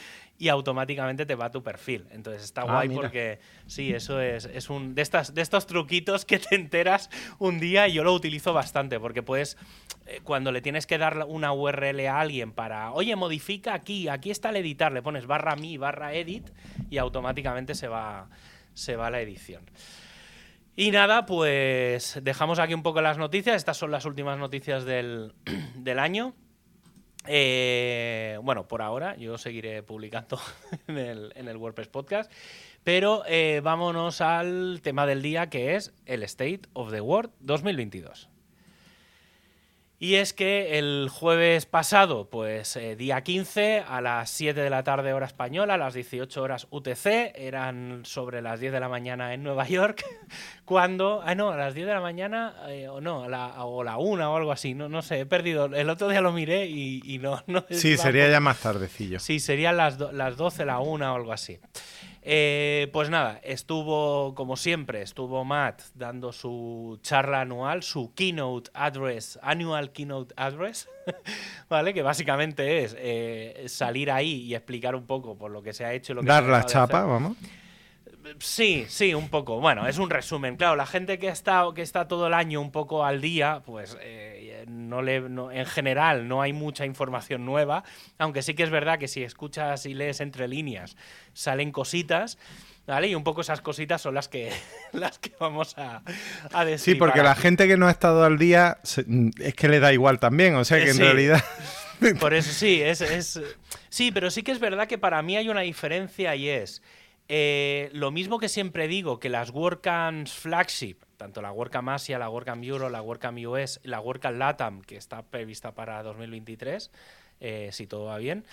y 0.40 0.48
automáticamente 0.48 1.26
te 1.26 1.34
va 1.34 1.44
a 1.44 1.50
tu 1.50 1.62
perfil. 1.62 2.06
Entonces 2.10 2.42
está 2.42 2.62
ah, 2.62 2.64
guay 2.64 2.88
porque 2.88 3.40
sí, 3.66 3.92
eso 3.92 4.20
es, 4.20 4.46
es 4.46 4.70
un 4.70 4.94
de, 4.94 5.02
estas, 5.02 5.34
de 5.34 5.42
estos 5.42 5.66
truquitos 5.66 6.24
que 6.24 6.38
te 6.38 6.54
enteras 6.54 7.10
un 7.38 7.60
día 7.60 7.86
y 7.86 7.92
yo 7.92 8.04
lo 8.04 8.14
utilizo 8.14 8.54
bastante 8.54 8.98
porque 8.98 9.22
puedes, 9.22 9.58
eh, 10.06 10.20
cuando 10.24 10.50
le 10.50 10.62
tienes 10.62 10.86
que 10.86 10.96
dar 10.96 11.26
una 11.28 11.52
URL 11.52 12.06
a 12.06 12.20
alguien 12.20 12.52
para, 12.52 12.90
oye, 12.92 13.14
modifica 13.16 13.74
aquí, 13.74 14.08
aquí 14.08 14.30
está 14.30 14.48
el 14.48 14.56
editar, 14.56 14.90
le 14.92 15.02
pones 15.02 15.26
barra 15.26 15.56
mi, 15.56 15.76
barra 15.76 16.14
edit 16.14 16.48
y 16.88 16.96
automáticamente 16.96 17.74
se 17.74 17.88
va, 17.88 18.30
se 18.72 18.96
va 18.96 19.10
la 19.10 19.20
edición. 19.20 19.62
Y 20.74 20.90
nada, 20.90 21.26
pues 21.26 22.18
dejamos 22.22 22.58
aquí 22.58 22.72
un 22.72 22.82
poco 22.82 23.02
las 23.02 23.18
noticias. 23.18 23.56
Estas 23.56 23.76
son 23.76 23.90
las 23.90 24.06
últimas 24.06 24.38
noticias 24.38 24.86
del, 24.86 25.34
del 25.74 25.98
año. 25.98 26.34
Eh, 27.26 28.38
bueno, 28.42 28.66
por 28.66 28.82
ahora 28.82 29.16
yo 29.16 29.36
seguiré 29.36 29.82
publicando 29.82 30.40
en 30.88 31.48
el, 31.48 31.56
WordPress 31.56 31.88
Podcast, 31.88 32.32
pero 32.82 33.22
eh, 33.26 33.60
vámonos 33.62 34.20
al 34.20 34.80
tema 34.82 35.06
del 35.06 35.22
día 35.22 35.50
que 35.50 35.76
es 35.76 35.92
el 36.06 36.22
State 36.22 36.62
of 36.72 36.90
the 36.90 37.00
World 37.00 37.30
2022. 37.40 38.28
Y 40.02 40.14
es 40.14 40.32
que 40.32 40.78
el 40.78 41.10
jueves 41.12 41.66
pasado, 41.66 42.30
pues 42.30 42.74
eh, 42.76 42.96
día 42.96 43.20
15, 43.20 43.84
a 43.86 44.00
las 44.00 44.30
7 44.30 44.58
de 44.58 44.70
la 44.70 44.82
tarde 44.82 45.12
hora 45.12 45.26
española, 45.26 45.74
a 45.74 45.76
las 45.76 45.92
18 45.92 46.42
horas 46.42 46.66
UTC, 46.70 47.34
eran 47.34 48.00
sobre 48.06 48.40
las 48.40 48.60
10 48.60 48.72
de 48.72 48.80
la 48.80 48.88
mañana 48.88 49.34
en 49.34 49.42
Nueva 49.42 49.68
York, 49.68 50.02
cuando... 50.64 51.20
Ah, 51.22 51.34
no, 51.34 51.50
a 51.50 51.56
las 51.58 51.74
10 51.74 51.86
de 51.86 51.92
la 51.92 52.00
mañana, 52.00 52.54
eh, 52.68 52.88
o 52.88 53.02
no, 53.02 53.28
la, 53.28 53.62
o 53.62 53.84
la 53.84 53.98
1 53.98 54.32
o 54.32 54.36
algo 54.38 54.52
así, 54.52 54.72
no, 54.72 54.88
no 54.88 55.02
sé, 55.02 55.20
he 55.20 55.26
perdido. 55.26 55.66
El 55.66 55.90
otro 55.90 56.08
día 56.08 56.22
lo 56.22 56.32
miré 56.32 56.64
y, 56.64 57.18
no, 57.18 57.42
no... 57.46 57.66
Sí, 57.68 57.98
sería 57.98 58.26
ya 58.30 58.40
más 58.40 58.58
tardecillo. 58.58 59.18
Sí, 59.18 59.38
serían 59.38 59.76
las, 59.76 59.98
las 59.98 60.38
12, 60.38 60.64
la 60.64 60.80
1 60.80 61.12
o 61.12 61.14
algo 61.14 61.34
así. 61.34 61.58
Eh, 62.22 62.90
pues 62.92 63.08
nada, 63.08 63.40
estuvo, 63.42 64.34
como 64.34 64.56
siempre, 64.56 65.00
estuvo 65.00 65.44
Matt 65.44 65.80
dando 65.94 66.32
su 66.32 66.98
charla 67.02 67.40
anual, 67.40 67.82
su 67.82 68.12
keynote 68.14 68.70
address, 68.74 69.38
annual 69.42 69.90
keynote 69.90 70.34
address, 70.36 70.88
¿vale? 71.70 71.94
Que 71.94 72.02
básicamente 72.02 72.84
es 72.84 72.94
eh, 72.98 73.64
salir 73.68 74.10
ahí 74.10 74.42
y 74.42 74.54
explicar 74.54 74.94
un 74.94 75.06
poco 75.06 75.38
por 75.38 75.50
lo 75.50 75.62
que 75.62 75.72
se 75.72 75.84
ha 75.84 75.94
hecho. 75.94 76.12
Lo 76.12 76.20
que 76.20 76.26
Dar 76.26 76.44
la 76.44 76.64
chapa, 76.66 77.04
vamos. 77.04 77.38
Sí, 78.38 78.84
sí, 78.88 79.14
un 79.14 79.28
poco. 79.28 79.60
Bueno, 79.60 79.86
es 79.86 79.98
un 79.98 80.10
resumen. 80.10 80.56
Claro, 80.56 80.76
la 80.76 80.86
gente 80.86 81.18
que 81.18 81.28
está, 81.28 81.64
que 81.74 81.82
está 81.82 82.06
todo 82.06 82.26
el 82.26 82.34
año 82.34 82.60
un 82.60 82.70
poco 82.70 83.04
al 83.04 83.20
día, 83.20 83.62
pues 83.64 83.96
eh, 84.00 84.49
no 84.66 85.02
le, 85.02 85.16
en 85.16 85.66
general 85.66 86.28
no 86.28 86.42
hay 86.42 86.52
mucha 86.52 86.86
información 86.86 87.44
nueva, 87.44 87.84
aunque 88.18 88.42
sí 88.42 88.54
que 88.54 88.62
es 88.62 88.70
verdad 88.70 88.98
que 88.98 89.08
si 89.08 89.22
escuchas 89.22 89.86
y 89.86 89.94
lees 89.94 90.20
entre 90.20 90.48
líneas 90.48 90.96
salen 91.32 91.72
cositas. 91.72 92.38
¿Vale? 92.86 93.06
Y 93.06 93.14
un 93.14 93.22
poco 93.22 93.42
esas 93.42 93.60
cositas 93.60 94.02
son 94.02 94.14
las 94.14 94.28
que, 94.28 94.50
las 94.92 95.18
que 95.20 95.30
vamos 95.38 95.78
a, 95.78 96.02
a 96.52 96.64
decir. 96.64 96.94
Sí, 96.94 96.98
porque 96.98 97.22
la 97.22 97.36
gente 97.36 97.68
que 97.68 97.76
no 97.76 97.86
ha 97.86 97.90
estado 97.90 98.24
al 98.24 98.36
día 98.36 98.78
es 98.82 99.54
que 99.54 99.68
le 99.68 99.78
da 99.78 99.92
igual 99.92 100.18
también, 100.18 100.56
o 100.56 100.64
sea 100.64 100.82
que 100.82 100.90
en 100.90 100.98
realidad... 100.98 101.44
Por 102.18 102.34
eso 102.34 102.50
sí, 102.50 102.80
es, 102.80 103.02
es, 103.02 103.40
sí, 103.90 104.10
pero 104.10 104.30
sí 104.30 104.42
que 104.42 104.52
es 104.52 104.58
verdad 104.58 104.88
que 104.88 104.98
para 104.98 105.22
mí 105.22 105.36
hay 105.36 105.50
una 105.50 105.60
diferencia 105.60 106.34
y 106.34 106.48
es 106.48 106.82
eh, 107.32 107.90
lo 107.92 108.10
mismo 108.10 108.40
que 108.40 108.48
siempre 108.48 108.88
digo, 108.88 109.20
que 109.20 109.28
las 109.28 109.50
WordCamps 109.50 110.32
flagship, 110.32 110.96
tanto 111.20 111.42
la 111.42 111.52
WordCamp 111.52 111.90
Asia, 111.90 112.18
la 112.18 112.30
WordCamp 112.30 112.64
Euro, 112.64 112.88
la 112.88 113.02
WordCamp 113.02 113.38
US, 113.46 113.78
la 113.82 114.00
WordCamp 114.00 114.38
LATAM, 114.38 114.80
que 114.80 114.96
está 114.96 115.20
prevista 115.20 115.72
para 115.72 116.02
2023, 116.02 116.90
eh, 117.40 117.68
si 117.72 117.86
todo 117.86 118.06
va 118.06 118.16
bien, 118.16 118.46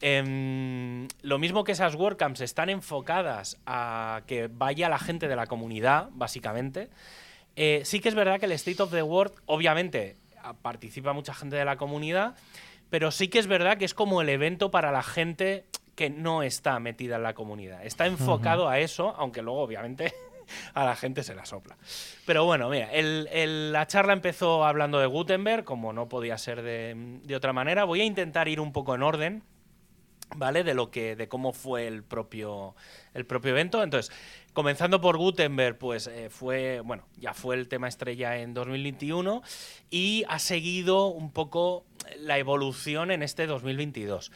em, 0.00 1.08
lo 1.22 1.40
mismo 1.40 1.64
que 1.64 1.72
esas 1.72 1.96
WordCamps 1.96 2.40
están 2.40 2.70
enfocadas 2.70 3.58
a 3.66 4.22
que 4.28 4.46
vaya 4.46 4.88
la 4.88 5.00
gente 5.00 5.26
de 5.26 5.34
la 5.34 5.48
comunidad, 5.48 6.10
básicamente, 6.12 6.90
eh, 7.56 7.82
sí 7.84 7.98
que 7.98 8.08
es 8.08 8.14
verdad 8.14 8.38
que 8.38 8.46
el 8.46 8.52
State 8.52 8.80
of 8.80 8.92
the 8.92 9.02
World, 9.02 9.34
obviamente, 9.46 10.14
participa 10.62 11.12
mucha 11.12 11.34
gente 11.34 11.56
de 11.56 11.64
la 11.64 11.76
comunidad, 11.76 12.36
pero 12.88 13.10
sí 13.10 13.26
que 13.26 13.40
es 13.40 13.48
verdad 13.48 13.78
que 13.78 13.84
es 13.84 13.94
como 13.94 14.22
el 14.22 14.28
evento 14.28 14.70
para 14.70 14.92
la 14.92 15.02
gente 15.02 15.64
que 15.96 16.08
no 16.08 16.44
está 16.44 16.78
metida 16.78 17.16
en 17.16 17.24
la 17.24 17.34
comunidad. 17.34 17.84
Está 17.84 18.06
enfocado 18.06 18.68
a 18.68 18.78
eso, 18.78 19.12
aunque 19.18 19.42
luego 19.42 19.60
obviamente 19.60 20.14
a 20.74 20.84
la 20.84 20.96
gente 20.96 21.22
se 21.22 21.34
la 21.34 21.44
sopla. 21.44 21.76
Pero 22.26 22.44
bueno, 22.44 22.68
mira, 22.68 22.88
la 22.92 23.86
charla 23.86 24.12
empezó 24.12 24.64
hablando 24.64 24.98
de 24.98 25.06
Gutenberg, 25.06 25.64
como 25.64 25.92
no 25.92 26.08
podía 26.08 26.38
ser 26.38 26.62
de, 26.62 27.34
otra 27.36 27.52
manera. 27.52 27.84
Voy 27.84 28.00
a 28.00 28.04
intentar 28.04 28.48
ir 28.48 28.60
un 28.60 28.72
poco 28.72 28.94
en 28.94 29.02
orden. 29.02 29.42
¿vale? 30.34 30.64
De 30.64 30.72
lo 30.72 30.90
que, 30.90 31.14
de 31.14 31.28
cómo 31.28 31.52
fue 31.52 31.86
el 31.86 32.02
propio, 32.02 32.74
el 33.12 33.26
propio 33.26 33.50
evento. 33.50 33.82
Entonces, 33.82 34.10
comenzando 34.54 34.98
por 34.98 35.18
Gutenberg, 35.18 35.76
pues 35.76 36.06
eh, 36.06 36.30
fue, 36.30 36.80
bueno, 36.80 37.04
ya 37.18 37.34
fue 37.34 37.54
el 37.54 37.68
tema 37.68 37.86
estrella 37.86 38.38
en 38.38 38.54
2021 38.54 39.42
y 39.90 40.24
ha 40.28 40.38
seguido 40.38 41.08
un 41.08 41.32
poco 41.32 41.84
la 42.16 42.38
evolución 42.38 43.10
en 43.10 43.22
este 43.22 43.46
2022. 43.46 44.32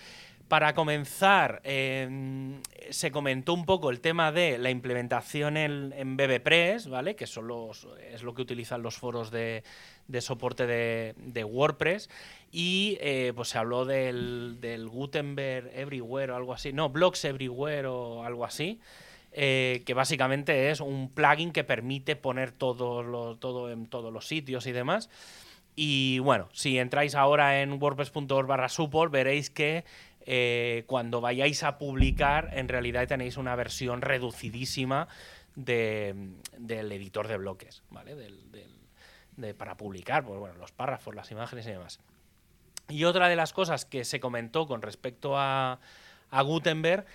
Para 0.48 0.74
comenzar, 0.74 1.60
em, 1.64 2.60
se 2.90 3.10
comentó 3.10 3.52
un 3.52 3.66
poco 3.66 3.90
el 3.90 4.00
tema 4.00 4.30
de 4.30 4.58
la 4.58 4.70
implementación 4.70 5.56
en, 5.56 5.92
en 5.96 6.16
BBPress, 6.16 6.88
¿vale? 6.88 7.16
Que 7.16 7.26
son 7.26 7.48
los, 7.48 7.88
es 8.12 8.22
lo 8.22 8.32
que 8.32 8.42
utilizan 8.42 8.80
los 8.80 8.96
foros 8.96 9.32
de, 9.32 9.64
de 10.06 10.20
soporte 10.20 10.66
de, 10.66 11.44
WordPress. 11.44 12.08
Y 12.52 12.96
eh, 13.00 13.32
pues 13.34 13.48
se 13.48 13.58
habló 13.58 13.84
del, 13.84 14.58
del, 14.60 14.88
Gutenberg 14.88 15.70
Everywhere 15.74 16.32
o 16.32 16.36
algo 16.36 16.52
así. 16.52 16.72
No, 16.72 16.90
Blocks 16.90 17.24
Everywhere 17.24 17.88
o 17.88 18.22
algo 18.22 18.44
así. 18.44 18.80
Eh, 19.32 19.82
que 19.84 19.92
básicamente 19.92 20.70
es 20.70 20.80
un 20.80 21.10
plugin 21.10 21.52
que 21.52 21.62
permite 21.62 22.16
poner 22.16 22.52
todo, 22.52 23.36
todo 23.36 23.70
en 23.70 23.86
todos 23.86 24.12
los 24.12 24.26
sitios 24.26 24.66
y 24.66 24.72
demás. 24.72 25.10
Y 25.74 26.20
bueno, 26.20 26.48
si 26.54 26.78
entráis 26.78 27.14
ahora 27.14 27.60
en 27.60 27.80
wordpress.org 27.82 28.46
barra 28.46 28.70
support, 28.70 29.12
veréis 29.12 29.50
que 29.50 29.84
eh, 30.26 30.84
cuando 30.86 31.20
vayáis 31.20 31.62
a 31.62 31.78
publicar, 31.78 32.50
en 32.52 32.68
realidad 32.68 33.06
tenéis 33.06 33.36
una 33.36 33.54
versión 33.54 34.02
reducidísima 34.02 35.06
del 35.54 36.92
editor 36.92 37.28
de 37.28 37.36
bloques, 37.38 37.82
¿vale? 37.90 38.14
de, 38.14 39.54
para 39.54 39.76
publicar, 39.76 40.24
pues 40.24 40.38
bueno, 40.38 40.56
los 40.56 40.72
párrafos, 40.72 41.14
las 41.14 41.30
imágenes 41.30 41.66
y 41.66 41.70
demás. 41.70 42.00
Y 42.88 43.04
otra 43.04 43.28
de 43.28 43.36
las 43.36 43.52
cosas 43.52 43.84
que 43.84 44.04
se 44.04 44.20
comentó 44.20 44.66
con 44.66 44.82
respecto 44.82 45.38
a, 45.38 45.78
a 46.30 46.42
Gutenberg 46.42 47.06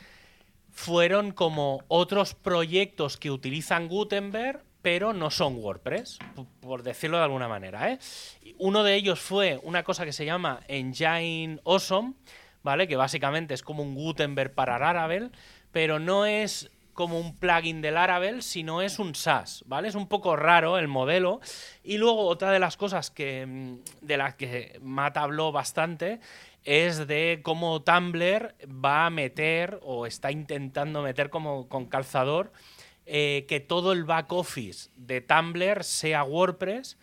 fueron 0.71 1.31
como 1.31 1.83
otros 1.87 2.33
proyectos 2.33 3.17
que 3.17 3.31
utilizan 3.31 3.87
Gutenberg, 3.87 4.63
pero 4.81 5.13
no 5.13 5.29
son 5.29 5.57
WordPress, 5.57 6.19
por 6.59 6.83
decirlo 6.83 7.17
de 7.17 7.23
alguna 7.23 7.47
manera. 7.47 7.91
¿eh? 7.91 7.99
Uno 8.57 8.83
de 8.83 8.95
ellos 8.95 9.19
fue 9.19 9.59
una 9.63 9.83
cosa 9.83 10.05
que 10.05 10.13
se 10.13 10.25
llama 10.25 10.61
Engine 10.67 11.59
Awesome, 11.65 12.13
¿vale? 12.63 12.87
Que 12.87 12.95
básicamente 12.95 13.53
es 13.53 13.63
como 13.63 13.83
un 13.83 13.95
Gutenberg 13.95 14.53
para 14.53 14.79
Laravel, 14.79 15.31
pero 15.71 15.99
no 15.99 16.25
es 16.25 16.71
como 16.93 17.19
un 17.19 17.35
plugin 17.35 17.81
de 17.81 17.91
Laravel, 17.91 18.43
sino 18.43 18.81
es 18.81 18.99
un 18.99 19.15
SaaS, 19.15 19.63
¿vale? 19.65 19.87
Es 19.87 19.95
un 19.95 20.07
poco 20.07 20.35
raro 20.35 20.77
el 20.77 20.87
modelo. 20.87 21.39
Y 21.83 21.97
luego 21.97 22.27
otra 22.27 22.51
de 22.51 22.59
las 22.59 22.77
cosas 22.77 23.09
que, 23.09 23.45
mm, 23.45 24.05
de 24.05 24.17
las 24.17 24.35
que 24.35 24.79
Matt 24.81 25.17
habló 25.17 25.51
bastante 25.51 26.19
es 26.63 27.07
de 27.07 27.39
cómo 27.43 27.81
Tumblr 27.81 28.55
va 28.67 29.05
a 29.05 29.09
meter 29.09 29.79
o 29.81 30.05
está 30.05 30.31
intentando 30.31 31.01
meter 31.01 31.29
como 31.29 31.67
con 31.67 31.85
calzador 31.85 32.51
eh, 33.07 33.45
que 33.47 33.59
todo 33.59 33.93
el 33.93 34.03
back 34.03 34.31
office 34.31 34.91
de 34.95 35.21
Tumblr 35.21 35.83
sea 35.83 36.23
WordPress 36.23 36.97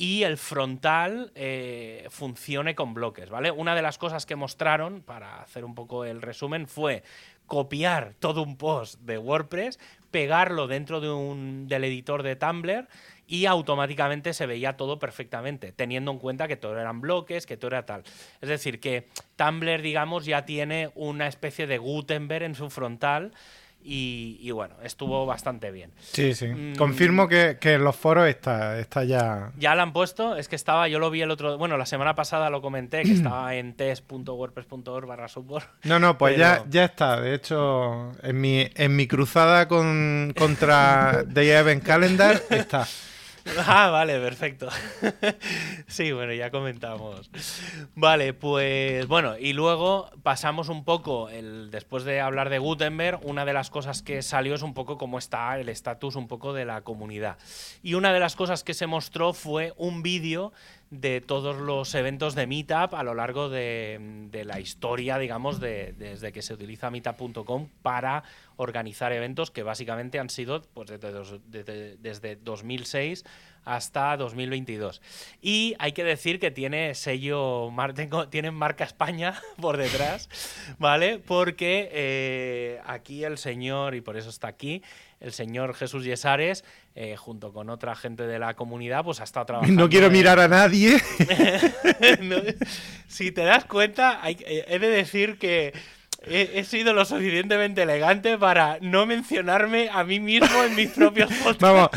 y 0.00 0.22
el 0.22 0.38
frontal 0.38 1.30
eh, 1.34 2.06
funcione 2.08 2.74
con 2.74 2.94
bloques, 2.94 3.28
¿vale? 3.28 3.50
Una 3.50 3.74
de 3.74 3.82
las 3.82 3.98
cosas 3.98 4.24
que 4.24 4.34
mostraron, 4.34 5.02
para 5.02 5.42
hacer 5.42 5.62
un 5.62 5.74
poco 5.74 6.06
el 6.06 6.22
resumen, 6.22 6.66
fue 6.66 7.02
copiar 7.44 8.14
todo 8.18 8.42
un 8.42 8.56
post 8.56 8.98
de 9.00 9.18
WordPress, 9.18 9.78
pegarlo 10.10 10.68
dentro 10.68 11.02
de 11.02 11.10
un, 11.10 11.68
del 11.68 11.84
editor 11.84 12.22
de 12.22 12.34
Tumblr 12.34 12.88
y 13.26 13.44
automáticamente 13.44 14.32
se 14.32 14.46
veía 14.46 14.78
todo 14.78 14.98
perfectamente, 14.98 15.70
teniendo 15.70 16.12
en 16.12 16.18
cuenta 16.18 16.48
que 16.48 16.56
todo 16.56 16.78
eran 16.78 17.02
bloques, 17.02 17.44
que 17.44 17.58
todo 17.58 17.72
era 17.72 17.84
tal. 17.84 18.02
Es 18.40 18.48
decir, 18.48 18.80
que 18.80 19.06
Tumblr, 19.36 19.82
digamos, 19.82 20.24
ya 20.24 20.46
tiene 20.46 20.90
una 20.94 21.26
especie 21.26 21.66
de 21.66 21.76
Gutenberg 21.76 22.44
en 22.44 22.54
su 22.54 22.70
frontal 22.70 23.32
y, 23.82 24.50
bueno, 24.50 24.74
estuvo 24.82 25.26
bastante 25.26 25.70
bien. 25.70 25.90
Sí, 25.98 26.34
sí. 26.34 26.48
Mm. 26.48 26.76
Confirmo 26.76 27.28
que, 27.28 27.56
en 27.60 27.84
los 27.84 27.96
foros 27.96 28.28
está, 28.28 28.78
está 28.78 29.04
ya. 29.04 29.52
Ya 29.58 29.74
la 29.74 29.82
han 29.82 29.92
puesto, 29.92 30.36
es 30.36 30.48
que 30.48 30.56
estaba, 30.56 30.88
yo 30.88 30.98
lo 30.98 31.10
vi 31.10 31.22
el 31.22 31.30
otro. 31.30 31.56
Bueno, 31.56 31.76
la 31.76 31.86
semana 31.86 32.14
pasada 32.14 32.50
lo 32.50 32.60
comenté, 32.60 33.02
que 33.02 33.12
estaba 33.14 33.54
en 33.54 33.74
test.wordpress.org 33.74 35.06
barra 35.06 35.28
support. 35.28 35.66
No, 35.84 35.98
no, 35.98 36.18
pues 36.18 36.36
ya, 36.36 36.64
ya 36.68 36.84
está. 36.84 37.20
De 37.20 37.34
hecho, 37.34 38.12
en 38.22 38.40
mi, 38.40 38.68
en 38.74 38.96
mi 38.96 39.06
cruzada 39.06 39.66
con, 39.68 40.34
contra 40.36 41.24
The 41.32 41.58
Event 41.58 41.82
Calendar 41.82 42.42
está. 42.50 42.86
Ah, 43.66 43.90
vale, 43.90 44.18
perfecto. 44.18 44.68
sí, 45.86 46.12
bueno, 46.12 46.32
ya 46.32 46.50
comentamos. 46.50 47.30
Vale, 47.94 48.32
pues 48.32 49.06
bueno, 49.06 49.36
y 49.38 49.52
luego 49.52 50.10
pasamos 50.22 50.68
un 50.68 50.84
poco, 50.84 51.28
el, 51.28 51.70
después 51.70 52.04
de 52.04 52.20
hablar 52.20 52.50
de 52.50 52.58
Gutenberg, 52.58 53.20
una 53.22 53.44
de 53.44 53.52
las 53.52 53.70
cosas 53.70 54.02
que 54.02 54.22
salió 54.22 54.54
es 54.54 54.62
un 54.62 54.74
poco 54.74 54.98
cómo 54.98 55.18
está 55.18 55.58
el 55.58 55.68
estatus 55.68 56.16
un 56.16 56.28
poco 56.28 56.52
de 56.52 56.64
la 56.64 56.82
comunidad. 56.82 57.38
Y 57.82 57.94
una 57.94 58.12
de 58.12 58.20
las 58.20 58.36
cosas 58.36 58.64
que 58.64 58.74
se 58.74 58.86
mostró 58.86 59.32
fue 59.32 59.72
un 59.76 60.02
vídeo 60.02 60.52
de 60.90 61.20
todos 61.20 61.56
los 61.56 61.94
eventos 61.94 62.34
de 62.34 62.48
Meetup 62.48 62.94
a 62.94 63.04
lo 63.04 63.14
largo 63.14 63.48
de, 63.48 64.28
la 64.44 64.58
historia, 64.58 65.18
digamos, 65.18 65.60
de, 65.60 65.94
desde 65.96 66.32
que 66.32 66.42
se 66.42 66.52
utiliza 66.52 66.90
meetup.com 66.90 67.68
para 67.82 68.24
organizar 68.60 69.12
eventos 69.12 69.50
que 69.50 69.62
básicamente 69.62 70.18
han 70.18 70.28
sido 70.28 70.60
pues, 70.74 70.90
desde, 70.90 71.96
desde 71.96 72.36
2006 72.36 73.24
hasta 73.64 74.16
2022. 74.16 75.00
Y 75.40 75.74
hay 75.78 75.92
que 75.92 76.04
decir 76.04 76.38
que 76.38 76.50
tiene 76.50 76.94
sello, 76.94 77.70
tiene 78.30 78.50
marca 78.50 78.84
España 78.84 79.40
por 79.60 79.76
detrás, 79.76 80.28
¿vale? 80.78 81.18
Porque 81.18 81.88
eh, 81.92 82.80
aquí 82.84 83.24
el 83.24 83.38
señor, 83.38 83.94
y 83.94 84.02
por 84.02 84.16
eso 84.16 84.28
está 84.28 84.48
aquí, 84.48 84.82
el 85.20 85.32
señor 85.32 85.74
Jesús 85.74 86.04
Yesares, 86.04 86.64
eh, 86.94 87.16
junto 87.16 87.52
con 87.52 87.70
otra 87.70 87.94
gente 87.94 88.26
de 88.26 88.38
la 88.38 88.54
comunidad, 88.54 89.04
pues 89.04 89.20
ha 89.20 89.24
estado 89.24 89.46
trabajando. 89.46 89.80
No 89.80 89.88
quiero 89.88 90.10
mirar 90.10 90.38
a 90.38 90.48
nadie. 90.48 90.98
si 93.08 93.32
te 93.32 93.42
das 93.42 93.64
cuenta, 93.64 94.20
eh, 94.28 94.64
he 94.68 94.78
de 94.78 94.88
decir 94.88 95.38
que 95.38 95.72
he, 96.22 96.64
sido 96.64 96.92
lo 96.92 97.04
suficientemente 97.04 97.82
elegante 97.82 98.36
para 98.38 98.78
no 98.80 99.06
mencionarme 99.06 99.88
a 99.92 100.04
mí 100.04 100.20
mismo 100.20 100.62
en 100.64 100.74
mis 100.74 100.90
propios 100.90 101.28
podcasts. 101.42 101.60
Vamos, 101.60 101.90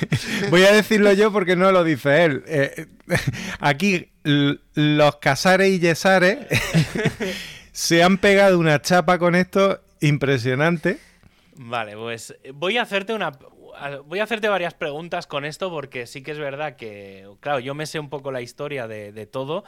voy 0.50 0.62
a 0.64 0.72
decirlo 0.72 1.12
yo 1.12 1.32
porque 1.32 1.56
no 1.56 1.72
lo 1.72 1.84
dice 1.84 2.24
él. 2.24 2.44
Eh, 2.46 2.86
aquí 3.58 4.10
los 4.22 5.16
Casares 5.16 5.68
y 5.68 5.78
Yesares 5.78 6.38
se 7.72 8.02
han 8.02 8.18
pegado 8.18 8.58
una 8.58 8.80
chapa 8.82 9.18
con 9.18 9.34
esto 9.34 9.80
impresionante. 10.00 10.98
Vale, 11.56 11.96
pues 11.96 12.34
voy 12.54 12.78
a 12.78 12.82
hacerte 12.82 13.12
una. 13.12 13.32
Voy 14.04 14.18
a 14.18 14.24
hacerte 14.24 14.48
varias 14.48 14.74
preguntas 14.74 15.26
con 15.26 15.44
esto 15.44 15.70
porque 15.70 16.06
sí 16.06 16.22
que 16.22 16.32
es 16.32 16.38
verdad 16.38 16.76
que, 16.76 17.26
claro, 17.40 17.60
yo 17.60 17.74
me 17.74 17.86
sé 17.86 17.98
un 17.98 18.10
poco 18.10 18.30
la 18.30 18.42
historia 18.42 18.86
de, 18.86 19.26
todo, 19.26 19.64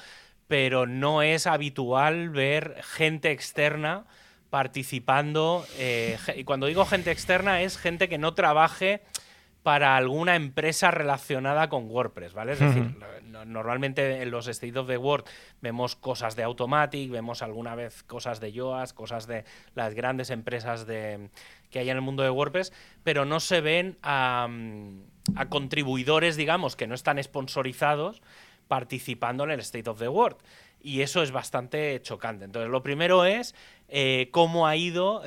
pero 0.53 0.87
no 0.87 1.23
es 1.23 1.47
habitual 1.47 2.29
ver 2.29 2.83
gente 2.83 3.31
externa 3.31 4.05
participando. 4.51 5.65
Eh, 5.79 6.19
y 6.37 6.45
cuando 6.45 6.67
digo 6.67 6.85
gente 6.85 7.11
externa 7.11 7.63
es 7.63 7.79
gente 7.79 8.07
que 8.07 8.19
no 8.19 8.35
trabaje 8.35 9.01
para 9.63 9.97
alguna 9.97 10.37
empresa 10.37 10.91
relacionada 10.91 11.71
con 11.71 11.89
WordPress, 11.91 12.35
¿vale? 12.35 12.53
Es 12.53 12.59
decir, 12.59 12.95
normalmente 13.47 14.21
en 14.21 14.31
los 14.31 14.47
State 14.47 14.79
of 14.79 14.89
the 14.89 14.99
Word 14.99 15.25
vemos 15.63 15.97
cosas 15.97 16.37
de 16.37 16.43
Automatic, 16.43 17.11
vemos 17.11 17.41
alguna 17.41 17.75
vez 17.75 18.03
cosas 18.03 18.39
de 18.39 18.53
Yoast, 18.53 18.95
cosas 18.95 19.27
de 19.27 19.47
las 19.75 19.95
grandes 19.95 20.29
empresas 20.29 20.87
de, 20.87 21.31
que 21.71 21.79
hay 21.79 21.89
en 21.89 21.97
el 21.97 22.03
mundo 22.03 22.23
de 22.25 22.29
WordPress, 22.29 22.75
pero 23.05 23.25
no 23.25 23.41
se 23.41 23.63
ven 23.63 23.97
a, 24.03 24.51
a 25.35 25.49
contribuidores, 25.49 26.37
digamos, 26.37 26.77
que 26.77 26.87
no 26.87 26.95
están 26.95 27.23
sponsorizados 27.23 28.21
participando 28.69 29.45
en 29.45 29.51
el 29.51 29.61
State 29.61 29.89
of 29.89 29.99
the 29.99 30.09
Word 30.09 30.37
y 30.83 31.03
eso 31.03 31.23
es 31.23 31.31
bastante 31.31 32.01
chocante. 32.03 32.45
Entonces, 32.45 32.71
lo 32.71 32.83
primero 32.83 33.25
es 33.25 33.55
eh, 33.89 34.29
cómo 34.33 34.67
ha 34.67 34.77
ido 34.77 35.23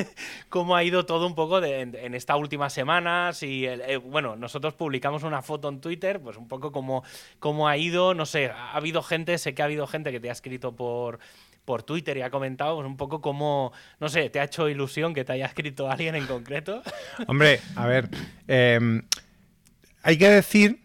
cómo 0.48 0.76
ha 0.76 0.84
ido 0.84 1.04
todo 1.04 1.26
un 1.26 1.34
poco 1.34 1.62
en, 1.62 2.14
esta 2.14 2.36
última 2.36 2.70
semana. 2.70 3.32
Eh, 3.40 3.96
bueno, 3.96 4.36
nosotros 4.36 4.74
publicamos 4.74 5.22
una 5.22 5.42
foto 5.42 5.68
en 5.68 5.80
Twitter, 5.80 6.20
pues 6.20 6.36
un 6.36 6.48
poco 6.48 6.70
cómo, 6.72 7.02
cómo 7.38 7.68
ha 7.68 7.76
ido, 7.76 8.14
no 8.14 8.26
sé, 8.26 8.46
ha 8.46 8.72
habido 8.72 9.02
gente, 9.02 9.36
sé 9.38 9.54
que 9.54 9.62
ha 9.62 9.64
habido 9.64 9.86
gente 9.86 10.12
que 10.12 10.20
te 10.20 10.28
ha 10.28 10.32
escrito 10.32 10.74
por 10.74 11.18
por 11.64 11.82
Twitter 11.84 12.16
y 12.16 12.22
ha 12.22 12.30
comentado 12.30 12.76
pues, 12.76 12.86
un 12.86 12.96
poco 12.96 13.20
cómo, 13.20 13.72
no 14.00 14.08
sé, 14.08 14.28
¿te 14.30 14.40
ha 14.40 14.44
hecho 14.44 14.68
ilusión 14.68 15.14
que 15.14 15.24
te 15.24 15.34
haya 15.34 15.46
escrito 15.46 15.88
alguien 15.88 16.16
en 16.16 16.26
concreto? 16.26 16.82
Hombre, 17.28 17.60
a 17.76 17.86
ver, 17.86 18.08
em, 18.48 19.02
hay 20.02 20.18
que 20.18 20.28
decir 20.28 20.80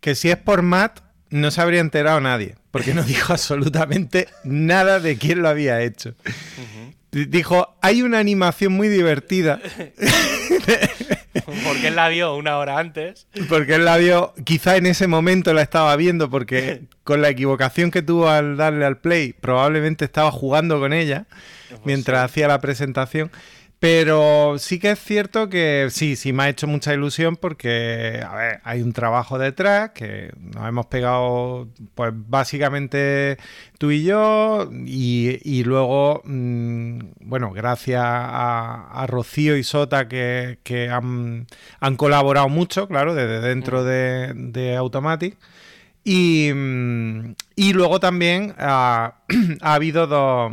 que 0.00 0.14
si 0.14 0.28
es 0.28 0.36
por 0.36 0.60
Matt, 0.60 1.00
no 1.30 1.50
se 1.50 1.60
habría 1.60 1.80
enterado 1.80 2.20
nadie, 2.20 2.56
porque 2.70 2.94
no 2.94 3.02
dijo 3.02 3.32
absolutamente 3.32 4.28
nada 4.44 5.00
de 5.00 5.16
quién 5.16 5.42
lo 5.42 5.48
había 5.48 5.80
hecho. 5.82 6.14
Dijo, 7.12 7.76
hay 7.80 8.02
una 8.02 8.20
animación 8.20 8.72
muy 8.72 8.88
divertida. 8.88 9.60
Porque 11.64 11.88
él 11.88 11.96
la 11.96 12.08
vio 12.08 12.36
una 12.36 12.58
hora 12.58 12.78
antes. 12.78 13.26
Porque 13.48 13.74
él 13.74 13.84
la 13.84 13.96
vio, 13.96 14.32
quizá 14.44 14.76
en 14.76 14.86
ese 14.86 15.08
momento 15.08 15.52
la 15.52 15.62
estaba 15.62 15.94
viendo, 15.96 16.30
porque 16.30 16.82
con 17.04 17.22
la 17.22 17.28
equivocación 17.30 17.90
que 17.90 18.02
tuvo 18.02 18.28
al 18.28 18.56
darle 18.56 18.84
al 18.84 18.98
play, 18.98 19.32
probablemente 19.32 20.04
estaba 20.04 20.30
jugando 20.30 20.78
con 20.78 20.92
ella 20.92 21.26
Pues 21.68 21.80
mientras 21.84 22.24
hacía 22.24 22.48
la 22.48 22.60
presentación. 22.60 23.30
Pero 23.80 24.56
sí 24.58 24.78
que 24.78 24.90
es 24.90 24.98
cierto 25.00 25.48
que 25.48 25.88
sí, 25.90 26.14
sí 26.14 26.34
me 26.34 26.42
ha 26.42 26.48
hecho 26.50 26.66
mucha 26.66 26.92
ilusión 26.92 27.36
porque, 27.36 28.22
a 28.22 28.34
ver, 28.34 28.60
hay 28.62 28.82
un 28.82 28.92
trabajo 28.92 29.38
detrás 29.38 29.92
que 29.92 30.30
nos 30.38 30.68
hemos 30.68 30.84
pegado, 30.86 31.66
pues 31.94 32.12
básicamente 32.14 33.38
tú 33.78 33.90
y 33.90 34.04
yo, 34.04 34.68
y, 34.84 35.38
y 35.44 35.64
luego, 35.64 36.20
mmm, 36.26 36.98
bueno, 37.22 37.52
gracias 37.52 38.02
a, 38.04 39.02
a, 39.02 39.06
Rocío 39.06 39.56
y 39.56 39.64
Sota 39.64 40.08
que, 40.08 40.58
que 40.62 40.90
han, 40.90 41.46
han, 41.80 41.96
colaborado 41.96 42.50
mucho, 42.50 42.86
claro, 42.86 43.14
desde 43.14 43.40
dentro 43.40 43.82
de, 43.82 44.32
de 44.34 44.76
Automatic. 44.76 45.38
Y, 46.04 46.50
y, 47.56 47.72
luego 47.72 47.98
también 48.00 48.54
ha, 48.58 49.22
ha 49.62 49.74
habido 49.74 50.06
dos, 50.06 50.52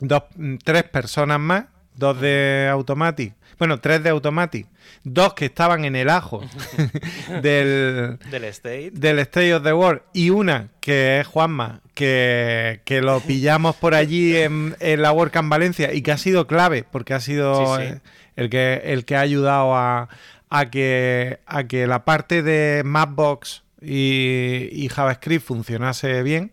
dos, 0.00 0.22
tres 0.64 0.84
personas 0.84 1.40
más 1.40 1.64
dos 1.98 2.20
de 2.20 2.68
Automatic, 2.70 3.34
bueno, 3.58 3.80
tres 3.80 4.02
de 4.02 4.10
Automatic, 4.10 4.66
dos 5.02 5.34
que 5.34 5.46
estaban 5.46 5.84
en 5.84 5.96
el 5.96 6.08
ajo 6.08 6.42
del, 7.42 8.18
del, 8.30 8.44
state. 8.44 8.92
del 8.92 9.18
State 9.18 9.54
of 9.54 9.64
the 9.64 9.72
World 9.72 10.02
y 10.12 10.30
una 10.30 10.68
que 10.80 11.20
es 11.20 11.26
Juanma, 11.26 11.80
que, 11.94 12.80
que 12.84 13.00
lo 13.00 13.20
pillamos 13.26 13.74
por 13.76 13.94
allí 13.94 14.36
en, 14.36 14.76
en, 14.80 15.02
la 15.02 15.12
WordCamp 15.12 15.50
Valencia 15.50 15.92
y 15.92 16.02
que 16.02 16.12
ha 16.12 16.18
sido 16.18 16.46
clave 16.46 16.84
porque 16.90 17.14
ha 17.14 17.20
sido 17.20 17.76
sí, 17.76 17.82
sí. 17.88 17.94
El, 18.36 18.48
que, 18.48 18.80
el 18.84 19.04
que 19.04 19.16
ha 19.16 19.20
ayudado 19.20 19.74
a, 19.74 20.08
a, 20.48 20.70
que, 20.70 21.40
a 21.46 21.64
que 21.64 21.88
la 21.88 22.04
parte 22.04 22.42
de 22.42 22.82
Mapbox 22.84 23.64
y, 23.82 24.68
y 24.72 24.88
JavaScript 24.88 25.44
funcionase 25.44 26.22
bien. 26.22 26.52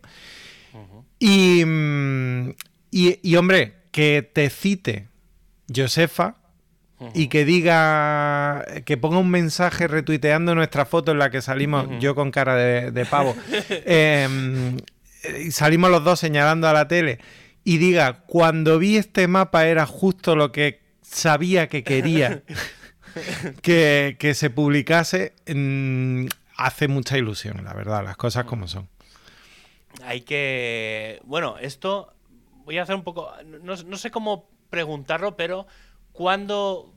Uh 0.72 0.78
-huh. 0.78 1.04
y, 1.20 1.62
y, 2.90 3.20
y, 3.22 3.36
hombre, 3.36 3.74
que 3.92 4.28
te 4.32 4.50
cite 4.50 5.08
Josefa 5.74 6.36
uh 6.98 7.06
-huh. 7.06 7.10
y 7.14 7.28
que 7.28 7.44
diga, 7.44 8.64
que 8.84 8.96
ponga 8.96 9.18
un 9.18 9.30
mensaje 9.30 9.88
retuiteando 9.88 10.54
nuestra 10.54 10.84
foto 10.84 11.12
en 11.12 11.18
la 11.18 11.30
que 11.30 11.42
salimos, 11.42 11.86
uh 11.86 11.90
-huh. 11.90 11.98
yo 12.00 12.14
con 12.14 12.30
cara 12.30 12.56
de, 12.56 12.90
de 12.90 13.04
pavo, 13.06 13.36
eh, 13.70 14.76
y 15.44 15.50
salimos 15.50 15.90
los 15.90 16.04
dos 16.04 16.20
señalando 16.20 16.68
a 16.68 16.72
la 16.72 16.88
tele 16.88 17.18
y 17.64 17.78
diga, 17.78 18.20
cuando 18.26 18.78
vi 18.78 18.96
este 18.96 19.26
mapa 19.26 19.66
era 19.66 19.86
justo 19.86 20.36
lo 20.36 20.52
que 20.52 20.82
sabía 21.02 21.68
que 21.68 21.82
quería 21.82 22.42
que, 23.62 24.16
que, 24.20 24.34
se 24.34 24.50
publicase, 24.50 25.34
mmm, 25.52 26.26
hace 26.56 26.86
mucha 26.86 27.18
ilusión, 27.18 27.64
la 27.64 27.74
verdad, 27.74 28.04
las 28.04 28.16
cosas 28.16 28.44
como 28.44 28.68
son. 28.68 28.88
Hay 30.04 30.20
que, 30.20 31.20
bueno, 31.24 31.56
esto 31.58 32.14
voy 32.64 32.78
a 32.78 32.84
hacer 32.84 32.94
un 32.94 33.02
poco, 33.02 33.32
no, 33.62 33.74
no 33.74 33.96
sé 33.96 34.12
cómo 34.12 34.48
preguntarlo, 34.70 35.36
pero 35.36 35.66
¿cuándo, 36.12 36.92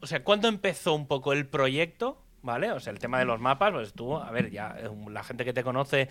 o 0.00 0.06
sea, 0.06 0.22
¿cuándo 0.24 0.48
empezó 0.48 0.94
un 0.94 1.06
poco 1.06 1.32
el 1.32 1.46
proyecto? 1.46 2.18
¿Vale? 2.44 2.72
O 2.72 2.80
sea, 2.80 2.92
el 2.92 2.98
tema 2.98 3.20
de 3.20 3.24
los 3.24 3.38
mapas, 3.38 3.72
pues 3.72 3.92
tú, 3.92 4.16
a 4.16 4.28
ver, 4.32 4.50
ya 4.50 4.76
la 5.08 5.22
gente 5.22 5.44
que 5.44 5.52
te 5.52 5.62
conoce, 5.62 6.08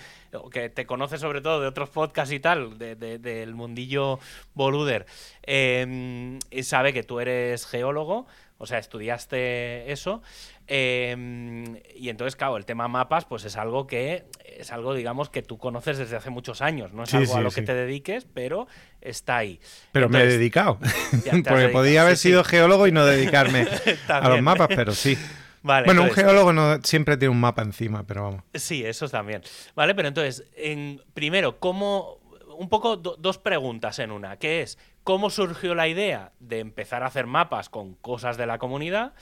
que 0.50 0.70
te 0.70 0.86
conoce 0.86 1.18
sobre 1.18 1.42
todo 1.42 1.60
de 1.60 1.68
otros 1.68 1.90
podcasts 1.90 2.34
y 2.34 2.40
tal, 2.40 2.78
de, 2.78 2.96
de, 2.96 3.20
del 3.20 3.54
mundillo 3.54 4.18
boluder, 4.54 5.06
eh, 5.44 6.40
sabe 6.64 6.94
que 6.94 7.04
tú 7.04 7.20
eres 7.20 7.66
geólogo, 7.66 8.28
o 8.58 8.66
sea, 8.66 8.78
estudiaste 8.78 9.92
eso. 9.92 10.22
Eh, 10.68 11.82
y 11.96 12.10
entonces, 12.10 12.36
claro, 12.36 12.58
el 12.58 12.66
tema 12.66 12.88
mapas, 12.88 13.26
pues 13.26 13.46
es 13.46 13.58
algo 13.58 13.88
que 13.88 14.26
es 14.62 14.72
algo, 14.72 14.94
digamos, 14.94 15.30
que 15.30 15.42
tú 15.42 15.58
conoces 15.58 15.98
desde 15.98 16.16
hace 16.16 16.30
muchos 16.30 16.62
años. 16.62 16.94
No 16.94 17.04
es 17.04 17.10
sí, 17.10 17.18
algo 17.18 17.34
sí, 17.34 17.38
a 17.38 17.42
lo 17.42 17.52
sí. 17.52 17.62
que 17.62 17.68
te 17.68 17.74
dediques, 17.74 18.28
pero 18.34 18.68
está 19.02 19.38
ahí. 19.38 19.60
Pero 19.92 20.06
entonces, 20.06 20.28
me 20.28 20.34
he 20.34 20.38
dedicado. 20.38 20.80
Porque 21.48 21.70
podía 21.70 22.04
haber 22.04 22.18
sido 22.18 22.44
geólogo 22.44 22.88
y 22.88 22.92
no 22.92 23.06
dedicarme 23.06 23.68
a 24.08 24.30
los 24.30 24.42
mapas, 24.42 24.68
pero 24.70 24.94
sí. 24.94 25.18
Vale, 25.64 25.86
bueno, 25.86 26.02
entonces, 26.02 26.24
un 26.24 26.30
geólogo 26.30 26.54
no, 26.54 26.80
siempre 26.84 27.18
tiene 27.18 27.30
un 27.30 27.40
mapa 27.40 27.62
encima, 27.62 28.04
pero 28.04 28.24
vamos. 28.24 28.44
Sí, 28.54 28.84
eso 28.84 29.08
también. 29.10 29.44
Vale, 29.76 29.94
pero 29.94 30.08
entonces, 30.08 30.46
en, 30.56 31.02
primero, 31.14 31.60
¿cómo. 31.60 32.20
Un 32.58 32.70
poco 32.70 32.96
do, 32.96 33.16
dos 33.18 33.40
preguntas 33.40 33.98
en 33.98 34.12
una, 34.12 34.38
que 34.38 34.62
es 34.62 34.78
cómo 35.04 35.32
surgió 35.32 35.74
la 35.74 35.88
idea 35.88 36.32
de 36.40 36.60
empezar 36.60 37.02
a 37.02 37.08
hacer 37.08 37.26
mapas 37.26 37.70
con 37.70 37.96
cosas 37.96 38.38
de 38.38 38.46
la 38.46 38.60
comunidad 38.60 39.14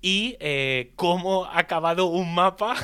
y 0.00 0.36
eh, 0.40 0.92
cómo 0.96 1.44
ha 1.46 1.58
acabado 1.58 2.06
un 2.06 2.34
mapa 2.34 2.76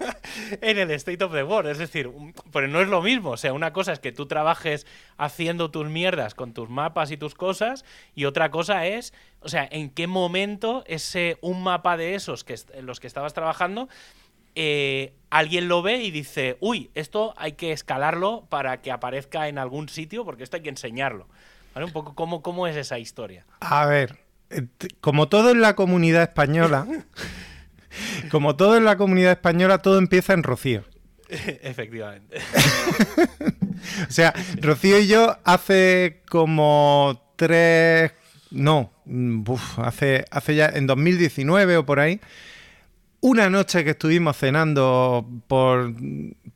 en 0.60 0.78
el 0.78 0.90
State 0.92 1.22
of 1.24 1.32
the 1.32 1.42
World. 1.42 1.70
Es 1.70 1.78
decir, 1.78 2.10
pero 2.52 2.68
no 2.68 2.80
es 2.80 2.88
lo 2.88 3.02
mismo. 3.02 3.30
O 3.30 3.36
sea, 3.36 3.52
una 3.52 3.72
cosa 3.72 3.92
es 3.92 3.98
que 3.98 4.12
tú 4.12 4.26
trabajes 4.26 4.86
haciendo 5.16 5.70
tus 5.70 5.88
mierdas 5.88 6.34
con 6.34 6.52
tus 6.52 6.68
mapas 6.68 7.10
y 7.10 7.16
tus 7.16 7.34
cosas, 7.34 7.84
y 8.14 8.24
otra 8.24 8.50
cosa 8.50 8.86
es, 8.86 9.12
o 9.40 9.48
sea, 9.48 9.68
en 9.70 9.90
qué 9.90 10.06
momento 10.06 10.84
ese 10.86 11.38
un 11.40 11.62
mapa 11.62 11.96
de 11.96 12.14
esos 12.14 12.44
que 12.44 12.56
en 12.72 12.86
los 12.86 13.00
que 13.00 13.06
estabas 13.06 13.34
trabajando. 13.34 13.88
Eh, 14.56 15.14
alguien 15.30 15.68
lo 15.68 15.80
ve 15.80 15.98
y 16.02 16.10
dice, 16.10 16.56
uy, 16.58 16.90
esto 16.94 17.34
hay 17.36 17.52
que 17.52 17.70
escalarlo 17.70 18.46
para 18.48 18.82
que 18.82 18.90
aparezca 18.90 19.46
en 19.46 19.58
algún 19.58 19.88
sitio, 19.88 20.24
porque 20.24 20.42
esto 20.42 20.56
hay 20.56 20.64
que 20.64 20.68
enseñarlo. 20.70 21.28
¿Vale? 21.72 21.86
Un 21.86 21.92
poco 21.92 22.16
cómo, 22.16 22.42
cómo 22.42 22.66
es 22.66 22.76
esa 22.76 22.98
historia. 22.98 23.46
A 23.60 23.86
ver, 23.86 24.18
como 25.00 25.28
todo 25.28 25.50
en 25.50 25.60
la 25.60 25.74
comunidad 25.74 26.22
española, 26.22 26.86
como 28.30 28.56
todo 28.56 28.76
en 28.76 28.84
la 28.84 28.96
comunidad 28.96 29.32
española, 29.32 29.78
todo 29.78 29.98
empieza 29.98 30.32
en 30.32 30.42
Rocío. 30.42 30.84
Efectivamente. 31.28 32.38
o 34.08 34.12
sea, 34.12 34.34
Rocío 34.60 34.98
y 34.98 35.06
yo 35.06 35.36
hace 35.44 36.22
como 36.28 37.32
tres. 37.36 38.12
No, 38.50 38.92
uf, 39.06 39.78
hace, 39.78 40.24
hace 40.30 40.56
ya 40.56 40.66
en 40.66 40.86
2019 40.86 41.76
o 41.76 41.86
por 41.86 42.00
ahí. 42.00 42.20
Una 43.22 43.50
noche 43.50 43.84
que 43.84 43.90
estuvimos 43.90 44.36
cenando 44.36 45.28
por, 45.46 45.92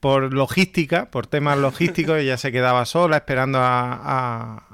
por 0.00 0.32
logística, 0.32 1.10
por 1.10 1.26
temas 1.26 1.58
logísticos, 1.58 2.16
ella 2.18 2.38
se 2.38 2.52
quedaba 2.52 2.86
sola 2.86 3.16
esperando 3.16 3.58
a, 3.60 4.70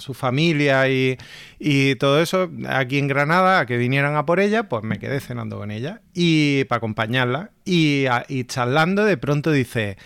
su 0.00 0.14
familia 0.14 0.88
y, 0.88 1.16
y, 1.60 1.94
todo 1.94 2.20
eso 2.20 2.50
aquí 2.68 2.98
en 2.98 3.06
Granada, 3.06 3.60
a 3.60 3.66
que 3.66 3.76
vinieran 3.76 4.16
a 4.16 4.26
por 4.26 4.40
ella, 4.40 4.68
pues 4.68 4.82
me 4.82 4.98
quedé 4.98 5.20
cenando 5.20 5.58
con 5.58 5.70
ella 5.70 6.02
y 6.12 6.64
para 6.64 6.78
acompañarla 6.78 7.52
y, 7.64 8.06
y 8.28 8.44
charlando 8.44 9.04
de 9.04 9.16
pronto 9.16 9.52
dice 9.52 9.96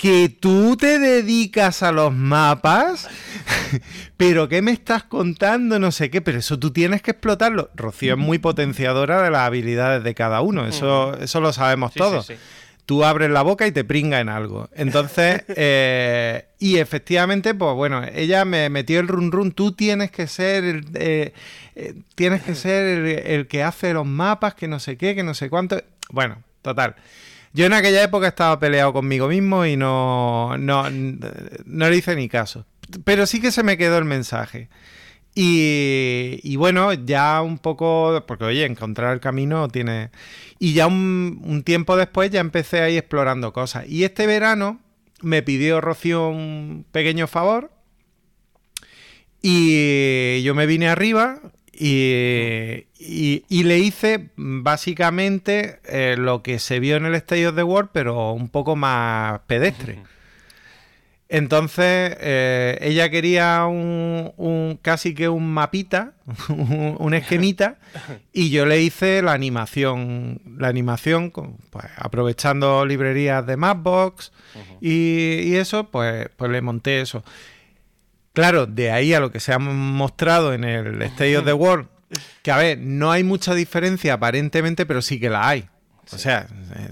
que 0.00 0.30
tú 0.30 0.78
te 0.78 0.98
dedicas 0.98 1.82
a 1.82 1.92
los 1.92 2.14
mapas, 2.14 3.06
pero 4.16 4.48
¿qué 4.48 4.62
me 4.62 4.70
estás 4.70 5.04
contando? 5.04 5.78
No 5.78 5.92
sé 5.92 6.10
qué, 6.10 6.22
pero 6.22 6.38
eso 6.38 6.58
tú 6.58 6.70
tienes 6.70 7.02
que 7.02 7.10
explotarlo. 7.10 7.68
Rocío 7.74 8.14
es 8.14 8.18
muy 8.18 8.38
potenciadora 8.38 9.22
de 9.22 9.30
las 9.30 9.42
habilidades 9.42 10.02
de 10.02 10.14
cada 10.14 10.40
uno, 10.40 10.66
eso, 10.66 11.18
eso 11.18 11.40
lo 11.42 11.52
sabemos 11.52 11.92
sí, 11.92 11.98
todos. 11.98 12.26
Sí, 12.26 12.34
sí. 12.34 12.40
Tú 12.86 13.04
abres 13.04 13.30
la 13.30 13.42
boca 13.42 13.66
y 13.66 13.72
te 13.72 13.84
pringa 13.84 14.20
en 14.20 14.30
algo. 14.30 14.70
Entonces, 14.74 15.44
eh, 15.48 16.46
y 16.58 16.78
efectivamente, 16.78 17.54
pues 17.54 17.74
bueno, 17.74 18.02
ella 18.14 18.46
me 18.46 18.70
metió 18.70 19.00
el 19.00 19.06
run 19.06 19.30
run. 19.30 19.52
Tú 19.52 19.72
tienes 19.72 20.10
que 20.10 20.26
ser 20.26 20.64
el, 20.64 20.86
eh, 20.94 21.34
eh, 21.76 21.94
tienes 22.14 22.42
que 22.42 22.54
ser 22.54 22.86
el, 22.86 23.06
el 23.06 23.46
que 23.48 23.62
hace 23.62 23.92
los 23.92 24.06
mapas, 24.06 24.54
que 24.54 24.66
no 24.66 24.80
sé 24.80 24.96
qué, 24.96 25.14
que 25.14 25.22
no 25.22 25.34
sé 25.34 25.50
cuánto. 25.50 25.80
Bueno, 26.10 26.42
total. 26.62 26.96
Yo 27.52 27.66
en 27.66 27.72
aquella 27.72 28.02
época 28.02 28.28
estaba 28.28 28.58
peleado 28.58 28.92
conmigo 28.92 29.28
mismo 29.28 29.66
y 29.66 29.76
no, 29.76 30.56
no, 30.58 30.84
no 30.90 31.90
le 31.90 31.96
hice 31.96 32.14
ni 32.14 32.28
caso. 32.28 32.64
Pero 33.04 33.26
sí 33.26 33.40
que 33.40 33.50
se 33.50 33.62
me 33.62 33.76
quedó 33.76 33.98
el 33.98 34.04
mensaje. 34.04 34.68
Y, 35.34 36.40
y, 36.42 36.56
bueno, 36.56 36.92
ya 36.92 37.40
un 37.40 37.58
poco, 37.58 38.24
porque 38.26 38.44
oye, 38.44 38.64
encontrar 38.64 39.14
el 39.14 39.20
camino 39.20 39.68
tiene... 39.68 40.10
Y 40.58 40.74
ya 40.74 40.86
un, 40.86 41.40
un, 41.44 41.62
tiempo 41.62 41.96
después 41.96 42.30
ya 42.30 42.40
empecé 42.40 42.80
ahí 42.82 42.96
explorando 42.96 43.52
cosas. 43.52 43.88
Y 43.88 44.04
este 44.04 44.26
verano 44.26 44.80
me 45.22 45.42
pidió 45.42 45.80
Rocío 45.80 46.28
un 46.28 46.84
pequeño 46.90 47.26
favor. 47.26 47.70
Y 49.42 50.42
yo 50.42 50.54
me 50.54 50.66
vine 50.66 50.88
arriba 50.88 51.40
y, 51.82 52.84
y, 52.98 53.44
y, 53.48 53.62
le 53.62 53.78
hice 53.78 54.28
básicamente 54.36 55.80
eh, 55.86 56.14
lo 56.18 56.42
que 56.42 56.58
se 56.58 56.78
vio 56.78 56.96
en 56.96 57.06
el 57.06 57.14
State 57.14 57.48
of 57.48 57.56
the 57.56 57.62
World, 57.62 57.88
pero 57.90 58.32
un 58.32 58.50
poco 58.50 58.76
más 58.76 59.40
pedestre. 59.46 60.02
Entonces, 61.30 62.18
eh, 62.20 62.76
ella 62.82 63.08
quería 63.08 63.64
un, 63.64 64.30
un, 64.36 64.78
casi 64.82 65.14
que 65.14 65.30
un 65.30 65.50
mapita, 65.54 66.12
un, 66.50 66.96
un, 66.98 67.14
esquemita, 67.14 67.78
y 68.30 68.50
yo 68.50 68.66
le 68.66 68.82
hice 68.82 69.22
la 69.22 69.32
animación, 69.32 70.42
la 70.58 70.68
animación, 70.68 71.30
pues, 71.30 71.86
aprovechando 71.96 72.84
librerías 72.84 73.46
de 73.46 73.56
Mapbox 73.56 74.32
uh 74.54 74.58
-huh. 74.58 74.78
y, 74.82 75.48
y, 75.48 75.56
eso, 75.56 75.84
pues, 75.84 76.28
pues 76.36 76.50
le 76.50 76.60
monté 76.60 77.00
eso. 77.00 77.24
Claro, 78.40 78.66
de 78.66 78.90
ahí 78.90 79.12
a 79.12 79.20
lo 79.20 79.30
que 79.30 79.38
se 79.38 79.52
ha 79.52 79.58
mostrado 79.58 80.54
en 80.54 80.64
el 80.64 81.02
State 81.02 81.36
of 81.36 81.44
the 81.44 81.52
World, 81.52 81.88
que 82.42 82.50
a 82.50 82.56
ver, 82.56 82.78
no 82.78 83.12
hay 83.12 83.22
mucha 83.22 83.54
diferencia 83.54 84.14
aparentemente, 84.14 84.86
pero 84.86 85.02
sí 85.02 85.20
que 85.20 85.28
la 85.28 85.46
hay. 85.46 85.68
O 86.12 86.18
sea, 86.18 86.46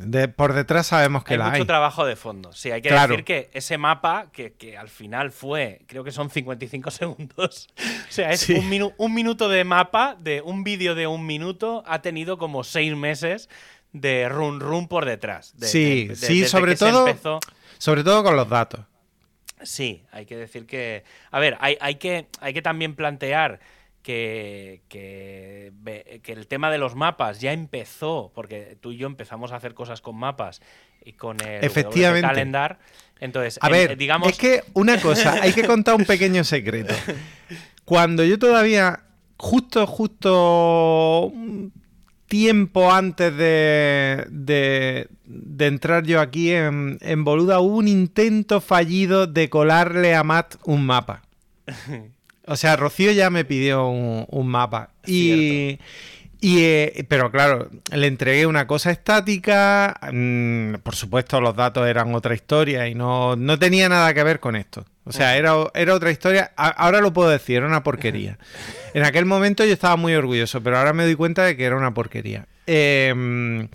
de, 0.05 0.29
por 0.29 0.53
detrás 0.53 0.89
sabemos 0.89 1.25
que 1.25 1.35
hay 1.35 1.39
la 1.39 1.47
hay. 1.47 1.53
mucho 1.53 1.67
trabajo 1.67 2.05
de 2.05 2.17
fondo. 2.17 2.53
Sí, 2.53 2.71
hay 2.71 2.83
que 2.83 2.93
decir 2.93 3.25
que 3.25 3.51
ese 3.53 3.79
mapa, 3.79 4.29
que, 4.31 4.53
que, 4.53 4.77
al 4.77 4.89
final 4.91 5.33
fue, 5.33 5.81
creo 5.87 6.05
que 6.05 6.13
son 6.13 6.31
55 6.31 6.91
segundos. 6.93 7.69
o 7.79 8.13
sea, 8.13 8.31
es 8.31 8.49
un, 8.51 8.93
un, 8.97 9.15
minuto 9.15 9.49
de 9.49 9.65
mapa, 9.65 10.17
de 10.21 10.43
un 10.43 10.65
vídeo 10.65 10.95
de 10.95 11.07
un 11.07 11.25
minuto, 11.27 11.83
ha 11.87 12.03
tenido 12.03 12.37
como 12.37 12.63
seis 12.63 12.95
meses 12.95 13.49
de 13.93 14.29
run 14.29 14.61
run 14.61 14.87
por 14.87 15.07
detrás. 15.07 15.55
sí, 15.63 16.11
sí, 16.15 16.45
sobre 16.47 16.77
todo. 16.77 17.41
Sobre 17.79 18.05
todo 18.05 18.23
con 18.23 18.37
los 18.37 18.49
datos. 18.49 18.81
Sí, 19.63 20.03
hay 20.11 20.27
que 20.27 20.37
decir 20.37 20.67
que. 20.67 21.05
A 21.31 21.39
ver, 21.39 21.57
hay, 21.61 21.77
hay, 21.81 21.97
que, 21.97 22.27
hay 22.41 22.55
que 22.55 22.63
también 22.63 22.95
plantear 22.95 23.61
que, 24.03 24.81
que, 24.89 25.73
el 26.27 26.47
tema 26.47 26.71
de 26.71 26.79
los 26.79 26.95
mapas 26.95 27.41
ya 27.41 27.53
empezó, 27.53 28.33
porque 28.35 28.77
tú 28.81 28.93
y 28.93 28.97
yo 28.97 29.07
empezamos 29.07 29.53
a 29.53 29.57
hacer 29.57 29.75
cosas 29.75 30.01
con 30.01 30.17
mapas 30.17 30.63
y 31.05 31.13
con 31.13 31.37
el 31.47 31.63
Efectivamente. 31.65 32.27
calendar. 32.27 32.79
Entonces, 33.21 33.59
a 33.61 33.69
ver, 33.69 33.97
digamos. 33.97 34.29
Es 34.29 34.39
que 34.39 34.63
una 34.75 35.01
cosa, 35.01 35.43
hay 35.43 35.53
que 35.53 35.65
contar 35.65 35.95
un 35.95 36.05
pequeño 36.05 36.45
secreto. 36.45 36.95
Cuando 37.85 38.25
yo 38.25 38.39
todavía, 38.39 39.01
justo, 39.37 39.87
justo 39.87 41.33
tiempo 42.29 42.93
antes 42.93 43.37
de, 43.37 44.27
de, 44.31 45.67
entrar 45.67 46.05
yo 46.05 46.21
aquí 46.21 46.53
en, 46.53 46.99
en, 47.01 47.25
Boluda, 47.25 47.61
hubo 47.61 47.79
un 47.79 47.89
intento 47.89 48.61
fallido 48.61 49.27
de 49.27 49.49
colarle 49.49 50.15
a 50.15 50.23
Matt 50.23 50.57
un 50.65 50.87
mapa. 50.87 51.23
O 52.51 52.57
sea, 52.57 52.77
Rocío 52.77 53.13
ya 53.13 53.29
me 53.29 53.45
pidió 53.45 53.89
un, 53.89 54.49
mapa. 54.49 54.89
Y, 55.07 55.79
y 56.41 56.61
eh, 56.61 57.07
pero 57.09 57.31
claro, 57.31 57.69
le 57.93 58.07
entregué 58.07 58.47
una 58.47 58.67
cosa 58.67 58.91
estática. 58.91 59.99
Mm, 60.13 60.75
por 60.83 60.95
supuesto, 60.95 61.41
los 61.41 61.57
datos 61.57 61.87
eran 61.87 62.15
otra 62.15 62.35
historia 62.35 62.87
y 62.87 62.95
no, 62.95 63.35
no 63.37 63.59
tenía 63.59 63.89
nada 63.89 64.15
que 64.15 64.23
ver 64.23 64.39
con 64.41 64.57
esto. 64.57 64.85
O 65.05 65.13
sea, 65.13 65.37
era, 65.37 65.55
era 65.75 65.95
otra 65.95 66.11
historia. 66.11 66.53
ahora 66.57 67.01
lo 67.01 67.13
puedo 67.13 67.31
decir, 67.31 67.57
era 67.57 67.67
una 67.67 67.83
porquería. 67.83 68.39
En 68.95 69.05
aquel 69.05 69.27
momento 69.27 69.65
yo 69.65 69.73
estaba 69.73 69.97
muy 69.97 70.15
orgulloso, 70.15 70.63
pero 70.63 70.79
ahora 70.79 70.93
me 70.93 71.05
doy 71.05 71.15
cuenta 71.15 71.45
de 71.45 71.57
que 71.57 71.65
era 71.65 71.77
una 71.77 71.93
porquería. 71.93 72.47
Em, 72.67 73.69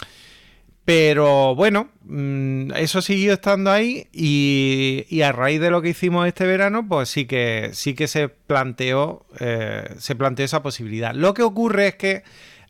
pero 0.86 1.56
bueno, 1.56 1.90
mm, 2.04 2.72
eso 2.76 3.02
siguió 3.02 3.34
estando 3.34 3.72
ahí 3.72 4.08
y, 4.12 5.22
a 5.22 5.32
raíz 5.32 5.62
de 5.62 5.70
lo 5.70 5.82
que 5.82 5.90
hicimos 5.90 6.28
este 6.28 6.46
verano, 6.46 6.86
pues 6.88 7.10
sí 7.10 7.26
que, 7.26 7.70
sí 7.74 7.94
que 7.94 8.08
se 8.08 8.28
planteó, 8.28 9.26
eh, 9.40 9.96
se 9.98 10.16
planteó 10.16 10.44
esa 10.44 10.62
posibilidad. 10.62 11.14
Lo 11.14 11.34
que 11.34 11.44
ocurre 11.44 11.88
es 11.88 11.96
que, 11.96 12.24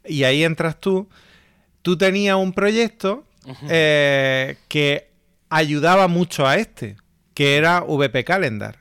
y 0.06 0.24
ahí 0.24 0.44
entras 0.44 0.80
tú, 0.80 1.10
tú 1.82 1.98
tenías 1.98 2.36
un 2.36 2.54
proyecto 2.54 3.26
eh, 3.70 4.58
que 4.68 5.10
ayudaba 5.50 6.08
mucho 6.08 6.48
a 6.48 6.58
este 6.58 6.96
que 7.34 7.58
era 7.58 7.82
VP 7.82 8.24
Calendar. 8.24 8.78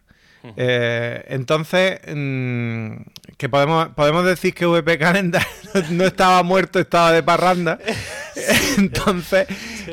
Eh, 0.56 1.24
entonces, 1.28 2.00
mm, 2.04 2.96
que 3.36 3.48
podemos, 3.48 3.90
podemos 3.90 4.24
decir 4.24 4.52
que 4.52 4.66
VP 4.66 4.98
Calendar 4.98 5.46
no 5.90 6.04
estaba 6.04 6.42
muerto, 6.42 6.80
estaba 6.80 7.12
de 7.12 7.22
parranda. 7.22 7.78
entonces. 8.78 9.46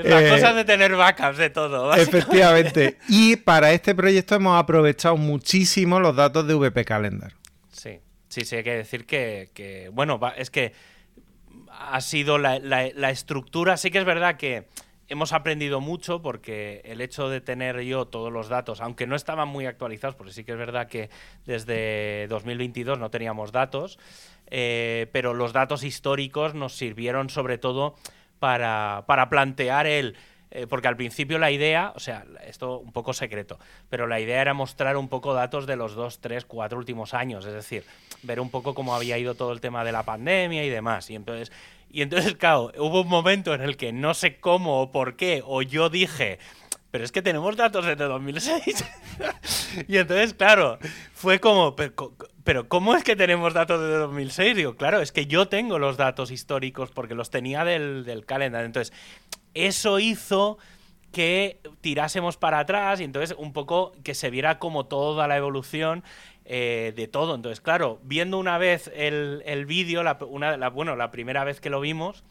las 0.03 0.23
eh, 0.23 0.30
cosas 0.30 0.55
de 0.55 0.65
tener 0.65 0.95
vacas 0.95 1.38
de 1.38 1.49
todo. 1.49 1.93
Efectivamente. 1.95 2.97
Y 3.07 3.36
para 3.36 3.71
este 3.73 3.93
proyecto 3.93 4.36
hemos 4.36 4.59
aprovechado 4.59 5.17
muchísimo 5.17 5.99
los 5.99 6.15
datos 6.15 6.47
de 6.47 6.55
VP 6.55 6.84
Calendar. 6.84 7.34
Sí, 7.71 7.99
sí, 8.27 8.43
sí, 8.43 8.55
hay 8.55 8.63
que 8.63 8.75
decir 8.75 9.05
que, 9.05 9.89
bueno, 9.93 10.19
es 10.36 10.49
que 10.49 10.73
ha 11.80 12.01
sido 12.01 12.38
la, 12.38 12.55
estructura. 13.09 13.77
Sí 13.77 13.89
que 13.89 13.99
es 13.99 14.05
verdad 14.05 14.38
que 14.38 14.67
hemos 15.07 15.34
aprendido 15.34 15.80
mucho 15.80 16.21
porque 16.21 16.82
el 16.84 17.01
hecho 17.01 17.30
de 17.30 17.41
tener 17.41 17.80
yo 17.82 18.05
todos 18.05 18.32
los 18.32 18.49
datos, 18.49 18.82
aunque 18.82 19.07
no 19.07 19.15
estaban 19.15 19.47
muy 19.47 19.65
actualizados, 19.65 20.15
porque 20.15 20.34
sí 20.34 20.43
que 20.43 20.51
es 20.51 20.57
verdad 20.57 20.88
que 20.88 21.09
desde 21.45 22.27
2022 22.27 22.99
no 22.99 23.09
teníamos 23.09 23.51
datos, 23.51 23.97
eh, 24.47 25.07
pero 25.11 25.34
los 25.34 25.53
datos 25.53 25.84
históricos 25.84 26.53
nos 26.53 26.75
sirvieron 26.75 27.30
sobre 27.30 27.57
todo 27.57 27.95
para, 28.39 29.03
para 29.07 29.30
plantear 29.30 29.88
el... 29.88 30.15
Eh, 30.51 30.65
porque 30.67 30.87
al 30.87 30.97
principio 30.97 31.37
la 31.37 31.51
idea, 31.51 31.93
o 31.95 31.99
sea, 31.99 32.25
esto 32.45 32.79
un 32.79 32.91
poco 32.91 33.13
secreto, 33.13 33.59
pero 33.89 34.07
la 34.07 34.19
idea 34.19 34.41
era 34.41 34.55
mostrar 34.55 34.97
un 34.97 35.07
poco 35.07 35.35
datos 35.35 35.67
de 35.67 35.75
los 35.75 35.93
dos, 35.93 36.19
tres, 36.21 36.43
cuatro 36.45 36.79
últimos 36.79 37.13
años, 37.13 37.45
es 37.45 37.53
decir, 37.53 37.83
ver 38.23 38.39
un 38.39 38.49
poco 38.49 38.73
cómo 38.73 38.95
había 38.95 39.19
ido 39.19 39.35
todo 39.35 39.51
el 39.51 39.61
tema 39.61 39.83
de 39.83 39.91
la 39.91 40.01
pandemia 40.03 40.63
y 40.63 40.69
demás. 40.69 41.09
Y 41.11 41.15
entonces 41.15 41.51
y 41.91 42.01
entonces, 42.01 42.35
claro, 42.35 42.71
hubo 42.77 43.01
un 43.01 43.07
momento 43.07 43.53
en 43.53 43.61
el 43.61 43.75
que 43.75 43.91
no 43.91 44.13
sé 44.13 44.37
cómo 44.37 44.81
o 44.81 44.91
por 44.91 45.15
qué, 45.15 45.41
o 45.45 45.61
yo 45.63 45.89
dije, 45.89 46.37
pero 46.91 47.03
es 47.03 47.11
que 47.11 47.21
tenemos 47.21 47.55
datos 47.55 47.85
desde 47.85 48.05
2006. 48.05 48.85
y 49.87 49.97
entonces, 49.97 50.33
claro, 50.35 50.77
fue 51.13 51.39
como, 51.39 51.75
pero, 52.43 52.67
¿cómo 52.67 52.95
es 52.95 53.03
que 53.03 53.15
tenemos 53.15 53.53
datos 53.53 53.81
desde 53.81 53.97
2006? 53.97 54.55
Digo, 54.55 54.75
claro, 54.75 55.01
es 55.01 55.11
que 55.11 55.25
yo 55.25 55.47
tengo 55.47 55.79
los 55.79 55.97
datos 55.97 56.29
históricos 56.29 56.91
porque 56.91 57.15
los 57.15 57.31
tenía 57.31 57.63
del, 57.63 58.05
del 58.05 58.25
calendario. 58.25 58.67
Entonces, 58.67 58.95
eso 59.53 59.99
hizo 59.99 60.57
que 61.11 61.59
tirásemos 61.81 62.37
para 62.37 62.59
atrás 62.59 62.99
y 63.01 63.03
entonces 63.03 63.35
un 63.37 63.53
poco 63.53 63.93
que 64.03 64.13
se 64.13 64.29
viera 64.29 64.59
como 64.59 64.85
toda 64.85 65.27
la 65.27 65.37
evolución 65.37 66.03
eh, 66.45 66.93
de 66.95 67.07
todo. 67.07 67.35
Entonces, 67.35 67.61
claro, 67.61 67.99
viendo 68.03 68.37
una 68.37 68.57
vez 68.57 68.91
el, 68.95 69.43
el 69.45 69.65
vídeo, 69.65 70.03
la, 70.03 70.13
bueno, 70.69 70.95
la 70.95 71.11
primera 71.11 71.43
vez 71.43 71.59
que 71.59 71.69
lo 71.69 71.79
vimos, 71.79 72.23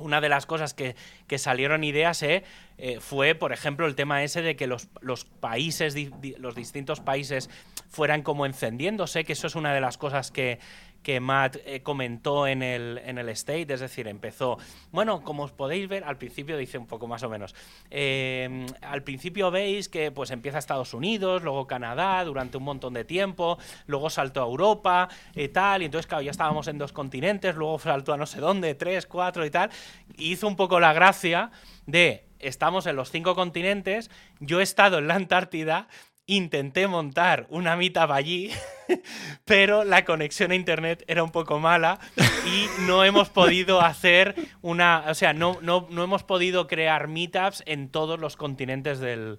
una 0.00 0.20
de 0.20 0.28
las 0.28 0.46
cosas 0.46 0.74
que, 0.74 0.94
salieron 1.38 1.84
ideas 1.84 2.22
eh, 2.22 2.42
eh, 2.78 2.98
fue, 3.00 3.34
por 3.34 3.52
ejemplo, 3.52 3.86
el 3.86 3.94
tema 3.94 4.22
ese 4.22 4.42
de 4.42 4.56
que 4.56 4.66
los, 4.66 4.88
los 5.00 5.24
países, 5.24 5.94
los 6.38 6.54
distintos 6.54 7.00
países 7.00 7.50
fueran 7.88 8.22
como 8.22 8.46
encendiéndose, 8.46 9.24
que 9.24 9.34
eso 9.34 9.46
es 9.46 9.54
una 9.54 9.74
de 9.74 9.80
las 9.80 9.98
cosas 9.98 10.30
que, 10.30 10.58
que 11.02 11.20
Matt 11.20 11.56
eh, 11.64 11.82
comentó 11.82 12.46
en 12.46 12.62
el, 12.62 13.00
en 13.04 13.18
el 13.18 13.28
State, 13.30 13.72
es 13.72 13.80
decir, 13.80 14.06
empezó, 14.08 14.58
bueno, 14.92 15.22
como 15.22 15.44
os 15.44 15.52
podéis 15.52 15.88
ver, 15.88 16.04
al 16.04 16.18
principio 16.18 16.56
dice 16.56 16.78
un 16.78 16.86
poco 16.86 17.06
más 17.06 17.22
o 17.22 17.28
menos, 17.28 17.54
em, 17.90 18.66
al 18.82 19.02
principio 19.02 19.50
veis 19.50 19.88
que 19.88 20.10
pues 20.10 20.30
empieza 20.30 20.58
Estados 20.58 20.94
Unidos, 20.94 21.42
luego 21.42 21.66
Canadá 21.66 22.24
durante 22.24 22.56
un 22.56 22.64
montón 22.64 22.94
de 22.94 23.04
tiempo, 23.04 23.58
luego 23.86 24.10
saltó 24.10 24.42
a 24.42 24.46
Europa 24.46 25.08
y 25.34 25.48
tal, 25.48 25.82
y 25.82 25.86
entonces 25.86 26.06
claro, 26.06 26.22
ya 26.22 26.30
estábamos 26.30 26.68
en 26.68 26.78
dos 26.78 26.92
continentes, 26.92 27.54
luego 27.54 27.78
saltó 27.78 28.12
a 28.12 28.16
no 28.16 28.26
sé 28.26 28.40
dónde, 28.40 28.74
tres, 28.74 29.06
cuatro 29.06 29.44
y 29.46 29.50
tal, 29.50 29.70
y 30.16 30.32
hizo 30.32 30.46
un 30.46 30.56
poco 30.56 30.80
la 30.80 30.92
gracia 30.92 31.50
de 31.86 32.26
estamos 32.40 32.86
en 32.86 32.96
los 32.96 33.10
cinco 33.10 33.34
continentes, 33.34 34.10
yo 34.38 34.60
he 34.60 34.62
estado 34.62 34.98
en 34.98 35.08
la 35.08 35.14
Antártida, 35.14 35.88
intenté 36.30 36.86
montar 36.86 37.46
una 37.50 37.76
meetup 37.76 38.10
allí, 38.12 38.52
pero 39.44 39.84
la 39.84 40.04
conexión 40.04 40.52
a 40.52 40.54
internet 40.54 41.04
era 41.08 41.24
un 41.24 41.30
poco 41.30 41.58
mala 41.58 41.98
y 42.46 42.66
no 42.82 43.04
hemos 43.04 43.30
podido 43.30 43.80
hacer 43.80 44.36
una, 44.62 45.04
o 45.08 45.14
sea, 45.14 45.32
no, 45.32 45.58
no, 45.60 45.88
no 45.90 46.04
hemos 46.04 46.22
podido 46.22 46.68
crear 46.68 47.08
meetups 47.08 47.64
en 47.66 47.88
todos 47.88 48.20
los 48.20 48.36
continentes 48.36 49.00
del, 49.00 49.38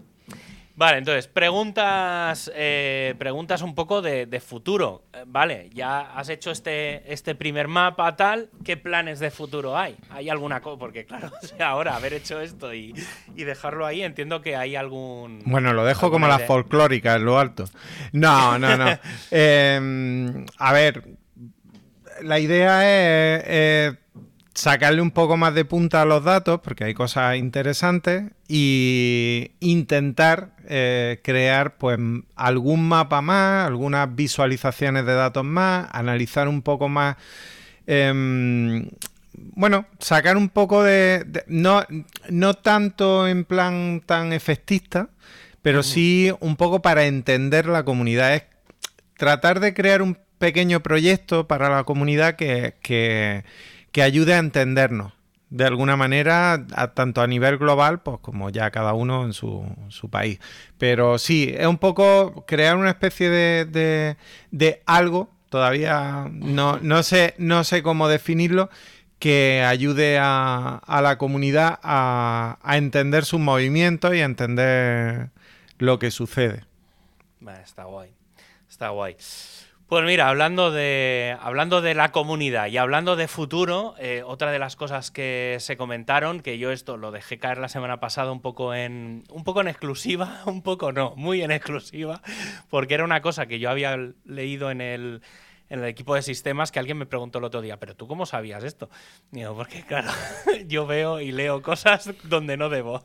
Vale, 0.76 0.98
entonces, 0.98 1.28
preguntas, 1.28 2.50
eh, 2.54 3.14
preguntas 3.16 3.62
un 3.62 3.76
poco 3.76 4.02
de, 4.02 4.42
futuro. 4.44 5.04
Eh, 5.12 5.22
vale, 5.24 5.70
ya 5.72 6.00
has 6.16 6.28
hecho 6.28 6.50
este, 6.50 7.12
este 7.12 7.36
primer 7.36 7.68
mapa, 7.68 8.16
tal. 8.16 8.50
¿Qué 8.64 8.76
planes 8.76 9.20
de 9.20 9.30
futuro 9.30 9.78
hay? 9.78 9.96
¿Hay 10.10 10.28
alguna 10.28 10.60
cosa? 10.60 10.78
Porque, 10.78 11.06
claro, 11.06 11.30
ahora 11.64 11.94
haber 11.94 12.14
hecho 12.14 12.40
esto 12.40 12.74
y, 12.74 12.92
dejarlo 13.36 13.86
ahí, 13.86 14.02
entiendo 14.02 14.42
que 14.42 14.56
hay 14.56 14.74
algún. 14.74 15.42
Bueno, 15.46 15.72
lo 15.72 15.84
dejo 15.84 16.10
como 16.10 16.26
la 16.26 16.40
folclórica 16.40 17.14
en 17.14 17.24
lo 17.24 17.38
alto. 17.38 17.66
No, 18.12 18.58
no, 18.58 18.76
no. 18.76 18.86
Em, 19.30 20.44
a 20.58 20.72
ver, 20.72 21.04
la 22.22 22.38
idea 22.38 23.88
es 23.88 23.94
sacarle 24.54 25.02
un 25.02 25.10
poco 25.10 25.36
más 25.36 25.54
de 25.54 25.64
punta 25.64 26.02
a 26.02 26.04
los 26.04 26.24
datos, 26.24 26.60
porque 26.62 26.84
hay 26.84 26.94
cosas 26.94 27.36
interesantes, 27.36 28.24
y 28.48 29.50
intentar 29.60 30.52
eh, 30.68 31.20
crear 31.22 31.76
pues 31.76 31.98
algún 32.36 32.88
mapa 32.88 33.20
más, 33.20 33.66
algunas 33.66 34.14
visualizaciones 34.14 35.04
de 35.06 35.14
datos 35.14 35.44
más, 35.44 35.88
analizar 35.92 36.48
un 36.48 36.62
poco 36.62 36.88
más. 36.88 37.16
Em, 37.86 38.88
bueno, 39.32 39.86
sacar 39.98 40.36
un 40.36 40.48
poco 40.48 40.82
de. 40.84 41.44
no, 41.48 41.84
no 42.30 42.54
tanto 42.54 43.26
en 43.26 43.44
plan 43.44 44.02
tan 44.06 44.32
efectista, 44.32 45.08
pero 45.62 45.82
sí 45.82 46.32
un 46.40 46.56
poco 46.56 46.80
para 46.80 47.06
entender 47.06 47.66
la 47.66 47.84
comunidad. 47.84 48.34
Es 48.34 48.44
tratar 49.16 49.60
de 49.60 49.74
crear 49.74 50.02
un 50.02 50.18
pequeño 50.38 50.80
proyecto 50.80 51.48
para 51.48 51.68
la 51.68 51.84
comunidad 51.84 52.36
que 52.36 52.74
que 52.82 53.44
ayude 54.02 54.34
a 54.34 54.38
entendernos 54.38 55.12
de 55.54 55.64
alguna 55.64 55.96
manera, 55.96 56.66
tanto 56.94 57.22
a 57.22 57.28
nivel 57.28 57.58
global, 57.58 58.02
pues 58.02 58.18
como 58.18 58.50
ya 58.50 58.72
cada 58.72 58.92
uno 58.92 59.24
en 59.24 59.32
su, 59.32 59.64
país. 60.10 60.40
Pero 60.78 61.16
sí, 61.18 61.54
es 61.56 61.68
un 61.68 61.78
poco 61.78 62.44
crear 62.44 62.76
una 62.76 62.90
especie 62.90 63.30
de, 63.30 64.16
de, 64.50 64.82
algo, 64.84 65.30
todavía 65.50 66.28
no, 66.32 66.78
no, 66.82 67.04
sé, 67.04 67.34
no 67.38 67.62
sé 67.62 67.84
cómo 67.84 68.08
definirlo, 68.08 68.68
que 69.20 69.62
ayude 69.62 70.18
a, 70.18 70.82
a 70.84 71.00
la 71.02 71.18
comunidad 71.18 71.78
a, 71.84 72.58
a, 72.60 72.76
entender 72.76 73.24
sus 73.24 73.38
movimientos 73.38 74.12
y 74.12 74.22
a 74.22 74.24
entender 74.24 75.30
lo 75.78 76.00
que 76.00 76.10
sucede. 76.10 76.64
está 77.62 77.84
guay, 77.84 78.10
está 78.68 78.88
guay. 78.88 79.16
Pues 79.94 80.06
mira, 80.06 80.28
hablando 80.28 80.72
de, 80.72 81.36
hablando 81.40 81.80
de 81.80 81.94
la 81.94 82.10
comunidad 82.10 82.66
y 82.66 82.78
hablando 82.78 83.14
de 83.14 83.28
futuro, 83.28 83.94
eh, 84.00 84.24
otra 84.26 84.50
de 84.50 84.58
las 84.58 84.74
cosas 84.74 85.12
que 85.12 85.58
se 85.60 85.76
comentaron, 85.76 86.40
que 86.40 86.58
yo 86.58 86.72
esto 86.72 86.96
lo 86.96 87.12
dejé 87.12 87.38
caer 87.38 87.58
la 87.58 87.68
semana 87.68 88.00
pasada 88.00 88.32
un 88.32 88.40
poco 88.40 88.74
en, 88.74 89.22
un 89.30 89.44
poco 89.44 89.60
en 89.60 89.68
exclusiva, 89.68 90.40
un 90.46 90.62
poco 90.62 90.90
no, 90.90 91.14
muy 91.14 91.42
en 91.42 91.52
exclusiva, 91.52 92.22
porque 92.70 92.94
era 92.94 93.04
una 93.04 93.22
cosa 93.22 93.46
que 93.46 93.60
yo 93.60 93.70
había 93.70 93.96
leído 94.24 94.72
en 94.72 94.80
el, 94.80 95.22
en 95.74 95.80
el 95.80 95.88
equipo 95.88 96.14
de 96.14 96.22
sistemas 96.22 96.72
que 96.72 96.78
alguien 96.78 96.96
me 96.96 97.04
preguntó 97.06 97.38
el 97.38 97.44
otro 97.44 97.60
día, 97.60 97.80
pero 97.80 97.96
tú 97.96 98.06
cómo 98.06 98.26
sabías 98.26 98.62
esto? 98.64 98.88
Digo, 99.30 99.56
porque 99.56 99.82
claro, 99.82 100.10
yo 100.66 100.86
veo 100.86 101.20
y 101.20 101.32
leo 101.32 101.62
cosas 101.62 102.12
donde 102.24 102.56
no 102.56 102.68
debo, 102.68 103.04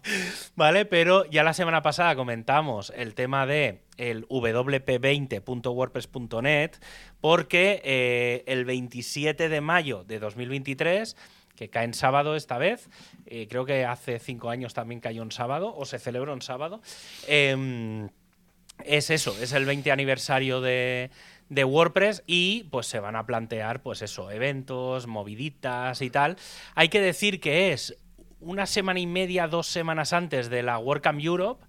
¿vale? 0.55 0.86
Pero 0.86 1.26
ya 1.26 1.43
la 1.43 1.53
semana 1.53 1.82
pasada 1.82 2.15
comentamos 2.15 2.93
el 2.95 3.15
tema 3.15 3.47
de 3.47 3.82
el 3.97 4.28
wp20.wordpress.net 4.28 6.74
porque 7.20 7.82
eh, 7.84 8.43
el 8.45 8.65
27 8.65 9.49
de 9.49 9.61
mayo 9.61 10.03
de 10.03 10.20
2023 10.20 11.15
que 11.55 11.70
cae 11.70 11.84
en 11.84 11.93
sábado 11.93 12.36
esta 12.38 12.57
vez. 12.57 12.89
Eh, 13.26 13.47
creo 13.49 13.65
que 13.65 13.84
hace 13.84 14.17
cinco 14.20 14.49
años 14.49 14.74
también 14.74 15.01
cayó 15.01 15.22
en 15.24 15.32
sábado, 15.32 15.76
o 15.76 15.86
se 15.86 15.99
celebró 15.99 16.32
en 16.32 16.41
sábado. 16.41 16.80
Em, 17.28 18.07
es 18.86 19.09
eso, 19.09 19.36
es 19.41 19.51
el 19.51 19.65
20 19.65 19.91
aniversario 19.91 20.61
de, 20.61 21.11
de 21.49 21.63
WordPress 21.63 22.23
y 22.27 22.63
pues 22.65 22.87
se 22.87 22.99
van 22.99 23.15
a 23.15 23.25
plantear 23.25 23.81
pues 23.81 24.01
eso, 24.01 24.31
eventos, 24.31 25.07
moviditas 25.07 26.01
y 26.01 26.09
tal. 26.09 26.37
Hay 26.75 26.89
que 26.89 27.01
decir 27.01 27.39
que 27.39 27.73
es 27.73 27.97
una 28.39 28.65
semana 28.65 28.99
y 28.99 29.07
media, 29.07 29.47
dos 29.47 29.67
semanas 29.67 30.13
antes 30.13 30.49
de 30.49 30.63
la 30.63 30.77
WordCamp 30.77 31.19
Europe, 31.19 31.65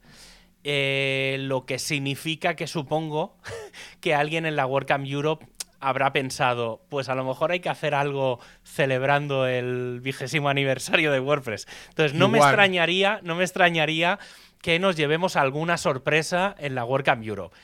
eh, 0.63 1.39
lo 1.41 1.65
que 1.65 1.79
significa 1.79 2.55
que 2.55 2.67
supongo 2.67 3.37
que 4.01 4.15
alguien 4.15 4.47
en 4.47 4.57
la 4.57 4.67
WordCamp 4.67 5.07
Europe 5.07 5.47
habrá 5.81 6.13
pensado, 6.13 6.83
pues 6.91 7.09
a 7.09 7.15
lo 7.15 7.25
mejor 7.25 7.53
hay 7.53 7.61
que 7.61 7.71
hacer 7.71 7.95
algo 7.95 8.39
celebrando 8.63 9.47
el 9.47 10.01
vigésimo 10.03 10.51
aniversario 10.51 11.11
de 11.11 11.21
WordPress. 11.21 11.67
Entonces 11.89 12.17
no 12.17 12.29
me 12.29 12.39
extrañaría, 12.39 13.21
no 13.23 13.35
me 13.35 13.45
extrañaría 13.45 14.19
que 14.61 14.79
nos 14.79 14.97
llevemos 14.97 15.37
alguna 15.37 15.79
sorpresa 15.79 16.55
en 16.59 16.75
la 16.75 16.85
WordCamp 16.85 17.25
Europe 17.25 17.57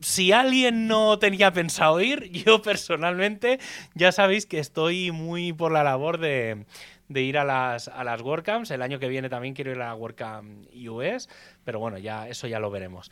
si 0.00 0.32
alguien 0.32 0.86
no 0.86 1.18
tenía 1.18 1.52
pensado 1.52 2.00
ir, 2.00 2.30
yo 2.32 2.62
personalmente 2.62 3.58
ya 3.94 4.12
sabéis 4.12 4.46
que 4.46 4.58
estoy 4.58 5.10
muy 5.10 5.52
por 5.52 5.72
la 5.72 5.84
labor 5.84 6.18
de, 6.18 6.64
ir 7.14 7.38
a 7.38 7.44
las, 7.44 7.88
a 7.88 8.04
las 8.04 8.22
WordCamps. 8.22 8.70
El 8.70 8.82
año 8.82 8.98
que 8.98 9.08
viene 9.08 9.28
también 9.28 9.54
quiero 9.54 9.70
ir 9.70 9.80
a 9.80 9.86
la 9.88 9.94
WordCamp 9.94 10.66
US, 10.88 11.28
pero 11.64 11.78
bueno, 11.78 11.98
ya 11.98 12.28
eso 12.28 12.46
ya 12.46 12.58
lo 12.58 12.70
veremos. 12.70 13.10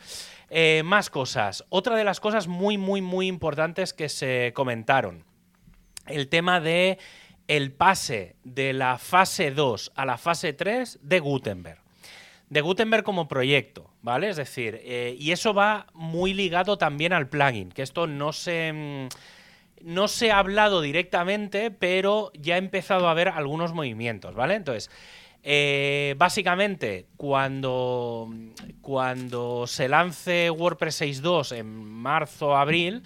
Eh, 0.49 0.81
más 0.85 1.09
cosas. 1.09 1.65
Otra 1.69 1.95
de 1.95 2.03
las 2.03 2.19
cosas 2.19 2.47
muy, 2.47 2.77
muy, 2.77 3.01
muy 3.01 3.27
importantes 3.27 3.93
que 3.93 4.09
se 4.09 4.51
comentaron. 4.53 5.23
El 6.07 6.29
tema 6.29 6.59
de 6.59 6.97
el 7.47 7.71
pase 7.73 8.35
de 8.43 8.73
la 8.73 8.97
fase 8.97 9.51
2 9.51 9.91
a 9.95 10.05
la 10.05 10.17
fase 10.17 10.53
3 10.53 10.99
de 11.01 11.19
Gutenberg 11.19 11.80
de 12.51 12.59
Gutenberg 12.59 13.05
como 13.05 13.29
proyecto, 13.29 13.89
¿vale? 14.01 14.27
Es 14.27 14.35
decir, 14.35 14.81
eh, 14.83 15.15
y 15.17 15.31
eso 15.31 15.53
va 15.53 15.87
muy 15.93 16.33
ligado 16.33 16.77
también 16.77 17.13
al 17.13 17.29
plugin, 17.29 17.71
que 17.71 17.81
esto 17.81 18.07
no 18.07 18.33
se, 18.33 18.73
mm, 18.73 19.07
no 19.85 20.09
se 20.09 20.31
ha 20.31 20.39
hablado 20.39 20.81
directamente, 20.81 21.71
pero 21.71 22.29
ya 22.37 22.55
ha 22.55 22.57
empezado 22.57 23.07
a 23.07 23.11
haber 23.11 23.29
algunos 23.29 23.73
movimientos, 23.73 24.35
¿vale? 24.35 24.55
Entonces, 24.55 24.91
eh, 25.43 26.13
básicamente, 26.17 27.07
cuando, 27.15 28.29
cuando 28.81 29.65
se 29.65 29.87
lance 29.87 30.49
WordPress 30.49 31.01
6.2 31.03 31.53
en 31.53 31.67
marzo, 31.67 32.57
abril, 32.57 33.01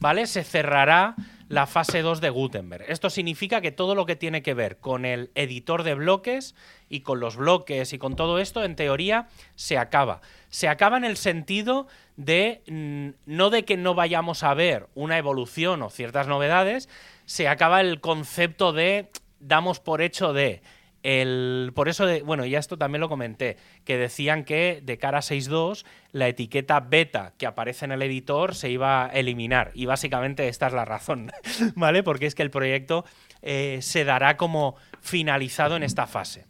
¿vale? 0.00 0.26
Se 0.26 0.42
cerrará 0.42 1.14
la 1.48 1.66
fase 1.66 2.02
2 2.02 2.20
de 2.20 2.30
Gutenberg. 2.30 2.84
Esto 2.88 3.10
significa 3.10 3.60
que 3.60 3.70
todo 3.70 3.94
lo 3.94 4.06
que 4.06 4.16
tiene 4.16 4.42
que 4.42 4.54
ver 4.54 4.78
con 4.78 5.04
el 5.04 5.30
editor 5.36 5.84
de 5.84 5.94
bloques 5.94 6.56
y 6.88 7.00
con 7.00 7.20
los 7.20 7.36
bloques 7.36 7.92
y 7.92 7.98
con 7.98 8.16
todo 8.16 8.38
esto, 8.38 8.64
en 8.64 8.76
teoría, 8.76 9.28
se 9.54 9.78
acaba. 9.78 10.20
Se 10.48 10.68
acaba 10.68 10.96
en 10.96 11.04
el 11.04 11.16
sentido 11.16 11.86
de 12.16 12.62
mm, 12.66 13.10
no 13.26 13.50
de 13.50 13.64
que 13.64 13.76
no 13.76 13.94
vayamos 13.94 14.42
a 14.42 14.54
ver 14.54 14.88
una 14.94 15.18
evolución 15.18 15.82
o 15.82 15.90
ciertas 15.90 16.26
novedades, 16.26 16.88
se 17.24 17.48
acaba 17.48 17.80
el 17.80 18.00
concepto 18.00 18.72
de 18.72 19.10
damos 19.40 19.80
por 19.80 20.02
hecho 20.02 20.32
de 20.32 20.62
el, 21.02 21.72
por 21.74 21.88
eso, 21.88 22.06
de, 22.06 22.22
bueno, 22.22 22.44
ya 22.44 22.58
esto 22.58 22.76
también 22.76 23.00
lo 23.00 23.08
comenté, 23.08 23.56
que 23.84 23.96
decían 23.96 24.44
que 24.44 24.80
de 24.82 24.98
cara 24.98 25.18
a 25.18 25.22
6.2 25.22 25.84
la 26.12 26.28
etiqueta 26.28 26.80
beta 26.80 27.34
que 27.38 27.46
aparece 27.46 27.84
en 27.84 27.92
el 27.92 28.02
editor 28.02 28.54
se 28.54 28.70
iba 28.70 29.06
a 29.06 29.08
eliminar. 29.10 29.70
Y 29.74 29.86
básicamente 29.86 30.48
esta 30.48 30.66
es 30.66 30.72
la 30.72 30.84
razón, 30.84 31.30
¿vale? 31.76 32.02
Porque 32.02 32.26
es 32.26 32.34
que 32.34 32.42
el 32.42 32.50
proyecto 32.50 33.04
eh, 33.42 33.78
se 33.80 34.04
dará 34.04 34.36
como 34.36 34.76
finalizado 35.00 35.76
en 35.76 35.84
esta 35.84 36.06
fase. 36.06 36.46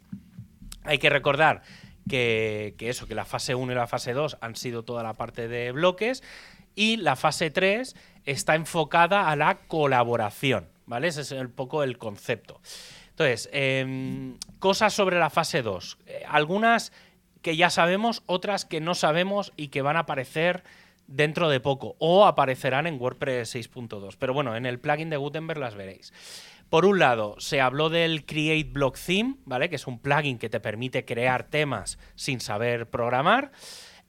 Hay 0.83 0.97
que 0.97 1.09
recordar 1.09 1.61
que, 2.09 2.75
eso, 2.79 3.07
que 3.07 3.15
la 3.15 3.25
fase 3.25 3.55
1 3.55 3.71
y 3.71 3.75
la 3.75 3.87
fase 3.87 4.13
2 4.13 4.37
han 4.41 4.55
sido 4.55 4.83
toda 4.83 5.03
la 5.03 5.13
parte 5.13 5.47
de 5.47 5.71
bloques 5.71 6.23
y 6.75 6.97
la 6.97 7.15
fase 7.15 7.51
3 7.51 7.95
está 8.25 8.55
enfocada 8.55 9.29
a 9.29 9.35
la 9.35 9.59
colaboración, 9.67 10.67
¿vale? 10.85 11.07
Ese 11.07 11.21
es 11.21 11.31
un 11.31 11.51
poco 11.51 11.83
el 11.83 11.97
concepto. 11.97 12.61
Entonces, 13.11 13.49
em, 13.51 14.37
cosas 14.59 14.93
sobre 14.93 15.19
la 15.19 15.29
fase 15.29 15.61
2. 15.61 15.97
Eh, 16.05 16.23
algunas 16.27 16.91
que 17.41 17.55
ya 17.55 17.69
sabemos, 17.69 18.23
otras 18.25 18.65
que 18.65 18.81
no 18.81 18.95
sabemos 18.95 19.53
y 19.55 19.69
que 19.69 19.81
van 19.81 19.97
a 19.97 20.01
aparecer 20.01 20.63
dentro 21.07 21.49
de 21.49 21.59
poco 21.59 21.95
o 21.99 22.25
aparecerán 22.25 22.87
en 22.87 22.99
WordPress 22.99 23.55
6.2. 23.55 24.15
Pero 24.17 24.33
bueno, 24.33 24.55
en 24.55 24.65
el 24.65 24.79
plugin 24.79 25.09
de 25.09 25.17
Gutenberg 25.17 25.59
las 25.59 25.75
veréis. 25.75 26.13
Por 26.69 26.85
un 26.85 26.99
lado, 26.99 27.35
se 27.39 27.61
habló 27.61 27.89
del 27.89 28.25
Create 28.25 28.69
Block 28.71 28.97
Theme, 28.97 29.37
¿vale? 29.45 29.69
Que 29.69 29.75
es 29.77 29.87
un 29.87 29.99
plugin 29.99 30.37
que 30.37 30.49
te 30.49 30.59
permite 30.59 31.03
crear 31.03 31.43
temas 31.45 31.97
sin 32.15 32.39
saber 32.39 32.87
programar. 32.89 33.51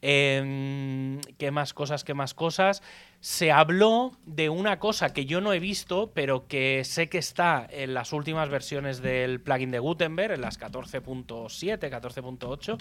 Em, 0.02 1.20
¿Qué 1.38 1.50
más 1.50 1.74
cosas? 1.74 2.04
¿Qué 2.04 2.14
más 2.14 2.34
cosas? 2.34 2.82
Se 3.20 3.52
habló 3.52 4.16
de 4.24 4.48
una 4.48 4.78
cosa 4.78 5.12
que 5.12 5.26
yo 5.26 5.40
no 5.40 5.52
he 5.52 5.58
visto, 5.58 6.12
pero 6.14 6.46
que 6.48 6.84
sé 6.84 7.08
que 7.08 7.18
está 7.18 7.66
en 7.70 7.92
las 7.92 8.12
últimas 8.12 8.48
versiones 8.48 9.02
del 9.02 9.40
plugin 9.40 9.70
de 9.70 9.78
Gutenberg, 9.78 10.32
en 10.32 10.40
las 10.40 10.58
14.7, 10.58 11.78
14.8, 11.90 12.78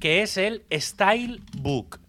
que 0.00 0.22
es 0.22 0.36
el 0.36 0.64
Style 0.72 1.42
Book. 1.58 2.00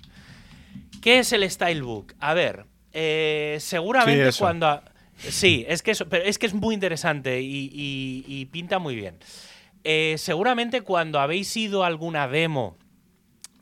¿Qué 1.02 1.20
es 1.20 1.34
el 1.34 1.50
Style 1.50 1.82
Book? 1.82 2.16
A 2.20 2.34
ver, 2.34 2.66
eh, 2.92 3.58
seguramente 3.60 4.30
cuando... 4.38 4.82
Sí, 5.18 5.66
es 5.68 5.82
que, 5.82 5.92
eso, 5.92 6.08
pero 6.10 6.26
es 6.26 6.38
que 6.38 6.46
es 6.46 6.54
muy 6.54 6.74
interesante 6.74 7.40
y, 7.42 8.48
pinta 8.52 8.80
muy 8.80 8.96
bien. 8.96 9.18
Eh, 9.84 10.16
seguramente 10.18 10.82
cuando 10.82 11.20
habéis 11.20 11.56
ido 11.58 11.84
a 11.84 11.88
alguna 11.88 12.28
demo 12.28 12.78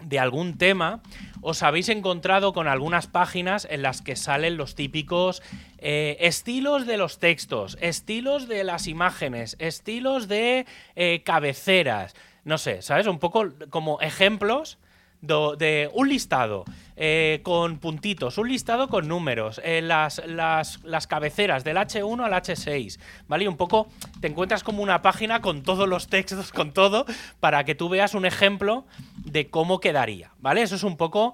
de 0.03 0.19
algún 0.19 0.57
tema, 0.57 1.01
os 1.41 1.63
habéis 1.63 1.89
encontrado 1.89 2.53
con 2.53 2.67
algunas 2.67 3.07
páginas 3.07 3.67
en 3.69 3.81
las 3.81 4.01
que 4.01 4.15
salen 4.15 4.57
los 4.57 4.75
típicos 4.75 5.41
eh, 5.77 6.17
estilos 6.19 6.85
de 6.85 6.97
los 6.97 7.19
textos, 7.19 7.77
estilos 7.81 8.47
de 8.47 8.63
las 8.63 8.87
imágenes, 8.87 9.55
estilos 9.59 10.27
de 10.27 10.65
eh, 10.95 11.21
cabeceras, 11.23 12.15
no 12.43 12.57
sé, 12.57 12.81
¿sabes? 12.81 13.07
Un 13.07 13.19
poco 13.19 13.49
como 13.69 13.99
ejemplos 14.01 14.77
de 15.21 15.89
un 15.93 16.09
listado 16.09 16.65
eh, 17.03 17.39
con 17.43 17.77
puntitos, 17.77 18.37
un 18.37 18.49
listado 18.49 18.87
con 18.87 19.07
números, 19.07 19.61
eh, 19.63 19.81
las, 19.81 20.21
las, 20.25 21.07
cabeceras 21.07 21.63
del 21.63 21.77
H1 21.77 22.23
al 22.23 22.33
H6, 22.33 22.99
¿vale? 23.27 23.45
Y 23.45 23.47
un 23.47 23.57
poco 23.57 23.87
te 24.19 24.27
encuentras 24.27 24.63
como 24.63 24.83
una 24.83 25.01
página 25.01 25.41
con 25.41 25.63
todos 25.63 25.87
los 25.87 26.07
textos, 26.07 26.51
con 26.51 26.73
todo, 26.73 27.05
para 27.39 27.63
que 27.63 27.75
tú 27.75 27.89
veas 27.89 28.13
un 28.13 28.25
ejemplo 28.25 28.85
de 29.17 29.49
cómo 29.49 29.79
quedaría, 29.79 30.31
¿vale? 30.39 30.61
Eso 30.61 30.75
es 30.75 30.83
un 30.83 30.97
poco 30.97 31.33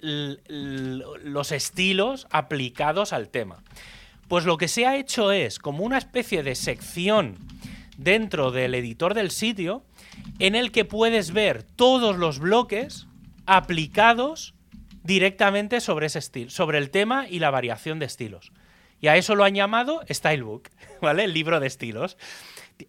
los 0.00 1.52
estilos 1.52 2.26
aplicados 2.30 3.12
al 3.12 3.28
tema. 3.28 3.62
Pues 4.28 4.44
lo 4.44 4.56
que 4.56 4.66
se 4.66 4.86
ha 4.86 4.96
hecho 4.96 5.30
es 5.30 5.58
como 5.58 5.84
una 5.84 5.98
especie 5.98 6.42
de 6.42 6.54
sección 6.54 7.36
dentro 7.96 8.50
del 8.50 8.74
editor 8.74 9.14
del 9.14 9.30
sitio 9.30 9.82
en 10.38 10.54
el 10.54 10.72
que 10.72 10.84
puedes 10.84 11.32
ver 11.32 11.62
todos 11.62 12.16
los 12.16 12.38
bloques 12.38 13.06
aplicados 13.46 14.54
directamente 15.02 15.80
sobre 15.80 16.06
ese 16.06 16.18
estilo, 16.18 16.50
sobre 16.50 16.78
el 16.78 16.90
tema 16.90 17.26
y 17.28 17.38
la 17.38 17.50
variación 17.50 17.98
de 17.98 18.06
estilos. 18.06 18.52
Y 19.00 19.08
a 19.08 19.16
eso 19.16 19.34
lo 19.34 19.44
han 19.44 19.54
llamado 19.54 20.02
Stylebook, 20.08 20.68
¿vale? 21.00 21.24
El 21.24 21.32
libro 21.32 21.60
de 21.60 21.66
estilos. 21.66 22.16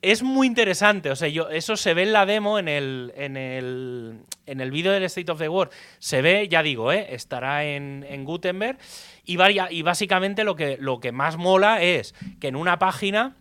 Es 0.02 0.24
muy 0.24 0.48
interesante, 0.48 1.12
o 1.12 1.18
sea, 1.18 1.28
yo, 1.28 1.50
eso 1.50 1.76
se 1.76 1.94
ve 1.94 2.04
en 2.04 2.14
la 2.14 2.26
demo, 2.26 2.58
en 2.58 2.70
el, 2.70 3.12
en 3.18 3.36
el, 3.36 4.22
en 4.46 4.62
el 4.62 4.72
vídeo 4.72 4.94
del 4.94 5.04
State 5.04 5.30
of 5.30 5.40
the 5.40 5.50
World. 5.50 5.74
Se 6.00 6.22
ve, 6.22 6.48
ya 6.48 6.64
digo, 6.64 6.94
¿eh? 6.94 7.08
estará 7.10 7.66
en, 7.66 8.24
Gutenberg. 8.24 8.78
Y, 9.26 9.38
y 9.70 9.82
básicamente 9.82 10.46
lo 10.46 10.56
que, 10.56 10.78
lo 10.80 11.02
que 11.02 11.12
más 11.12 11.36
mola 11.36 11.82
es 11.82 12.16
que 12.40 12.48
en 12.48 12.56
una 12.56 12.80
página 12.80 13.36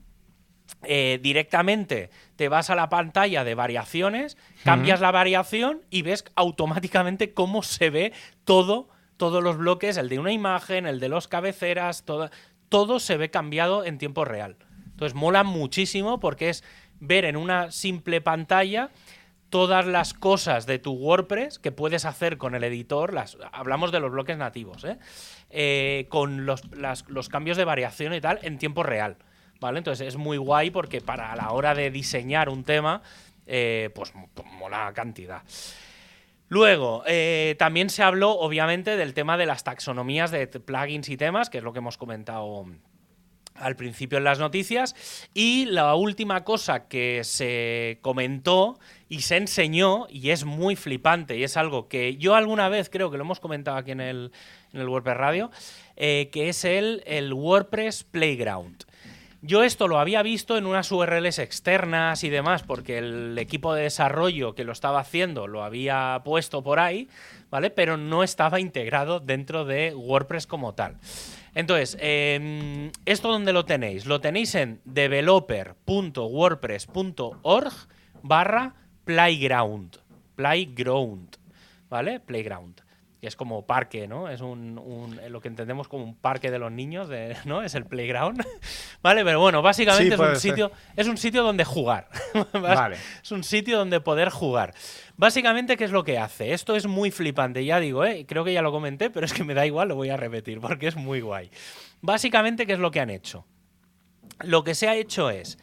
eh, 0.82 1.18
directamente 1.22 2.10
te 2.36 2.48
vas 2.48 2.70
a 2.70 2.74
la 2.74 2.88
pantalla 2.88 3.44
de 3.44 3.54
variaciones, 3.54 4.36
cambias 4.64 5.00
la 5.00 5.10
variación 5.10 5.82
y 5.90 6.02
ves 6.02 6.24
automáticamente 6.36 7.34
cómo 7.34 7.62
se 7.62 7.90
ve 7.90 8.12
todo, 8.44 8.88
todos 9.16 9.42
los 9.42 9.58
bloques, 9.58 9.96
el 9.96 10.08
de 10.08 10.18
una 10.18 10.32
imagen, 10.32 10.86
el 10.86 11.00
de 11.00 11.08
los 11.08 11.28
cabeceras, 11.28 12.04
todo, 12.04 12.30
todo 12.68 13.00
se 13.00 13.16
ve 13.16 13.30
cambiado 13.30 13.84
en 13.84 13.98
tiempo 13.98 14.24
real. 14.24 14.56
Entonces 14.86 15.14
mola 15.14 15.44
muchísimo 15.44 16.20
porque 16.20 16.50
es 16.50 16.64
ver 16.98 17.24
en 17.24 17.36
una 17.36 17.70
simple 17.70 18.20
pantalla 18.20 18.90
todas 19.50 19.86
las 19.86 20.14
cosas 20.14 20.66
de 20.66 20.78
tu 20.78 20.92
WordPress 20.92 21.58
que 21.58 21.72
puedes 21.72 22.04
hacer 22.04 22.38
con 22.38 22.54
el 22.54 22.64
editor, 22.64 23.12
las, 23.12 23.36
hablamos 23.52 23.92
de 23.92 24.00
los 24.00 24.12
bloques 24.12 24.38
nativos, 24.38 24.84
¿eh? 24.84 24.98
Eh, 25.50 26.06
con 26.08 26.46
los, 26.46 26.62
los 27.08 27.28
cambios 27.28 27.56
de 27.56 27.64
variación 27.64 28.14
y 28.14 28.20
tal 28.20 28.38
en 28.42 28.58
tiempo 28.58 28.84
real. 28.84 29.16
¿Vale? 29.60 29.78
Entonces 29.78 30.08
es 30.08 30.16
muy 30.16 30.38
guay 30.38 30.70
porque 30.70 31.00
para 31.00 31.34
la 31.36 31.50
hora 31.52 31.74
de 31.74 31.90
diseñar 31.90 32.48
un 32.48 32.64
tema, 32.64 33.02
eh, 33.46 33.90
pues, 33.94 34.12
mola 34.58 34.92
cantidad. 34.94 35.42
Luego, 36.48 37.04
eh, 37.06 37.54
también 37.58 37.90
se 37.90 38.02
habló, 38.02 38.32
obviamente, 38.32 38.96
del 38.96 39.14
tema 39.14 39.36
de 39.36 39.46
las 39.46 39.62
taxonomías 39.62 40.32
de 40.32 40.48
plugins 40.48 41.08
y 41.08 41.16
temas, 41.16 41.48
que 41.48 41.58
es 41.58 41.64
lo 41.64 41.72
que 41.72 41.78
hemos 41.78 41.96
comentado 41.96 42.66
al 43.54 43.76
principio 43.76 44.18
en 44.18 44.24
las 44.24 44.40
noticias. 44.40 44.96
Y 45.32 45.66
la 45.66 45.94
última 45.94 46.42
cosa 46.42 46.88
que 46.88 47.22
se 47.22 47.98
comentó 48.02 48.80
y 49.08 49.20
se 49.20 49.36
enseñó, 49.36 50.06
y 50.10 50.30
es 50.30 50.44
muy 50.44 50.74
flipante, 50.74 51.36
y 51.36 51.44
es 51.44 51.56
algo 51.56 51.88
que 51.88 52.16
yo 52.16 52.34
alguna 52.34 52.68
vez 52.68 52.90
creo 52.90 53.10
que 53.12 53.16
lo 53.16 53.22
hemos 53.22 53.38
comentado 53.38 53.76
aquí 53.76 53.92
en 53.92 54.00
el, 54.00 54.32
en 54.72 54.80
el 54.80 54.88
WordPress 54.88 55.16
Radio, 55.16 55.50
eh, 55.94 56.30
que 56.32 56.48
es 56.48 56.64
el, 56.64 57.02
el 57.06 57.32
WordPress 57.32 58.02
Playground. 58.04 58.84
Yo 59.42 59.62
esto 59.62 59.88
lo 59.88 59.98
había 59.98 60.22
visto 60.22 60.58
en 60.58 60.66
unas 60.66 60.92
URLs 60.92 61.38
externas 61.38 62.24
y 62.24 62.28
demás, 62.28 62.62
porque 62.62 62.98
el 62.98 63.38
equipo 63.38 63.72
de 63.72 63.84
desarrollo 63.84 64.54
que 64.54 64.64
lo 64.64 64.72
estaba 64.72 65.00
haciendo 65.00 65.46
lo 65.46 65.64
había 65.64 66.20
puesto 66.26 66.62
por 66.62 66.78
ahí, 66.78 67.08
¿vale? 67.48 67.70
Pero 67.70 67.96
no 67.96 68.22
estaba 68.22 68.60
integrado 68.60 69.18
dentro 69.18 69.64
de 69.64 69.94
WordPress 69.94 70.46
como 70.46 70.74
tal. 70.74 70.98
Entonces, 71.54 71.96
em, 72.00 72.92
¿esto 73.06 73.28
dónde 73.28 73.54
lo 73.54 73.64
tenéis? 73.64 74.04
Lo 74.04 74.20
tenéis 74.20 74.54
en 74.54 74.82
developer.wordpress.org 74.84 77.72
barra 78.22 78.74
playground. 79.04 79.96
Playground, 80.36 81.38
¿vale? 81.88 82.20
Playground 82.20 82.82
que 83.20 83.26
es 83.26 83.36
como 83.36 83.66
parque, 83.66 84.08
¿no? 84.08 84.30
Es 84.30 84.40
un, 84.40 85.20
lo 85.28 85.40
que 85.40 85.48
entendemos 85.48 85.88
como 85.88 86.04
un 86.04 86.14
parque 86.14 86.50
de 86.50 86.58
los 86.58 86.72
niños, 86.72 87.08
¿no? 87.44 87.62
Es 87.62 87.74
el 87.74 87.84
playground, 87.84 88.42
¿vale? 89.02 89.24
Pero 89.24 89.40
bueno, 89.40 89.60
básicamente 89.60 90.14
es 90.14 90.20
un 90.20 90.36
sitio, 90.36 90.72
es 90.96 91.06
un 91.06 91.18
sitio 91.18 91.42
donde 91.42 91.64
jugar, 91.64 92.08
vale. 92.54 92.96
Es 93.22 93.30
un 93.30 93.44
sitio 93.44 93.76
donde 93.76 94.00
poder 94.00 94.30
jugar. 94.30 94.74
Básicamente, 95.18 95.76
¿qué 95.76 95.84
es 95.84 95.90
lo 95.90 96.02
que 96.02 96.18
hace? 96.18 96.54
Esto 96.54 96.74
es 96.76 96.86
muy 96.86 97.10
flipante, 97.10 97.62
ya 97.62 97.78
digo, 97.78 98.06
¿eh? 98.06 98.24
Creo 98.26 98.42
que 98.42 98.54
ya 98.54 98.62
lo 98.62 98.72
comenté, 98.72 99.10
pero 99.10 99.26
es 99.26 99.34
que 99.34 99.44
me 99.44 99.52
da 99.52 99.66
igual, 99.66 99.88
lo 99.88 99.96
voy 99.96 100.08
a 100.08 100.16
repetir, 100.16 100.58
porque 100.58 100.88
es 100.88 100.96
muy 100.96 101.20
guay. 101.20 101.50
Básicamente, 102.00 102.66
¿qué 102.66 102.72
es 102.72 102.78
lo 102.78 102.90
que 102.90 103.00
han 103.00 103.10
hecho? 103.10 103.44
Lo 104.42 104.64
que 104.64 104.74
se 104.74 104.88
ha 104.88 104.96
hecho 104.96 105.28
es, 105.28 105.58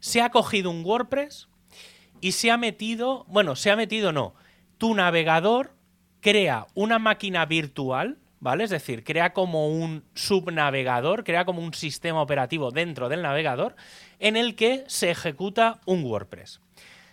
se 0.00 0.22
ha 0.22 0.30
cogido 0.30 0.70
un 0.70 0.82
WordPress 0.82 1.48
y 2.22 2.32
se 2.32 2.50
ha 2.50 2.56
metido, 2.56 3.26
bueno, 3.28 3.56
se 3.56 3.70
ha 3.70 3.76
metido 3.76 4.10
no, 4.10 4.34
tu 4.78 4.94
navegador 4.94 5.74
crea 6.24 6.66
una 6.72 6.98
máquina 6.98 7.44
virtual, 7.44 8.16
¿vale? 8.40 8.64
Es 8.64 8.70
decir, 8.70 9.04
crea 9.04 9.34
como 9.34 9.68
un 9.68 10.04
subnavegador, 10.14 11.22
crea 11.22 11.44
como 11.44 11.60
un 11.60 11.74
sistema 11.74 12.22
operativo 12.22 12.70
dentro 12.70 13.10
del 13.10 13.20
navegador 13.20 13.76
en 14.20 14.38
el 14.38 14.54
que 14.54 14.84
se 14.86 15.10
ejecuta 15.10 15.80
un 15.84 16.02
WordPress. 16.02 16.62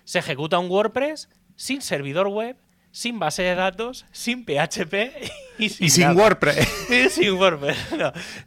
Se 0.05 0.19
ejecuta 0.19 0.59
un 0.59 0.71
WordPress 0.71 1.27
sin 1.57 1.81
servidor 1.81 2.29
web, 2.29 2.55
sin 2.91 3.19
base 3.19 3.43
de 3.43 3.53
datos, 3.53 4.05
sin 4.13 4.45
PHP 4.45 4.93
y 5.59 5.89
sin, 5.89 6.17
WordPress. 6.17 6.65
sin 7.11 7.33
WordPress. 7.33 7.77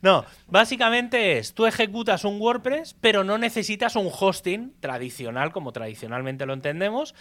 no, 0.01 0.25
básicamente 0.47 1.37
es, 1.37 1.53
tú 1.53 1.67
ejecutas 1.67 2.25
un 2.25 2.41
WordPress, 2.41 2.97
pero 3.03 3.23
no 3.23 3.37
necesitas 3.37 3.97
un 3.97 4.09
hosting 4.11 4.73
tradicional, 4.81 5.53
como 5.53 5.73
tradicionalmente 5.73 6.47
lo 6.47 6.55
entendemos, 6.55 7.15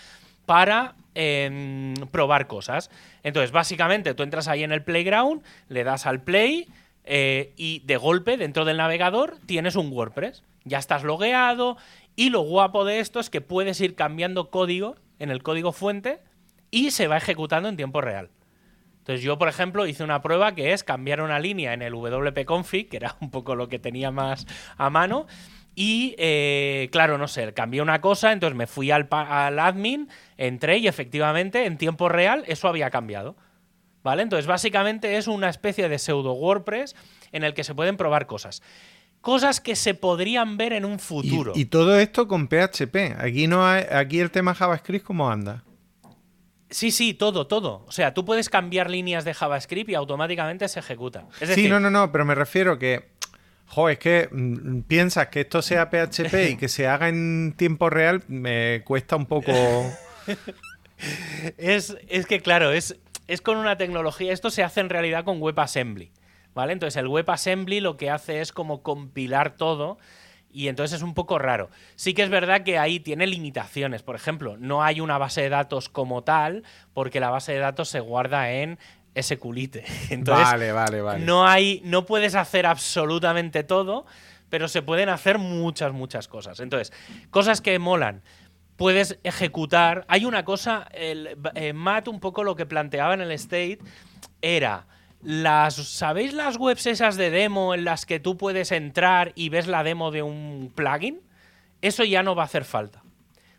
para 0.45 0.95
em, 1.15 1.93
probar 2.11 2.47
cosas. 2.47 2.89
Entonces, 3.23 3.51
básicamente, 3.51 4.13
tú 4.13 4.23
entras 4.23 4.47
ahí 4.47 4.63
en 4.63 4.71
el 4.71 4.83
playground, 4.83 5.43
le 5.69 5.83
das 5.83 6.05
al 6.05 6.21
play 6.21 6.67
eh, 7.05 7.53
y 7.57 7.79
de 7.85 7.97
golpe, 7.97 8.37
dentro 8.37 8.65
del 8.65 8.77
navegador, 8.77 9.37
tienes 9.45 9.75
un 9.75 9.91
WordPress. 9.91 10.43
Ya 10.65 10.77
estás 10.77 11.03
logueado 11.03 11.77
y 12.15 12.29
lo 12.29 12.41
guapo 12.41 12.85
de 12.85 12.99
esto 12.99 13.19
es 13.19 13.29
que 13.29 13.41
puedes 13.41 13.81
ir 13.81 13.95
cambiando 13.95 14.49
código 14.49 14.95
en 15.19 15.29
el 15.29 15.43
código 15.43 15.71
fuente 15.71 16.19
y 16.71 16.91
se 16.91 17.07
va 17.07 17.17
ejecutando 17.17 17.69
en 17.69 17.77
tiempo 17.77 18.01
real. 18.01 18.29
Entonces 18.99 19.21
yo, 19.21 19.37
por 19.37 19.49
ejemplo, 19.49 19.85
hice 19.85 20.03
una 20.03 20.21
prueba 20.21 20.55
que 20.55 20.71
es 20.71 20.85
cambiar 20.85 21.21
una 21.21 21.37
línea 21.37 21.73
en 21.73 21.81
el 21.81 21.93
wp-config, 21.93 22.87
que 22.87 22.97
era 22.97 23.17
un 23.19 23.31
poco 23.31 23.55
lo 23.55 23.67
que 23.67 23.77
tenía 23.77 24.11
más 24.11 24.47
a 24.77 24.89
mano, 24.89 25.27
y 25.76 26.15
eh, 26.17 26.89
claro, 26.91 27.17
no 27.17 27.28
sé, 27.28 27.53
cambié 27.53 27.82
una 27.82 28.01
cosa, 28.01 28.32
entonces 28.32 28.55
me 28.55 28.67
fui 28.67 28.91
al, 28.91 29.07
admin, 29.11 30.09
entré 30.38 30.78
y 30.78 30.88
efectivamente 30.88 31.65
en 31.65 31.78
tiempo 31.78 32.09
real 32.09 32.43
eso 32.47 32.67
había 32.67 32.89
cambiado. 32.89 33.36
¿Vale? 34.03 34.21
Entonces 34.21 34.47
básicamente 34.47 35.15
es 35.15 35.28
una 35.28 35.47
especie 35.49 35.88
de 35.88 35.97
pseudo 35.97 36.34
WordPress 36.34 36.93
en 37.32 37.45
el 37.45 37.53
que 37.53 37.63
se 37.63 37.74
pueden 37.74 37.95
probar 37.95 38.28
cosas. 38.28 38.61
Cosas 39.21 39.61
que 39.61 39.78
se 39.78 39.93
podrían 39.93 40.57
ver 40.57 40.74
en 40.74 40.84
un 40.84 40.99
futuro. 40.99 41.53
Y, 41.55 41.65
todo 41.65 41.97
esto 41.97 42.28
con 42.28 42.49
PHP. 42.49 43.15
Aquí 43.17 43.47
no 43.47 43.65
hay, 43.65 43.86
aquí 43.89 44.19
el 44.19 44.30
tema 44.30 44.53
JavaScript, 44.53 45.05
¿cómo 45.05 45.32
anda? 45.32 45.63
Sí, 46.74 46.91
sí, 46.91 47.13
todo, 47.13 47.45
todo. 47.45 47.86
O 47.88 47.91
sea, 47.91 48.13
tú 48.13 48.26
puedes 48.26 48.49
cambiar 48.49 48.89
líneas 48.89 49.24
de 49.26 49.34
JavaScript 49.34 49.91
y 49.91 49.95
automáticamente 49.95 50.67
se 50.67 50.80
ejecuta. 50.80 51.28
sí, 51.41 51.69
no, 51.69 51.80
no, 51.80 51.91
no, 51.91 52.11
pero 52.11 52.26
me 52.26 52.34
refiero 52.36 52.80
que 52.80 53.12
Jo, 53.74 53.89
es 53.89 53.97
que 53.97 54.30
mm, 54.32 54.82
piensas 54.82 55.30
que 55.30 55.41
esto 55.41 55.63
sea 55.63 55.89
PHP 55.89 56.51
y 56.51 56.57
que 56.57 56.67
se 56.67 56.88
haga 56.88 57.09
en 57.09 57.55
tiempo 57.57 57.89
real, 57.89 58.24
me 58.28 58.84
cuesta 58.86 59.15
un 59.15 59.26
poco. 59.26 59.51
es, 61.57 61.95
que, 62.28 62.39
claro, 62.41 62.71
es, 62.71 62.99
es 63.28 63.41
con 63.41 63.57
una 63.57 63.76
tecnología. 63.76 64.32
Esto 64.32 64.51
se 64.51 64.63
hace 64.63 64.80
en 64.80 64.89
realidad 64.89 65.26
con 65.26 65.41
WebAssembly. 65.41 66.11
¿Vale? 66.53 66.74
Entonces, 66.74 66.97
el 66.97 67.07
WebAssembly 67.07 67.80
lo 67.80 67.97
que 67.97 68.11
hace 68.11 68.41
es 68.41 68.51
como 68.51 68.84
compilar 68.84 69.57
todo. 69.57 69.97
Y 70.51 70.67
entonces 70.67 70.97
es 70.97 71.03
un 71.03 71.15
poco 71.15 71.39
raro. 71.39 71.71
Sí 71.95 72.13
que 72.13 72.21
es 72.21 72.30
verdad 72.30 72.61
que 72.61 72.78
ahí 72.78 72.99
tiene 72.99 73.26
limitaciones. 73.26 74.03
Por 74.03 74.15
ejemplo, 74.15 74.55
no 74.57 74.84
hay 74.84 75.01
una 75.01 75.17
base 75.17 75.41
de 75.41 75.49
datos 75.49 75.89
como 75.89 76.24
tal, 76.24 76.61
porque 76.93 77.19
la 77.19 77.32
base 77.32 77.53
de 77.53 77.57
datos 77.57 77.89
se 77.89 78.01
guarda 78.01 78.51
en 78.51 78.78
ese 79.16 79.38
culite. 79.38 79.84
Entonces, 80.09 80.45
vale, 80.45 80.72
vale, 80.72 81.01
vale. 81.01 81.26
No, 81.26 81.47
hay, 81.47 81.82
no 81.86 82.05
puedes 82.05 82.36
hacer 82.36 82.66
absolutamente 82.66 83.64
todo, 83.64 84.05
pero 84.49 84.68
se 84.68 84.82
pueden 84.82 85.09
hacer 85.09 85.38
muchas, 85.38 85.93
muchas 85.93 86.28
cosas. 86.28 86.59
Entonces, 86.59 86.93
cosas 87.30 87.61
que 87.61 87.78
molan. 87.80 88.22
puedes 88.76 89.20
ejecutar. 89.24 90.05
Hay 90.07 90.26
una 90.26 90.45
cosa, 90.45 90.88
el, 90.91 91.38
eh, 91.55 91.74
Matt 91.74 92.07
un 92.07 92.20
poco 92.20 92.43
lo 92.43 92.55
que 92.55 92.66
planteaba 92.66 93.14
en 93.14 93.22
el 93.22 93.32
state 93.32 93.80
era 94.41 94.88
las 95.22 95.76
¿sabéis 95.76 96.34
las 96.34 96.57
webs 96.57 96.86
esas 96.86 97.16
de 97.16 97.30
demo 97.30 97.74
en 97.74 97.86
las 97.86 98.05
que 98.05 98.20
tú 98.20 98.36
puedes 98.38 98.74
entrar 98.74 99.32
y 99.36 99.49
ves 99.49 99.68
la 99.68 99.84
demo 99.84 100.11
de 100.11 100.22
un 100.22 100.72
plugin? 100.76 101.22
Eso 101.82 102.03
ya 102.03 102.24
no 102.24 102.36
va 102.36 102.43
a 102.43 102.45
hacer 102.45 102.66
falta. 102.66 103.03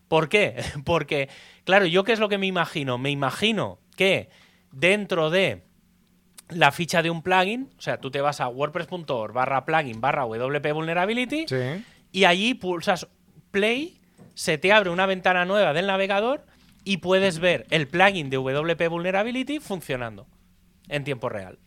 ¿Por 0.08 0.28
qué? 0.28 0.62
Porque, 0.84 1.28
claro, 1.64 1.86
yo 1.86 2.04
qué 2.04 2.12
es 2.12 2.20
lo 2.20 2.28
que 2.28 2.38
me 2.38 2.46
imagino? 2.46 2.98
Me 2.98 3.10
imagino 3.10 3.78
que 3.96 4.28
dentro 4.74 5.30
de 5.30 5.62
la 6.50 6.72
ficha 6.72 7.02
de 7.02 7.10
un 7.10 7.22
plugin, 7.22 7.70
o 7.78 7.80
sea, 7.80 7.98
tú 7.98 8.10
te 8.10 8.20
vas 8.20 8.40
a 8.40 8.48
wordpress.org 8.48 9.32
barra 9.32 9.64
plugin 9.64 10.00
barra 10.00 10.24
wp 10.24 10.72
vulnerability 10.72 11.46
y 12.12 12.24
allí 12.24 12.54
pulsas 12.54 13.08
play, 13.50 13.98
se 14.34 14.58
te 14.58 14.72
abre 14.72 14.90
una 14.90 15.06
ventana 15.06 15.44
nueva 15.44 15.72
del 15.72 15.86
navegador 15.86 16.44
y 16.84 16.98
puedes 16.98 17.38
ver 17.38 17.66
el 17.70 17.88
plugin 17.88 18.30
de 18.30 18.36
WP 18.36 18.88
Vulnerability 18.88 19.58
funcionando 19.58 20.26
en 20.88 21.04
tiempo 21.04 21.28
real. 21.28 21.58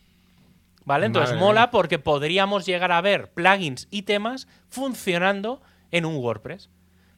¿Vale? 0.85 1.07
Entonces 1.07 1.35
mola 1.35 1.69
porque 1.69 1.99
podríamos 1.99 2.65
llegar 2.65 2.93
a 2.93 3.01
ver 3.01 3.31
plugins 3.31 3.87
y 3.91 4.03
temas 4.03 4.47
funcionando 4.69 5.61
en 5.91 6.05
un 6.05 6.15
WordPress. 6.15 6.69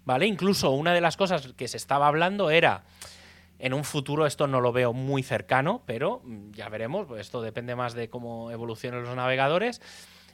¿Vale? 0.05 0.25
Incluso 0.25 0.71
una 0.71 0.93
de 0.93 1.01
las 1.01 1.17
cosas 1.17 1.53
que 1.55 1.67
se 1.67 1.77
estaba 1.77 2.07
hablando 2.07 2.49
era. 2.49 2.83
En 3.59 3.73
un 3.73 3.83
futuro 3.83 4.25
esto 4.25 4.47
no 4.47 4.61
lo 4.61 4.71
veo 4.71 4.93
muy 4.93 5.21
cercano, 5.21 5.83
pero 5.85 6.21
mm, 6.23 6.51
ya 6.51 6.69
veremos, 6.69 7.05
pues 7.07 7.21
esto 7.21 7.41
depende 7.41 7.75
más 7.75 7.93
de 7.93 8.09
cómo 8.09 8.51
evolucionen 8.51 9.03
los 9.03 9.15
navegadores. 9.15 9.81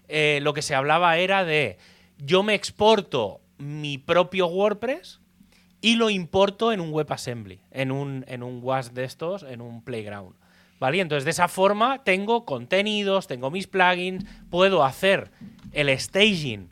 Eh, 0.08 0.40
lo 0.42 0.54
que 0.54 0.62
se 0.62 0.76
hablaba 0.76 1.18
era 1.18 1.44
de 1.44 1.78
yo 2.18 2.44
me 2.44 2.54
exporto 2.54 3.42
mi 3.58 3.98
propio 3.98 4.48
WordPress 4.48 5.20
y 5.82 5.98
lo 5.98 6.10
importo 6.10 6.72
en 6.72 6.80
un 6.80 6.92
WebAssembly, 6.92 7.60
en 7.70 7.92
un, 7.92 8.26
en 8.28 8.42
un 8.42 8.64
de 8.94 9.04
estos, 9.04 9.44
en 9.44 9.62
un 9.62 9.84
Playground. 9.84 10.36
¿Vale? 10.80 11.00
Entonces, 11.00 11.26
de 11.26 11.32
esa 11.32 11.48
forma 11.48 12.04
tengo 12.04 12.44
contenidos, 12.44 13.28
tengo 13.28 13.52
mis 13.52 13.68
plugins, 13.68 14.26
puedo 14.50 14.84
hacer 14.84 15.32
el 15.74 15.96
staging 16.00 16.70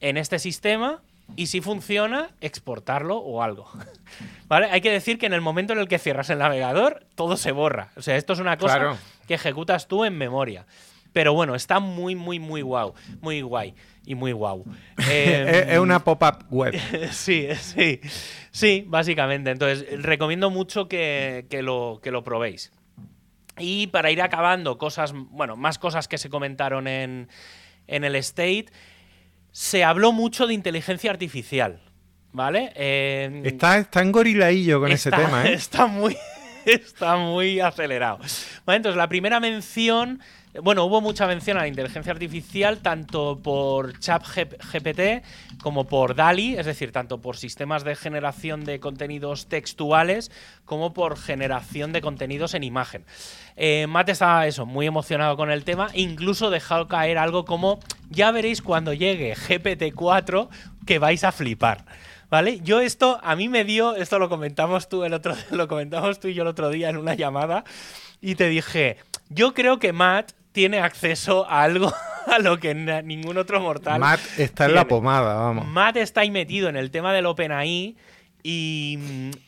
en 0.00 0.16
este 0.16 0.38
sistema 0.40 1.03
y 1.36 1.46
si 1.46 1.60
funciona, 1.60 2.30
exportarlo 2.40 3.16
o 3.16 3.42
algo. 3.42 3.70
¿Vale? 4.48 4.68
Hay 4.70 4.80
que 4.80 4.90
decir 4.90 5.18
que 5.18 5.26
en 5.26 5.32
el 5.32 5.40
momento 5.40 5.72
en 5.72 5.78
el 5.78 5.88
que 5.88 5.98
cierras 5.98 6.30
el 6.30 6.38
navegador, 6.38 7.06
todo 7.14 7.36
se 7.36 7.52
borra. 7.52 7.88
O 7.96 8.02
sea, 8.02 8.16
esto 8.16 8.32
es 8.32 8.38
una 8.38 8.56
cosa 8.56 8.96
que 9.26 9.34
ejecutas 9.34 9.88
tú 9.88 10.04
en 10.04 10.16
memoria. 10.16 10.66
Pero 11.14 11.32
bueno, 11.32 11.54
está 11.54 11.78
muy, 11.78 12.16
muy, 12.16 12.40
muy 12.40 12.60
guau. 12.62 12.92
Muy 13.20 13.40
guay 13.40 13.74
y 14.04 14.16
muy 14.16 14.32
guau. 14.32 14.64
es 15.10 15.78
una 15.78 16.00
pop-up 16.00 16.44
web. 16.50 16.74
sí, 17.12 17.48
sí. 17.54 18.00
Sí, 18.50 18.84
básicamente. 18.86 19.50
Entonces, 19.50 20.02
recomiendo 20.02 20.50
mucho 20.50 20.88
que, 20.88 21.46
lo, 21.62 22.00
que 22.02 22.10
lo 22.10 22.24
probéis. 22.24 22.72
Y 23.58 23.86
para 23.88 24.10
ir 24.10 24.20
acabando, 24.22 24.78
cosas, 24.78 25.12
bueno, 25.14 25.56
más 25.56 25.78
cosas 25.78 26.08
que 26.08 26.18
se 26.18 26.28
comentaron 26.28 26.88
en, 26.88 27.28
el 27.86 28.16
State, 28.16 28.66
se 29.54 29.84
habló 29.84 30.10
mucho 30.10 30.48
de 30.48 30.54
inteligencia 30.54 31.12
artificial. 31.12 31.80
¿Vale? 32.32 32.72
está, 33.44 33.78
está 33.78 34.02
en 34.02 34.10
gorilaillo 34.10 34.80
con 34.80 34.90
ese 34.90 35.12
tema, 35.12 35.46
¿eh? 35.46 35.52
Está 35.54 35.86
muy, 35.86 36.16
está 36.84 37.16
muy 37.16 37.60
acelerado. 37.60 38.18
entonces, 38.66 38.96
la 38.96 39.08
primera 39.08 39.40
mención 39.40 40.20
bueno, 40.62 40.84
hubo 40.84 41.00
mucha 41.00 41.26
mención 41.26 41.56
a 41.56 41.62
la 41.62 41.68
inteligencia 41.68 42.12
artificial 42.12 42.78
tanto 42.78 43.40
por 43.42 43.98
ChatGPT 43.98 45.24
como 45.60 45.88
por 45.88 46.14
DALI, 46.14 46.56
es 46.56 46.66
decir, 46.66 46.92
tanto 46.92 47.20
por 47.20 47.36
sistemas 47.36 47.82
de 47.82 47.96
generación 47.96 48.64
de 48.64 48.78
contenidos 48.78 49.48
textuales 49.48 50.30
como 50.64 50.94
por 50.94 51.18
generación 51.18 51.92
de 51.92 52.00
contenidos 52.00 52.54
en 52.54 52.62
imagen. 52.62 53.04
Eh, 53.56 53.88
Matt 53.88 54.10
estaba 54.10 54.46
eso, 54.46 54.64
muy 54.64 54.86
emocionado 54.86 55.36
con 55.36 55.50
el 55.50 55.64
tema, 55.64 55.88
incluso 55.92 56.50
dejado 56.50 56.86
caer 56.86 57.18
algo 57.18 57.44
como 57.44 57.80
ya 58.08 58.30
veréis 58.30 58.62
cuando 58.62 58.92
llegue 58.92 59.34
GPT-4 59.34 60.48
que 60.86 61.00
vais 61.00 61.24
a 61.24 61.32
flipar. 61.32 61.84
¿Vale? 62.34 62.58
Yo 62.64 62.80
esto, 62.80 63.20
a 63.22 63.36
mí 63.36 63.48
me 63.48 63.62
dio, 63.62 63.94
esto 63.94 64.18
lo 64.18 64.28
comentamos 64.28 64.88
tú 64.88 65.04
el 65.04 65.14
otro, 65.14 65.36
lo 65.52 65.68
comentamos 65.68 66.18
tú 66.18 66.26
y 66.26 66.34
yo 66.34 66.42
el 66.42 66.48
otro 66.48 66.68
día 66.68 66.88
en 66.88 66.96
una 66.96 67.14
llamada, 67.14 67.62
y 68.20 68.34
te 68.34 68.48
dije, 68.48 68.96
yo 69.28 69.54
creo 69.54 69.78
que 69.78 69.92
Matt 69.92 70.32
tiene 70.50 70.80
acceso 70.80 71.48
a 71.48 71.62
algo 71.62 71.94
a 72.26 72.40
lo 72.40 72.58
que 72.58 72.74
ningún 72.74 73.38
otro 73.38 73.60
mortal. 73.60 74.00
Matt 74.00 74.18
está 74.36 74.64
en 74.64 74.74
la 74.74 74.88
pomada, 74.88 75.36
vamos. 75.36 75.68
Matt 75.68 75.96
está 75.96 76.22
ahí 76.22 76.32
metido 76.32 76.68
en 76.68 76.76
el 76.76 76.90
tema 76.90 77.12
del 77.12 77.26
OpenAI. 77.26 77.94
Y, 78.46 78.98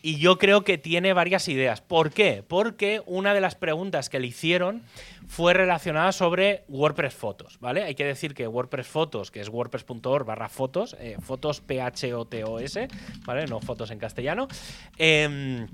yo 0.03 0.39
creo 0.39 0.65
que 0.65 0.79
tiene 0.79 1.13
varias 1.13 1.49
ideas. 1.49 1.83
¿Por 1.83 2.13
qué? 2.13 2.43
Porque 2.47 3.03
una 3.05 3.35
de 3.35 3.43
las 3.43 3.55
preguntas 3.55 4.09
que 4.09 4.19
le 4.19 4.29
hicieron 4.29 4.83
fue 5.29 5.53
relacionada 5.53 6.13
sobre 6.13 6.65
WordPress 6.69 7.15
Fotos, 7.15 7.59
¿vale? 7.61 7.83
Hay 7.83 7.95
que 7.95 8.07
decir 8.07 8.33
que 8.33 8.49
WordPress 8.49 8.87
Fotos, 8.87 9.31
que 9.31 9.41
es 9.41 9.51
wordpress.org 9.51 10.25
barra 10.25 10.49
fotos, 10.49 10.97
eh, 10.99 11.19
fotos 11.21 11.61
P-H-O-T-O-S, 11.61 12.89
¿vale? 13.27 13.47
No 13.47 13.61
fotos 13.61 13.91
en 13.91 13.99
castellano. 13.99 14.49
Eh, 14.97 15.67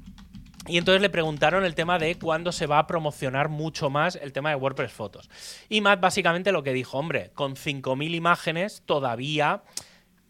y 0.66 0.78
entonces 0.78 1.02
le 1.02 1.10
preguntaron 1.10 1.64
el 1.64 1.74
tema 1.74 1.98
de 1.98 2.16
cuándo 2.16 2.52
se 2.52 2.66
va 2.66 2.78
a 2.78 2.86
promocionar 2.86 3.48
mucho 3.48 3.90
más 3.90 4.16
el 4.16 4.32
tema 4.32 4.50
de 4.50 4.56
WordPress 4.56 4.92
Fotos. 4.92 5.30
Y 5.68 5.80
Matt 5.80 6.00
básicamente 6.00 6.52
lo 6.52 6.62
que 6.62 6.72
dijo, 6.72 6.98
hombre, 6.98 7.30
con 7.34 7.54
5.000 7.54 8.14
imágenes 8.14 8.82
todavía 8.86 9.62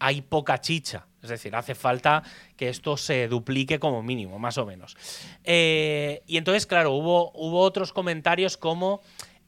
hay 0.03 0.21
poca 0.21 0.59
chicha. 0.59 1.07
Es 1.21 1.29
decir, 1.29 1.55
hace 1.55 1.75
falta 1.75 2.23
que 2.57 2.67
esto 2.67 2.97
se 2.97 3.29
duplique 3.29 3.79
como 3.79 4.03
mínimo, 4.03 4.37
más 4.37 4.57
o 4.57 4.65
menos. 4.65 4.97
Eh, 5.45 6.23
y 6.27 6.35
entonces, 6.35 6.67
claro, 6.67 6.91
hubo, 6.91 7.31
hubo 7.33 7.61
otros 7.61 7.93
comentarios 7.93 8.57
como 8.57 8.99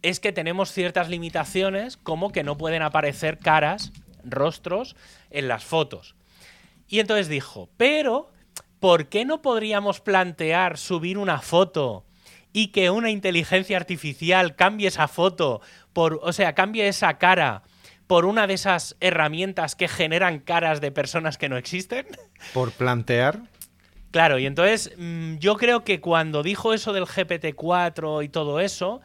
es 0.01 0.21
que 0.21 0.31
tenemos 0.31 0.71
ciertas 0.71 1.09
limitaciones, 1.09 1.97
como 1.97 2.31
que 2.31 2.45
no 2.45 2.57
pueden 2.57 2.83
aparecer 2.83 3.37
caras, 3.37 3.91
rostros 4.23 4.95
en 5.29 5.49
las 5.49 5.65
fotos. 5.65 6.15
Y 6.87 7.01
entonces 7.01 7.27
dijo, 7.27 7.67
pero 7.75 8.31
¿por 8.79 9.09
qué 9.09 9.25
no 9.25 9.41
podríamos 9.41 9.99
plantear 9.99 10.77
subir 10.77 11.17
una 11.17 11.41
foto 11.41 12.05
y 12.53 12.67
que 12.67 12.91
una 12.91 13.09
inteligencia 13.09 13.75
artificial 13.75 14.55
cambie 14.55 14.87
esa 14.87 15.09
foto, 15.09 15.59
por, 15.91 16.21
o 16.23 16.31
sea, 16.31 16.55
cambie 16.55 16.87
esa 16.87 17.17
cara 17.17 17.63
por 18.07 18.25
una 18.25 18.47
de 18.47 18.53
esas 18.53 18.95
herramientas 18.99 19.75
que 19.75 19.87
generan 19.87 20.39
caras 20.39 20.81
de 20.81 20.91
personas 20.91 21.37
que 21.37 21.49
no 21.49 21.57
existen? 21.57 22.05
Por 22.53 22.71
plantear. 22.71 23.39
Claro, 24.11 24.39
y 24.39 24.45
entonces 24.45 24.93
mm, 24.97 25.37
yo 25.37 25.57
creo 25.57 25.83
que 25.83 25.99
cuando 25.99 26.43
dijo 26.43 26.73
eso 26.73 26.93
del 26.93 27.05
GPT-4 27.05 28.23
y 28.23 28.29
todo 28.29 28.59
eso, 28.59 29.01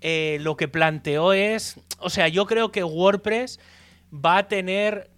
eh, 0.00 0.38
lo 0.40 0.56
que 0.56 0.68
planteó 0.68 1.32
es, 1.32 1.80
o 1.98 2.10
sea, 2.10 2.28
yo 2.28 2.46
creo 2.46 2.72
que 2.72 2.82
WordPress 2.82 3.60
va 4.12 4.38
a 4.38 4.48
tener 4.48 5.10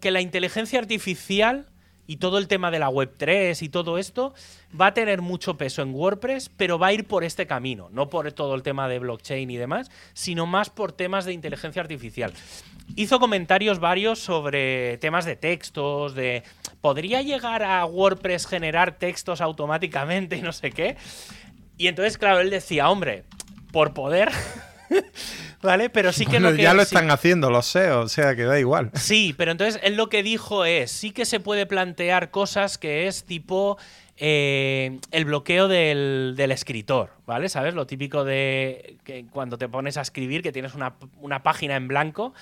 que 0.00 0.10
la 0.12 0.20
inteligencia 0.20 0.78
artificial 0.78 1.68
y 2.06 2.16
todo 2.16 2.38
el 2.38 2.48
tema 2.48 2.70
de 2.70 2.78
la 2.78 2.90
Web3 2.90 3.60
y 3.62 3.68
todo 3.68 3.98
esto 3.98 4.34
va 4.78 4.88
a 4.88 4.94
tener 4.94 5.22
mucho 5.22 5.56
peso 5.56 5.82
en 5.82 5.94
WordPress, 5.94 6.50
pero 6.56 6.78
va 6.78 6.88
a 6.88 6.92
ir 6.92 7.06
por 7.06 7.24
este 7.24 7.46
camino, 7.46 7.88
no 7.92 8.08
por 8.08 8.30
todo 8.32 8.54
el 8.54 8.62
tema 8.62 8.88
de 8.88 8.98
blockchain 8.98 9.50
y 9.50 9.56
demás, 9.56 9.90
sino 10.14 10.46
más 10.46 10.70
por 10.70 10.92
temas 10.92 11.24
de 11.24 11.32
inteligencia 11.32 11.82
artificial. 11.82 12.32
Hizo 12.94 13.18
comentarios 13.18 13.80
varios 13.80 14.18
sobre 14.18 14.98
temas 14.98 15.24
de 15.24 15.36
textos, 15.36 16.14
de 16.14 16.44
¿podría 16.80 17.22
llegar 17.22 17.62
a 17.62 17.84
WordPress 17.84 18.46
generar 18.46 18.98
textos 18.98 19.40
automáticamente 19.40 20.36
y 20.36 20.42
no 20.42 20.52
sé 20.52 20.70
qué? 20.70 20.96
Y 21.78 21.88
entonces, 21.88 22.16
claro, 22.16 22.40
él 22.40 22.50
decía, 22.50 22.88
hombre, 22.88 23.24
por 23.70 23.92
poder 23.92 24.30
¿Vale? 25.62 25.90
Pero 25.90 26.12
sí 26.12 26.26
que, 26.26 26.40
Ya 26.58 26.74
lo 26.74 26.82
están 26.82 27.10
haciendo, 27.10 27.50
lo 27.50 27.62
sé, 27.62 27.90
o 27.90 28.08
sea 28.08 28.36
que 28.36 28.44
da 28.44 28.58
igual. 28.58 28.90
Sí, 28.94 29.34
pero 29.36 29.52
entonces 29.52 29.80
él 29.82 29.96
lo 29.96 30.08
que 30.08 30.22
dijo 30.22 30.64
es: 30.64 30.90
sí 30.90 31.10
que 31.10 31.24
se 31.24 31.40
puede 31.40 31.66
plantear 31.66 32.30
cosas 32.30 32.78
que 32.78 33.06
es 33.06 33.24
tipo. 33.24 33.78
Eh, 34.18 34.98
el 35.10 35.26
bloqueo 35.26 35.68
del, 35.68 36.34
escritor, 36.50 37.10
¿vale? 37.26 37.50
¿Sabes? 37.50 37.74
Lo 37.74 37.86
típico 37.86 38.24
de 38.24 38.96
que 39.04 39.26
cuando 39.30 39.58
te 39.58 39.68
pones 39.68 39.98
a 39.98 40.00
escribir, 40.00 40.42
que 40.42 40.52
tienes 40.52 40.74
una, 40.74 40.94
una 41.20 41.42
página 41.42 41.76
en 41.76 41.86
blanco. 41.86 42.32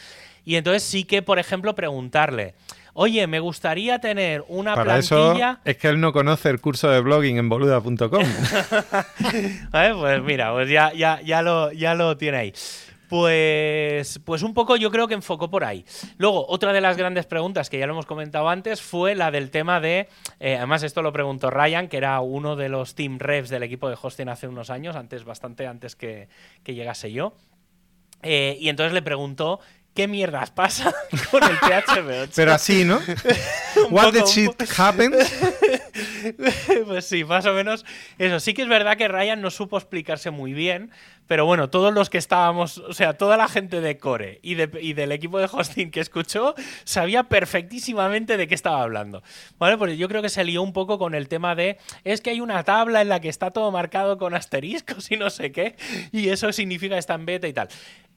Y 0.45 0.55
entonces 0.55 0.85
sí 0.85 1.03
que, 1.03 1.21
por 1.21 1.41
ejemplo, 1.41 1.75
preguntarle 1.75 2.55
oye, 2.95 3.27
me 3.27 3.41
gustaría 3.41 3.99
tener 3.99 4.45
una 4.49 4.75
Para 4.75 4.85
plantilla. 4.85 5.51
Eso 5.53 5.61
es 5.65 5.77
que 5.77 5.89
él 5.89 6.01
no 6.01 6.12
conoce 6.12 6.49
el 6.49 6.61
curso 6.61 6.89
de 6.89 7.01
blogging 7.01 7.37
en 7.37 7.49
boluda.com. 7.49 8.25
pues 9.71 10.23
mira, 10.23 10.53
pues 10.53 10.71
ya, 10.71 10.93
ya, 10.95 11.21
ya, 11.21 11.43
lo, 11.43 11.73
ya 11.73 11.95
lo 11.95 12.17
tiene 12.17 12.39
ahí. 12.39 12.55
Pues, 13.09 14.20
pues 14.24 14.42
un 14.42 14.55
poco 14.55 14.76
yo 14.76 14.90
creo 14.90 15.09
que 15.09 15.14
enfocó 15.14 15.50
por 15.50 15.64
ahí. 15.64 15.84
Luego, 16.16 16.46
otra 16.48 16.72
de 16.72 16.80
las 16.80 16.96
grandes 16.96 17.26
preguntas 17.26 17.70
que 17.70 17.78
ya 17.78 17.86
lo 17.86 17.92
hemos 17.92 18.07
comentado 18.07 18.48
antes 18.48 18.80
fue 18.80 19.14
la 19.14 19.30
del 19.30 19.50
tema 19.50 19.80
de, 19.80 20.09
eh, 20.40 20.57
además 20.57 20.82
esto 20.82 21.02
lo 21.02 21.12
preguntó 21.12 21.50
Ryan, 21.50 21.88
que 21.88 21.96
era 21.96 22.20
uno 22.20 22.57
de 22.57 22.68
los 22.68 22.94
team 22.94 23.18
refs 23.18 23.50
del 23.50 23.62
equipo 23.62 23.88
de 23.88 23.96
hosting 24.00 24.28
hace 24.28 24.48
unos 24.48 24.70
años, 24.70 24.96
antes 24.96 25.24
bastante 25.24 25.66
antes 25.66 25.96
que, 25.96 26.28
llegase 26.64 27.12
yo. 27.12 27.34
Eh, 28.22 28.57
y 28.59 28.70
entonces 28.70 28.94
le 28.94 29.02
preguntó 29.02 29.61
¿qué 29.95 30.09
mierdas 30.09 30.51
pasa 30.51 30.92
con 31.30 31.42
el 31.42 31.57
PHP 31.57 32.22
8? 32.22 32.32
Pero 32.34 32.53
así, 32.53 32.84
¿no? 32.84 33.01
What 33.90 34.12
the 34.12 34.22
shit 34.26 34.53
happens? 34.76 35.16
pues 36.86 37.07
sí, 37.07 37.24
más 37.24 37.47
o 37.47 37.55
menos 37.55 37.84
eso. 38.18 38.40
Sí 38.40 38.55
que 38.55 38.62
es 38.62 38.68
verdad 38.68 38.97
que 38.97 39.09
Ryan 39.09 39.40
no 39.40 39.51
supo 39.51 39.78
explicarse 39.78 40.30
muy 40.30 40.53
bien, 40.53 40.90
pero 41.26 41.47
bueno, 41.47 41.70
todos 41.70 41.95
los 41.95 42.11
que 42.11 42.18
estábamos, 42.18 42.78
o 42.78 42.92
sea, 42.92 43.14
toda 43.14 43.36
la 43.36 43.49
gente 43.49 43.80
de 43.80 43.97
Core 43.99 44.40
y, 44.42 44.55
del 44.55 45.12
equipo 45.12 45.38
de 45.38 45.49
hosting 45.51 45.90
que 45.90 46.01
escuchó 46.01 46.55
sabía 46.84 47.24
perfectísimamente 47.24 48.36
de 48.36 48.47
qué 48.47 48.55
estaba 48.55 48.82
hablando. 48.82 49.22
¿Vale? 49.59 49.78
Porque 49.78 49.97
yo 49.97 50.09
creo 50.09 50.22
que 50.22 50.28
se 50.28 50.45
lió 50.45 50.62
un 50.62 50.72
poco 50.72 50.99
con 50.99 51.14
el 51.14 51.28
tema 51.28 51.55
de 51.55 51.78
es 52.05 52.20
que 52.20 52.30
hay 52.30 52.40
una 52.40 52.62
tabla 52.64 53.01
en 53.01 53.09
la 53.09 53.20
que 53.20 53.28
está 53.28 53.53
todo 53.53 53.70
marcado 53.70 54.18
con 54.18 54.34
asteriscos 54.34 55.11
y 55.11 55.16
no 55.16 55.30
sé 55.30 55.53
qué, 55.53 55.76
y 56.12 56.28
eso 56.28 56.53
significa 56.53 56.95
que 56.95 57.01
está 57.01 57.14
en 57.14 57.26
beta 57.26 57.49
y 57.49 57.53
tal. 57.53 57.68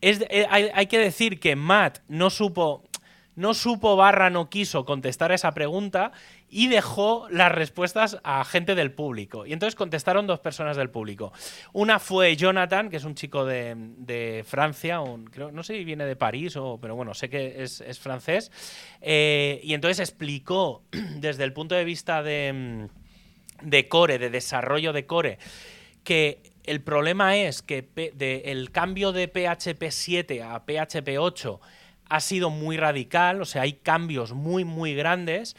Es, 0.01 0.21
eh, 0.29 0.45
hay, 0.49 0.87
que 0.87 0.99
decir 0.99 1.39
que 1.39 1.55
Matt 1.55 1.99
no 2.07 2.29
supo 2.29 2.83
no 3.35 3.53
supo 3.53 3.95
barra 3.95 4.31
no 4.31 4.49
quiso 4.49 4.83
contestar 4.83 5.31
esa 5.31 5.53
pregunta 5.53 6.11
y 6.49 6.69
dejó 6.69 7.27
las 7.29 7.51
respuestas 7.51 8.17
a 8.23 8.43
gente 8.43 8.73
del 8.73 8.91
público. 8.91 9.45
Y 9.45 9.53
entonces 9.53 9.75
contestaron 9.75 10.25
dos 10.25 10.39
personas 10.39 10.75
del 10.75 10.89
público. 10.89 11.31
Una 11.71 11.99
fue 11.99 12.35
Jonathan, 12.35 12.89
que 12.89 12.97
es 12.97 13.03
un 13.03 13.13
chico 13.13 13.45
de, 13.45 14.43
Francia, 14.47 14.99
no 14.99 15.63
sé 15.63 15.77
si 15.77 15.83
viene 15.83 16.05
de 16.05 16.15
París, 16.15 16.55
o, 16.57 16.79
pero 16.81 16.95
bueno, 16.95 17.13
sé 17.13 17.29
que 17.29 17.61
es, 17.61 17.99
francés. 17.99 18.51
Eh, 19.01 19.61
y 19.63 19.75
entonces 19.75 19.99
explicó 19.99 20.81
desde 21.17 21.43
el 21.43 21.53
punto 21.53 21.75
de 21.75 21.83
vista 21.83 22.23
de, 22.23 22.87
de 23.61 23.87
Core, 23.87 24.17
de 24.17 24.31
desarrollo 24.31 24.93
de 24.93 25.05
Core, 25.05 25.37
que 26.03 26.46
el 26.67 26.81
problema 26.81 27.35
es 27.37 27.61
que 27.61 27.89
el 28.45 28.71
cambio 28.71 29.11
de 29.11 29.27
PHP 29.27 29.89
7 29.89 30.43
a 30.43 30.63
PHP 30.65 31.17
8 31.17 31.59
ha 32.09 32.19
sido 32.19 32.49
muy 32.49 32.77
radical, 32.77 33.41
o 33.41 33.45
sea, 33.45 33.63
hay 33.63 33.73
cambios 33.73 34.33
muy, 34.33 34.65
muy 34.65 34.93
grandes 34.93 35.55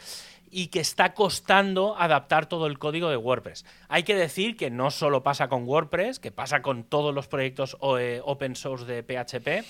y 0.51 0.69
que 0.69 0.81
está 0.81 1.15
costando 1.15 1.97
adaptar 1.99 2.47
todo 2.47 2.67
el 2.67 2.79
código 2.79 3.11
de 3.11 3.17
WordPress. 3.17 3.65
Hay 3.89 4.03
que 4.03 4.15
decir 4.15 4.57
que 4.57 4.71
no 4.71 4.91
solo 4.91 5.23
pasa 5.23 5.49
con 5.49 5.65
WordPress, 5.65 6.19
que 6.19 6.31
pasa 6.31 6.63
con 6.63 6.85
todos 6.85 7.15
los 7.15 7.29
proyectos 7.29 7.77
eh, 7.99 8.21
open 8.25 8.57
source 8.57 8.87
de 8.87 9.03
PHP 9.03 9.67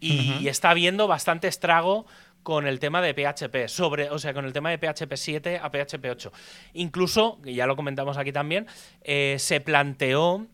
y, 0.00 0.48
está 0.48 0.70
habiendo 0.70 1.06
bastante 1.06 1.48
estrago 1.48 2.06
con 2.42 2.66
el 2.66 2.78
tema 2.78 3.02
de 3.02 3.12
PHP, 3.12 3.68
sobre, 3.68 4.10
o 4.10 4.18
sea, 4.18 4.32
con 4.32 4.44
el 4.44 4.52
tema 4.52 4.70
de 4.70 4.78
PHP 4.78 5.14
7 5.16 5.58
a 5.60 5.70
PHP 5.70 6.04
8. 6.10 6.32
Incluso, 6.74 7.40
ya 7.42 7.66
lo 7.66 7.76
comentamos 7.76 8.18
aquí 8.18 8.30
también, 8.30 8.66
eh, 9.02 9.36
se 9.38 9.60
planteó 9.60 10.46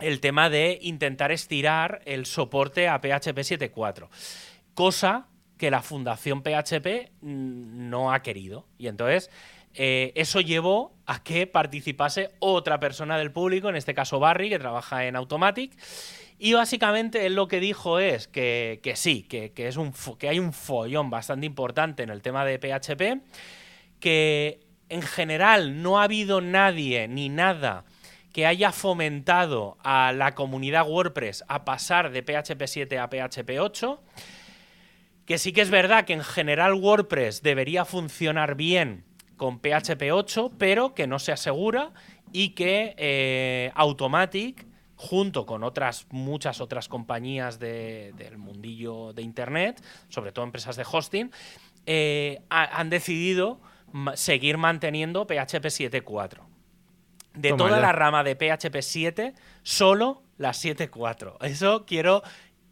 el 0.00 0.20
tema 0.20 0.50
de 0.50 0.78
intentar 0.82 1.32
estirar 1.32 2.02
el 2.04 2.26
soporte 2.26 2.88
a 2.88 2.98
PHP 3.00 3.38
7.4 3.38 4.08
cosa 4.74 5.26
que 5.58 5.70
la 5.70 5.82
Fundación 5.82 6.42
PHP 6.42 7.12
mm, 7.20 7.90
no 7.90 8.12
ha 8.12 8.22
querido. 8.22 8.66
Y 8.78 8.88
entonces 8.88 9.30
eh, 9.74 10.12
eso 10.14 10.40
llevó 10.40 10.94
a 11.04 11.22
que 11.22 11.46
participase 11.46 12.30
otra 12.38 12.80
persona 12.80 13.18
del 13.18 13.30
público, 13.30 13.68
en 13.68 13.76
este 13.76 13.94
caso 13.94 14.18
Barry, 14.18 14.48
que 14.48 14.58
trabaja 14.58 15.04
en 15.04 15.16
Automatic. 15.16 15.72
Y 16.38 16.54
básicamente 16.54 17.26
él 17.26 17.34
lo 17.34 17.46
que 17.46 17.60
dijo 17.60 17.98
es 17.98 18.26
que, 18.26 18.80
sí, 18.94 19.24
que, 19.24 19.52
es 19.54 19.76
un, 19.76 19.92
que 20.18 20.30
hay 20.30 20.38
un 20.38 20.54
follón 20.54 21.10
bastante 21.10 21.44
importante 21.44 22.02
en 22.02 22.08
el 22.08 22.22
tema 22.22 22.46
de 22.46 22.58
PHP, 22.58 23.20
que 24.00 24.60
en 24.88 25.02
general 25.02 25.82
no 25.82 26.00
ha 26.00 26.04
habido 26.04 26.40
nadie 26.40 27.06
ni 27.06 27.28
nada 27.28 27.84
que 28.32 28.46
haya 28.46 28.72
fomentado 28.72 29.76
a 29.82 30.12
la 30.12 30.34
comunidad 30.34 30.88
WordPress 30.88 31.44
a 31.48 31.64
pasar 31.64 32.10
de 32.10 32.22
PHP 32.22 32.66
7 32.66 32.98
a 32.98 33.08
PHP 33.08 33.58
8 33.58 34.00
que 35.30 35.38
sí 35.38 35.52
que 35.52 35.60
es 35.60 35.70
verdad 35.70 36.06
que 36.06 36.12
en 36.12 36.24
general 36.24 36.74
WordPress 36.74 37.40
debería 37.40 37.84
funcionar 37.84 38.56
bien 38.56 39.04
con 39.36 39.60
PHP 39.60 40.10
8, 40.12 40.50
pero 40.58 40.92
que 40.92 41.06
no 41.06 41.20
se 41.20 41.30
asegura 41.30 41.92
y 42.32 42.48
que 42.50 42.96
eh, 42.98 43.70
Automatic, 43.76 44.66
junto 44.96 45.46
con 45.46 45.62
otras 45.62 46.08
muchas 46.10 46.60
otras 46.60 46.88
compañías 46.88 47.60
del 47.60 48.38
mundillo 48.38 49.12
de 49.12 49.22
Internet, 49.22 49.80
sobre 50.08 50.32
todo 50.32 50.44
empresas 50.44 50.74
de 50.74 50.84
hosting, 50.84 51.30
eh, 51.86 52.42
han 52.48 52.90
decidido 52.90 53.60
seguir 54.16 54.58
manteniendo 54.58 55.26
PHP 55.26 55.66
7.4. 55.66 56.49
De 57.34 57.52
toda 57.52 57.80
la 57.80 57.92
rama 57.92 58.24
de 58.24 58.34
PHP 58.34 58.80
7, 58.80 59.34
solo 59.62 60.22
la 60.36 60.50
7.4. 60.50 61.36
Eso 61.42 61.86
quiero 61.86 62.22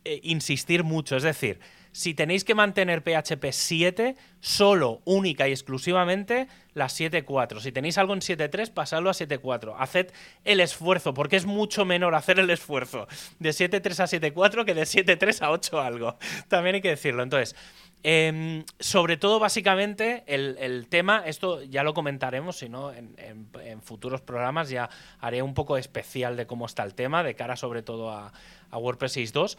eh, 0.05 0.21
insistir 0.25 0.85
mucho. 0.85 1.17
Es 1.17 1.23
decir, 1.23 1.61
si 1.93 2.15
tenéis 2.15 2.45
que 2.45 2.55
mantener 2.55 3.03
PHP 3.03 3.51
7, 3.51 4.15
solo, 4.41 5.03
única 5.05 5.49
y 5.49 5.53
exclusivamente 5.53 6.49
la 6.75 6.87
7.4. 6.87 7.61
Si 7.61 7.73
tenéis 7.73 7.99
algo 7.99 8.15
en 8.15 8.21
7.3, 8.21 8.73
pasadlo 8.73 9.11
a 9.11 9.15
7.4. 9.15 9.75
Haced 9.79 10.13
el 10.45 10.61
esfuerzo, 10.61 11.13
porque 11.15 11.37
es 11.37 11.45
mucho 11.45 11.85
menor 11.85 12.15
hacer 12.15 12.39
el 12.39 12.51
esfuerzo 12.51 13.09
de 13.39 13.51
7.3 13.51 14.01
a 14.01 14.31
7.4 14.31 14.65
que 14.65 14.75
de 14.75 14.83
7.3 14.83 15.43
a 15.43 15.51
8 15.51 15.81
algo. 15.81 16.19
También 16.49 16.77
hay 16.77 16.81
que 16.81 16.91
decirlo. 16.91 17.23
Entonces, 17.23 17.57
em, 18.03 18.65
sobre 18.79 19.17
todo, 19.17 19.39
básicamente, 19.39 20.25
el, 20.27 20.87
tema, 20.89 21.23
esto 21.27 21.63
ya 21.63 21.83
lo 21.83 21.95
comentaremos, 21.95 22.57
si 22.57 22.69
no, 22.69 22.93
en, 22.93 23.15
en, 23.19 23.83
futuros 23.83 24.21
programas 24.21 24.69
ya 24.71 24.89
haré 25.21 25.43
un 25.43 25.55
poco 25.55 25.77
especial 25.77 26.37
de 26.37 26.47
cómo 26.47 26.67
está 26.67 26.83
el 26.85 26.95
tema, 26.95 27.23
de 27.23 27.35
cara 27.35 27.57
sobre 27.57 27.83
todo 27.83 28.11
a, 28.11 28.33
a 28.71 28.79
WordPress 28.79 29.17
6.2 29.17 29.57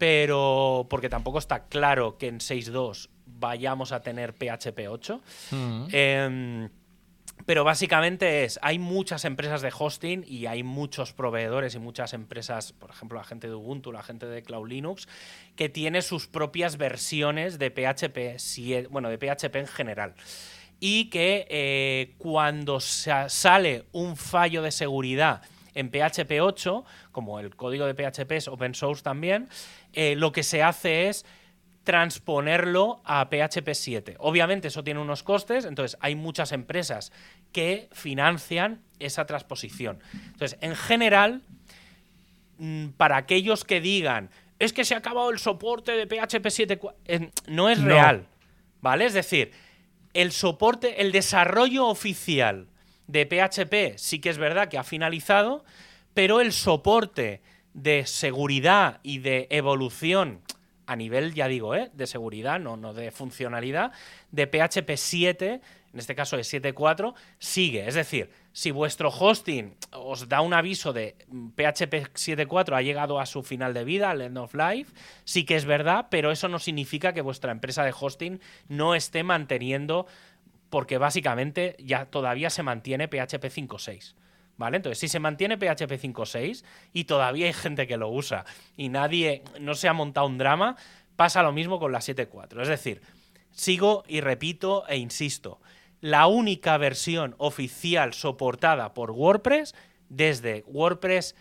pero 0.00 0.86
porque 0.88 1.10
tampoco 1.10 1.38
está 1.38 1.64
claro 1.64 2.16
que 2.16 2.26
en 2.28 2.38
6.2 2.38 3.10
vayamos 3.26 3.92
a 3.92 4.00
tener 4.00 4.32
PHP 4.32 4.88
8. 4.88 5.20
Mm. 5.50 5.84
Em, 5.92 6.70
pero 7.50 7.64
básicamente 7.64 8.44
es, 8.44 8.60
hay 8.62 8.78
muchas 8.78 9.24
empresas 9.24 9.60
de 9.60 9.72
hosting 9.76 10.22
y 10.24 10.46
hay 10.46 10.62
muchos 10.62 11.12
proveedores 11.12 11.74
y 11.74 11.80
muchas 11.80 12.12
empresas, 12.12 12.72
por 12.72 12.90
ejemplo, 12.90 13.18
la 13.18 13.24
gente 13.24 13.48
de 13.48 13.54
Ubuntu, 13.56 13.90
la 13.90 14.04
gente 14.04 14.26
de 14.26 14.44
Cloud 14.44 14.68
Linux, 14.68 15.08
que 15.56 15.68
tiene 15.68 16.00
sus 16.02 16.28
propias 16.28 16.76
versiones 16.76 17.58
de 17.58 17.72
PHP, 17.72 18.88
bueno, 18.88 19.08
de 19.10 19.18
PHP 19.18 19.56
en 19.56 19.66
general. 19.66 20.14
Y 20.78 21.06
que 21.06 21.48
eh, 21.50 22.14
cuando 22.18 22.78
sale 22.78 23.84
un 23.90 24.16
fallo 24.16 24.62
de 24.62 24.70
seguridad 24.70 25.42
en 25.74 25.90
PHP 25.90 26.40
8, 26.40 26.84
como 27.10 27.40
el 27.40 27.56
código 27.56 27.84
de 27.84 27.94
PHP 27.94 28.30
es 28.30 28.46
open 28.46 28.76
source 28.76 29.02
también, 29.02 29.48
eh, 29.92 30.14
lo 30.14 30.30
que 30.30 30.44
se 30.44 30.62
hace 30.62 31.08
es 31.08 31.26
transponerlo 31.84 33.00
a 33.04 33.28
PHP 33.30 33.70
7. 33.72 34.16
Obviamente 34.18 34.68
eso 34.68 34.84
tiene 34.84 35.00
unos 35.00 35.22
costes, 35.22 35.64
entonces 35.64 35.98
hay 36.00 36.14
muchas 36.14 36.52
empresas 36.52 37.12
que 37.52 37.88
financian 37.92 38.80
esa 38.98 39.26
transposición. 39.26 39.98
Entonces, 40.26 40.58
en 40.60 40.76
general, 40.76 41.42
mm, 42.58 42.88
para 42.90 43.16
aquellos 43.16 43.64
que 43.64 43.80
digan, 43.80 44.30
es 44.58 44.72
que 44.72 44.84
se 44.84 44.94
ha 44.94 44.98
acabado 44.98 45.30
el 45.30 45.38
soporte 45.38 45.92
de 45.92 46.06
PHP 46.06 46.50
7, 46.50 46.80
no 47.48 47.70
es 47.70 47.82
real, 47.82 48.26
¿vale? 48.82 49.06
Es 49.06 49.14
decir, 49.14 49.52
el 50.12 50.32
soporte, 50.32 51.00
el 51.00 51.12
desarrollo 51.12 51.86
oficial 51.86 52.66
de 53.06 53.26
PHP 53.26 53.98
sí 53.98 54.20
que 54.20 54.28
es 54.28 54.38
verdad 54.38 54.68
que 54.68 54.78
ha 54.78 54.84
finalizado, 54.84 55.64
pero 56.14 56.40
el 56.40 56.52
soporte 56.52 57.40
de 57.74 58.06
seguridad 58.06 59.00
y 59.02 59.18
de 59.18 59.46
evolución 59.50 60.42
a 60.86 60.96
nivel, 60.96 61.34
ya 61.34 61.46
digo, 61.46 61.76
¿eh? 61.76 61.90
de 61.94 62.06
seguridad, 62.08 62.58
no, 62.58 62.76
no 62.76 62.92
de 62.92 63.12
funcionalidad, 63.12 63.92
de 64.32 64.46
PHP 64.48 64.96
7, 64.96 65.60
en 65.92 65.98
este 65.98 66.14
caso 66.14 66.36
de 66.36 66.42
7.4, 66.42 67.14
sigue. 67.38 67.86
Es 67.86 67.94
decir, 67.94 68.30
si 68.52 68.70
vuestro 68.70 69.08
hosting 69.08 69.74
os 69.92 70.28
da 70.28 70.40
un 70.40 70.54
aviso 70.54 70.92
de 70.92 71.16
PHP 71.28 72.14
7.4 72.14 72.76
ha 72.76 72.82
llegado 72.82 73.18
a 73.18 73.26
su 73.26 73.42
final 73.42 73.74
de 73.74 73.84
vida, 73.84 74.10
al 74.10 74.20
end 74.22 74.38
of 74.38 74.54
life, 74.54 74.92
sí 75.24 75.44
que 75.44 75.56
es 75.56 75.64
verdad, 75.64 76.06
pero 76.10 76.30
eso 76.30 76.48
no 76.48 76.58
significa 76.58 77.12
que 77.12 77.22
vuestra 77.22 77.52
empresa 77.52 77.84
de 77.84 77.94
hosting 77.98 78.40
no 78.68 78.94
esté 78.94 79.24
manteniendo, 79.24 80.06
porque 80.68 80.98
básicamente 80.98 81.76
ya 81.80 82.06
todavía 82.06 82.50
se 82.50 82.62
mantiene 82.62 83.08
PHP 83.08 83.44
5.6. 83.44 84.14
¿Vale? 84.56 84.76
Entonces, 84.76 84.98
si 84.98 85.08
se 85.08 85.20
mantiene 85.20 85.56
PHP 85.56 85.92
5.6 85.92 86.64
y 86.92 87.04
todavía 87.04 87.46
hay 87.46 87.54
gente 87.54 87.86
que 87.86 87.96
lo 87.96 88.10
usa 88.10 88.44
y 88.76 88.90
nadie, 88.90 89.42
no 89.58 89.74
se 89.74 89.88
ha 89.88 89.94
montado 89.94 90.26
un 90.26 90.36
drama, 90.36 90.76
pasa 91.16 91.42
lo 91.42 91.50
mismo 91.50 91.78
con 91.78 91.92
la 91.92 92.00
7.4. 92.00 92.60
Es 92.60 92.68
decir, 92.68 93.00
sigo 93.50 94.04
y 94.06 94.20
repito 94.20 94.86
e 94.86 94.98
insisto, 94.98 95.60
la 96.00 96.26
única 96.26 96.76
versión 96.78 97.34
oficial 97.38 98.14
soportada 98.14 98.94
por 98.94 99.10
WordPress 99.10 99.74
desde 100.08 100.64
WordPress 100.66 101.34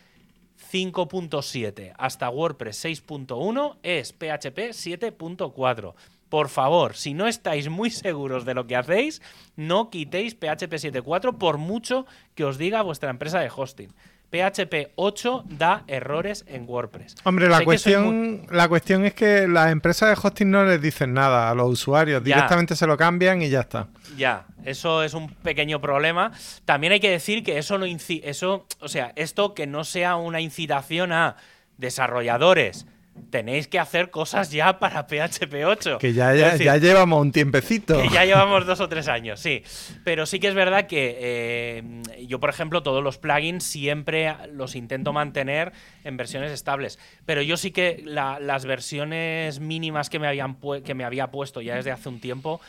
5.7 0.71 1.93
hasta 1.97 2.29
WordPress 2.29 2.85
6.1 2.85 3.77
es 3.83 4.11
PHP 4.11 4.73
7.4 4.73 5.93
por 6.29 6.49
favor, 6.49 6.95
si 6.95 7.15
no 7.15 7.27
estáis 7.27 7.69
muy 7.69 7.89
seguros 7.89 8.45
de 8.45 8.53
lo 8.53 8.67
que 8.67 8.75
hacéis, 8.75 9.19
no 9.55 9.89
quitéis 9.89 10.35
PHP 10.35 10.73
7.4 10.73 11.37
por 11.37 11.57
mucho 11.57 12.05
que 12.35 12.45
os 12.45 12.59
diga 12.59 12.83
vuestra 12.83 13.09
empresa 13.09 13.39
de 13.39 13.51
hosting. 13.53 13.89
PHP 14.29 14.91
8 14.95 15.43
da 15.47 15.83
errores 15.87 16.45
en 16.47 16.65
WordPress. 16.67 17.15
Hombre, 17.23 17.49
la 17.49 17.63
cuestión, 17.63 18.45
la 18.51 18.67
cuestión 18.67 19.05
es 19.05 19.13
que 19.13 19.47
las 19.47 19.71
empresas 19.71 20.09
de 20.09 20.27
hosting 20.27 20.49
no 20.49 20.65
les 20.65 20.81
dicen 20.81 21.13
nada 21.13 21.49
a 21.49 21.55
los 21.55 21.69
usuarios, 21.69 22.23
directamente 22.23 22.75
se 22.75 22.85
lo 22.85 22.95
cambian 22.95 23.41
y 23.41 23.49
ya 23.49 23.61
está. 23.61 23.87
Ya, 24.17 24.45
eso 24.63 25.03
es 25.03 25.13
un 25.13 25.29
pequeño 25.29 25.81
problema. 25.81 26.31
También 26.65 26.93
hay 26.93 26.99
que 26.99 27.09
decir 27.09 27.43
que 27.43 27.57
eso 27.57 27.77
no 27.77 27.85
eso, 27.85 28.65
o 28.79 28.87
sea, 28.87 29.13
esto 29.15 29.53
que 29.53 29.67
no 29.67 29.83
sea 29.83 30.15
una 30.15 30.41
incitación 30.41 31.11
a 31.11 31.35
desarrolladores 31.77 32.85
tenéis 33.29 33.67
que 33.67 33.79
hacer 33.79 34.09
cosas 34.09 34.51
ya 34.51 34.79
para 34.79 35.07
PHP 35.07 35.65
8. 35.65 35.97
Que 35.99 36.13
ya, 36.13 36.33
ya, 36.33 36.77
llevamos 36.77 37.21
un 37.21 37.31
tiempecito. 37.31 38.01
Que 38.01 38.09
ya 38.09 38.25
llevamos 38.25 38.65
dos 38.67 38.79
o 38.79 38.89
tres 38.89 39.07
años, 39.07 39.39
sí. 39.39 39.63
Pero 40.03 40.25
sí 40.25 40.39
que 40.39 40.47
es 40.47 40.53
verdad 40.53 40.87
que 40.87 41.17
eh, 41.19 41.83
yo, 42.27 42.39
por 42.39 42.49
ejemplo, 42.49 42.83
todos 42.83 43.03
los 43.03 43.17
plugins 43.17 43.63
siempre 43.63 44.35
los 44.51 44.75
intento 44.75 45.13
mantener 45.13 45.71
en 46.03 46.17
versiones 46.17 46.51
estables. 46.51 46.99
Pero 47.25 47.41
yo 47.41 47.57
sí 47.57 47.71
que 47.71 48.03
las 48.05 48.65
versiones 48.65 49.59
mínimas 49.59 50.09
que 50.09 50.19
me, 50.19 50.27
habían 50.27 50.57
que 50.83 50.93
me 50.93 51.03
había 51.03 51.27
puesto 51.27 51.61
ya 51.61 51.75
desde 51.75 51.91
hace 51.91 52.09
un 52.09 52.19
tiempo 52.19 52.61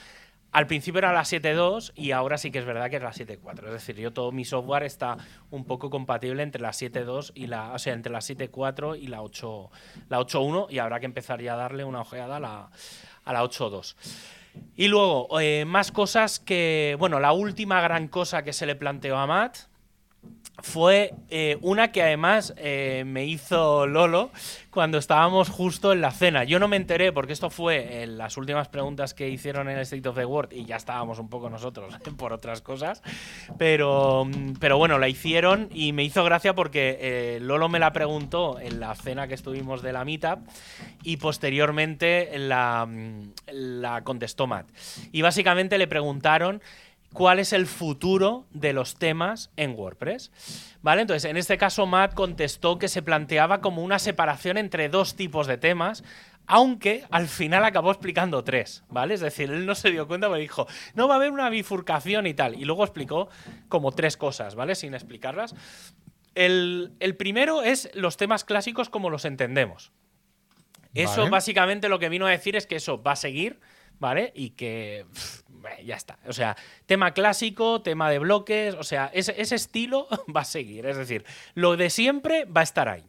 al 0.52 0.66
principio 0.66 0.98
era 0.98 1.12
la 1.12 1.22
7.2 1.22 1.92
y 1.94 2.10
ahora 2.10 2.36
sí 2.38 2.50
que 2.50 2.58
es 2.58 2.64
verdad 2.64 2.90
que 2.90 2.96
es 2.96 3.02
la 3.02 3.12
7.4. 3.12 3.66
Es 3.66 3.72
decir, 3.72 3.96
yo 3.96 4.12
todo 4.12 4.32
mi 4.32 4.44
software 4.44 4.82
está 4.82 5.16
un 5.50 5.64
poco 5.64 5.90
compatible 5.90 6.42
entre 6.42 6.60
la 6.60 6.70
7.2 6.70 7.32
y 7.34 7.46
la, 7.46 7.72
o 7.72 7.78
sea, 7.78 7.94
entre 7.94 8.12
la 8.12 8.18
7.4 8.18 8.98
y 9.00 9.06
la 9.06 9.22
8, 9.22 9.70
la 10.08 10.18
8.1 10.20 10.66
y 10.70 10.78
habrá 10.78 10.98
que 10.98 11.06
empezar 11.06 11.40
ya 11.40 11.54
a 11.54 11.56
darle 11.56 11.84
una 11.84 12.00
ojeada 12.00 12.36
a 12.36 12.40
la, 12.40 12.70
a 13.24 13.32
la 13.32 13.44
8.2. 13.44 13.94
Y 14.74 14.88
luego, 14.88 15.40
eh, 15.40 15.64
más 15.64 15.92
cosas 15.92 16.40
que, 16.40 16.96
bueno, 16.98 17.20
la 17.20 17.32
última 17.32 17.80
gran 17.80 18.08
cosa 18.08 18.42
que 18.42 18.52
se 18.52 18.66
le 18.66 18.74
planteó 18.74 19.16
a 19.16 19.26
Matt 19.26 19.69
fue 20.62 21.14
eh, 21.28 21.58
una 21.62 21.92
que 21.92 22.02
además 22.02 22.54
eh, 22.56 23.04
me 23.06 23.24
hizo 23.24 23.86
Lolo 23.86 24.30
cuando 24.70 24.98
estábamos 24.98 25.48
justo 25.48 25.92
en 25.92 26.00
la 26.00 26.10
cena. 26.10 26.44
Yo 26.44 26.58
no 26.58 26.68
me 26.68 26.76
enteré 26.76 27.12
porque 27.12 27.32
esto 27.32 27.50
fue 27.50 28.02
en 28.02 28.18
las 28.18 28.36
últimas 28.36 28.68
preguntas 28.68 29.14
que 29.14 29.28
hicieron 29.28 29.68
en 29.68 29.76
el 29.76 29.82
State 29.82 30.08
of 30.08 30.16
the 30.16 30.24
World 30.24 30.52
y 30.52 30.64
ya 30.64 30.76
estábamos 30.76 31.18
un 31.18 31.28
poco 31.28 31.50
nosotros 31.50 31.94
por 32.16 32.32
otras 32.32 32.62
cosas. 32.62 33.02
Pero, 33.58 34.28
pero 34.58 34.78
bueno, 34.78 34.98
la 34.98 35.08
hicieron 35.08 35.68
y 35.72 35.92
me 35.92 36.04
hizo 36.04 36.24
gracia 36.24 36.54
porque 36.54 36.98
eh, 37.00 37.38
Lolo 37.40 37.68
me 37.68 37.78
la 37.78 37.92
preguntó 37.92 38.58
en 38.60 38.80
la 38.80 38.94
cena 38.94 39.26
que 39.26 39.34
estuvimos 39.34 39.82
de 39.82 39.92
la 39.92 40.04
Meetup 40.04 40.40
y 41.02 41.16
posteriormente 41.16 42.38
la, 42.38 42.88
la 43.52 44.02
contestó 44.02 44.46
Matt. 44.46 44.68
Y 45.12 45.22
básicamente 45.22 45.78
le 45.78 45.86
preguntaron 45.86 46.62
cuál 47.12 47.38
es 47.38 47.52
el 47.52 47.66
futuro 47.66 48.46
de 48.52 48.72
los 48.72 48.96
temas 48.96 49.50
en 49.56 49.72
WordPress. 49.72 50.30
¿Vale? 50.82 51.02
Entonces, 51.02 51.30
en 51.30 51.36
este 51.36 51.58
caso, 51.58 51.86
Matt 51.86 52.14
contestó 52.14 52.78
que 52.78 52.88
se 52.88 53.02
planteaba 53.02 53.60
como 53.60 53.82
una 53.82 53.98
separación 53.98 54.56
entre 54.56 54.88
dos 54.88 55.16
tipos 55.16 55.46
de 55.46 55.58
temas, 55.58 56.04
aunque 56.46 57.04
al 57.10 57.28
final 57.28 57.64
acabó 57.64 57.90
explicando 57.90 58.42
tres, 58.42 58.82
¿vale? 58.88 59.14
Es 59.14 59.20
decir, 59.20 59.50
él 59.50 59.66
no 59.66 59.74
se 59.74 59.90
dio 59.90 60.08
cuenta, 60.08 60.28
pero 60.28 60.40
dijo, 60.40 60.66
no 60.94 61.06
va 61.06 61.14
a 61.14 61.16
haber 61.16 61.30
una 61.30 61.48
bifurcación 61.50 62.26
y 62.26 62.34
tal. 62.34 62.54
Y 62.54 62.64
luego 62.64 62.82
explicó 62.84 63.28
como 63.68 63.92
tres 63.92 64.16
cosas, 64.16 64.54
¿vale? 64.54 64.74
Sin 64.74 64.94
explicarlas. 64.94 65.54
El, 66.34 66.92
primero 67.18 67.62
es 67.62 67.90
los 67.94 68.16
temas 68.16 68.44
clásicos 68.44 68.88
como 68.88 69.10
los 69.10 69.24
entendemos. 69.24 69.92
Eso 70.92 71.28
básicamente 71.30 71.88
lo 71.88 72.00
que 72.00 72.08
vino 72.08 72.26
a 72.26 72.30
decir 72.30 72.56
es 72.56 72.66
que 72.66 72.76
eso 72.76 73.00
va 73.00 73.12
a 73.12 73.16
seguir, 73.16 73.60
¿vale? 74.00 74.32
Y 74.34 74.50
que 74.50 75.06
ya 75.84 75.96
está. 75.96 76.18
O 76.26 76.32
sea, 76.32 76.56
tema 76.86 77.12
clásico, 77.12 77.82
tema 77.82 78.10
de 78.10 78.18
bloques, 78.18 78.74
o 78.74 78.84
sea, 78.84 79.10
ese, 79.12 79.54
estilo 79.54 80.08
va 80.34 80.42
a 80.42 80.44
seguir. 80.44 80.86
Es 80.86 80.96
decir, 80.96 81.24
lo 81.54 81.76
de 81.76 81.90
siempre 81.90 82.44
va 82.44 82.60
a 82.60 82.64
estar 82.64 82.88
ahí. 82.88 83.04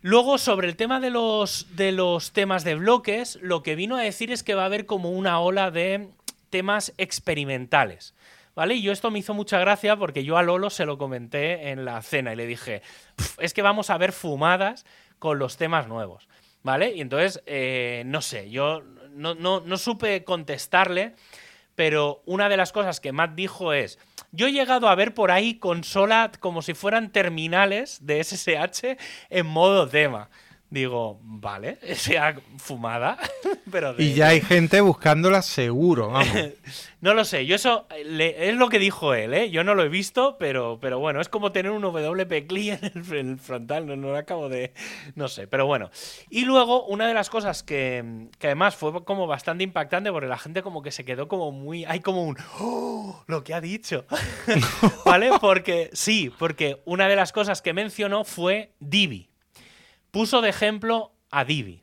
Luego, 0.00 0.36
sobre 0.36 0.68
el 0.68 0.76
tema 0.76 1.00
de 1.00 1.10
los, 1.10 1.66
de 1.76 1.92
los 1.92 2.32
temas 2.32 2.62
de 2.62 2.74
bloques, 2.74 3.38
lo 3.40 3.62
que 3.62 3.74
vino 3.74 3.96
a 3.96 4.02
decir 4.02 4.30
es 4.30 4.42
que 4.42 4.54
va 4.54 4.62
a 4.62 4.66
haber 4.66 4.84
como 4.84 5.10
una 5.10 5.40
ola 5.40 5.70
de 5.70 6.08
temas 6.50 6.92
experimentales. 6.98 8.14
¿Vale? 8.54 8.74
Y 8.76 8.82
yo 8.82 8.92
esto 8.92 9.10
me 9.10 9.18
hizo 9.18 9.34
mucha 9.34 9.58
gracia 9.58 9.96
porque 9.96 10.22
yo 10.22 10.36
a 10.36 10.42
Lolo 10.42 10.70
se 10.70 10.86
lo 10.86 10.96
comenté 10.96 11.70
en 11.70 11.84
la 11.84 12.00
cena 12.02 12.32
y 12.32 12.36
le 12.36 12.46
dije, 12.46 12.82
es 13.38 13.52
que 13.52 13.62
vamos 13.62 13.90
a 13.90 13.98
ver 13.98 14.12
fumadas 14.12 14.86
con 15.18 15.40
los 15.40 15.56
temas 15.56 15.88
nuevos. 15.88 16.28
¿Vale? 16.62 16.94
Y 16.94 17.00
entonces, 17.00 17.42
eh, 17.46 18.04
no 18.06 18.22
sé, 18.22 18.50
yo 18.50 18.82
no, 19.14 19.34
no, 19.34 19.76
supe 19.78 20.24
contestarle, 20.24 21.14
pero 21.74 22.22
una 22.26 22.48
de 22.48 22.56
las 22.56 22.72
cosas 22.72 23.00
que 23.00 23.12
Matt 23.12 23.34
dijo 23.34 23.72
es, 23.72 23.98
yo 24.32 24.46
he 24.46 24.52
llegado 24.52 24.88
a 24.88 24.94
ver 24.94 25.14
por 25.14 25.30
ahí 25.30 25.58
consolas 25.58 26.30
como 26.38 26.62
si 26.62 26.74
fueran 26.74 27.10
terminales 27.10 28.04
de 28.04 28.22
SSH 28.22 28.96
en 29.30 29.46
modo 29.46 29.88
tema. 29.88 30.28
Digo, 30.74 31.20
vale, 31.22 31.78
sea 31.94 32.34
fumada, 32.58 33.16
pero... 33.70 33.94
Y 33.96 34.14
ya 34.14 34.30
hay 34.30 34.40
gente 34.40 34.80
buscándola 34.80 35.40
seguro, 35.40 36.08
vamos. 36.08 36.36
no 37.00 37.14
lo 37.14 37.24
sé, 37.24 37.46
yo 37.46 37.54
eso 37.54 37.86
es 37.96 38.56
lo 38.56 38.68
que 38.68 38.80
dijo 38.80 39.14
él, 39.14 39.34
¿eh? 39.34 39.50
Yo 39.50 39.62
no 39.62 39.76
lo 39.76 39.84
he 39.84 39.88
visto, 39.88 40.36
pero, 40.36 40.80
pero 40.80 40.98
bueno, 40.98 41.20
es 41.20 41.28
como 41.28 41.52
tener 41.52 41.70
un 41.70 41.82
WP 41.82 42.48
CLI 42.48 42.70
en 42.70 43.04
el, 43.12 43.38
frontal, 43.38 43.86
no, 43.86 43.94
lo 43.94 44.16
acabo 44.16 44.48
de... 44.48 44.74
no 45.14 45.28
sé, 45.28 45.46
pero 45.46 45.64
bueno. 45.64 45.92
Y 46.28 46.44
luego, 46.44 46.84
una 46.86 47.06
de 47.06 47.14
las 47.14 47.30
cosas 47.30 47.62
que, 47.62 48.26
que, 48.40 48.48
además 48.48 48.74
fue 48.74 49.04
como 49.04 49.28
bastante 49.28 49.62
impactante, 49.62 50.10
porque 50.10 50.26
la 50.26 50.38
gente 50.38 50.64
como 50.64 50.82
que 50.82 50.90
se 50.90 51.04
quedó 51.04 51.28
como 51.28 51.52
muy... 51.52 51.84
Hay 51.84 52.00
como 52.00 52.24
un... 52.24 52.36
¡Oh! 52.58 53.22
Lo 53.28 53.44
que 53.44 53.54
ha 53.54 53.60
dicho. 53.60 54.06
¿Vale? 55.04 55.30
Porque 55.40 55.90
sí, 55.92 56.32
porque 56.36 56.82
una 56.84 57.06
de 57.06 57.14
las 57.14 57.30
cosas 57.30 57.62
que 57.62 57.72
mencionó 57.72 58.24
fue 58.24 58.72
Divi 58.80 59.30
puso 60.14 60.40
de 60.40 60.48
ejemplo 60.48 61.12
a 61.30 61.44
Divi. 61.44 61.82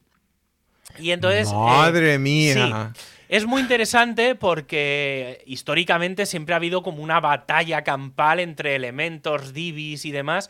Y 0.98 1.12
entonces. 1.12 1.52
Madre 1.54 2.14
eh, 2.14 2.20
mía. 2.20 2.94
Es 3.28 3.46
muy 3.46 3.62
interesante 3.62 4.36
porque 4.36 5.44
históricamente 5.46 6.26
siempre 6.26 6.54
ha 6.54 6.58
habido 6.58 6.82
como 6.82 7.04
una 7.04 7.20
batalla 7.20 7.84
campal 7.84 8.40
entre 8.40 8.76
elementos, 8.76 9.54
divis 9.54 10.06
y 10.06 10.12
demás. 10.12 10.50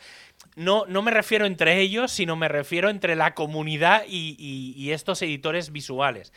No, 0.54 0.84
no 0.86 1.02
me 1.02 1.10
refiero 1.10 1.46
entre 1.46 1.80
ellos, 1.80 2.10
sino 2.12 2.34
me 2.36 2.48
refiero 2.48 2.88
entre 2.88 3.14
la 3.16 3.34
comunidad 3.34 4.04
y, 4.08 4.90
estos 4.90 5.22
editores 5.22 5.70
visuales. 5.72 6.32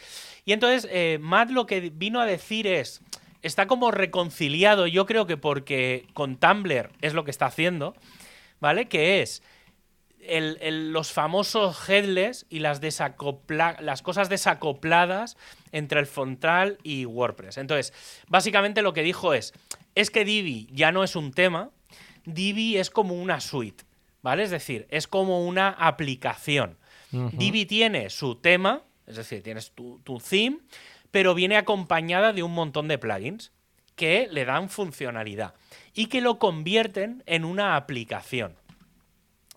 Y 0.45 0.53
entonces, 0.53 0.87
eh, 0.91 1.19
Matt 1.21 1.49
lo 1.49 1.65
que 1.65 1.91
vino 1.91 2.19
a 2.19 2.25
decir 2.25 2.67
es. 2.67 3.01
Está 3.41 3.67
como 3.67 3.91
reconciliado, 3.91 4.87
yo 4.87 5.05
creo 5.05 5.27
que 5.27 5.37
porque 5.37 6.07
con 6.13 6.37
Tumblr 6.37 6.89
es 7.01 7.13
lo 7.13 7.25
que 7.25 7.29
está 7.29 7.45
haciendo, 7.45 7.95
¿vale? 8.59 8.87
Que 8.87 9.21
es 9.21 9.43
los 10.27 11.11
famosos 11.11 11.89
headless 11.89 12.45
y 12.49 12.59
las, 12.59 12.81
las 13.79 14.01
cosas 14.01 14.29
desacopladas 14.29 15.37
entre 15.71 15.99
el 15.99 16.05
frontal 16.05 16.77
y 16.83 17.05
WordPress. 17.05 17.57
Entonces, 17.57 17.93
básicamente 18.27 18.81
lo 18.81 18.93
que 18.93 19.03
dijo 19.03 19.33
es, 19.33 19.53
es 19.95 20.09
que 20.09 20.25
Divi 20.25 20.67
ya 20.71 20.91
no 20.91 21.03
es 21.03 21.15
un 21.15 21.31
tema, 21.31 21.71
Divi 22.25 22.77
es 22.77 22.89
como 22.89 23.15
una 23.15 23.39
suite, 23.39 23.83
¿vale? 24.21 24.43
Es 24.43 24.51
decir, 24.51 24.87
es 24.89 25.07
como 25.07 25.45
una 25.45 25.69
aplicación. 25.69 26.77
Divi 27.11 27.65
tiene 27.65 28.09
su 28.09 28.35
tema, 28.35 28.81
es 29.07 29.15
decir, 29.15 29.41
tienes 29.41 29.71
tu, 29.71 29.99
tu 30.03 30.19
theme, 30.19 30.57
pero 31.11 31.33
viene 31.33 31.55
acompañada 31.55 32.33
de 32.33 32.43
un 32.43 32.51
montón 32.51 32.89
de 32.89 32.97
plugins 32.97 33.53
que 33.95 34.27
le 34.29 34.43
dan 34.43 34.69
funcionalidad 34.69 35.53
y 35.93 36.07
que 36.07 36.19
lo 36.19 36.39
convierten 36.39 37.23
en 37.25 37.45
una 37.45 37.77
aplicación. 37.77 38.57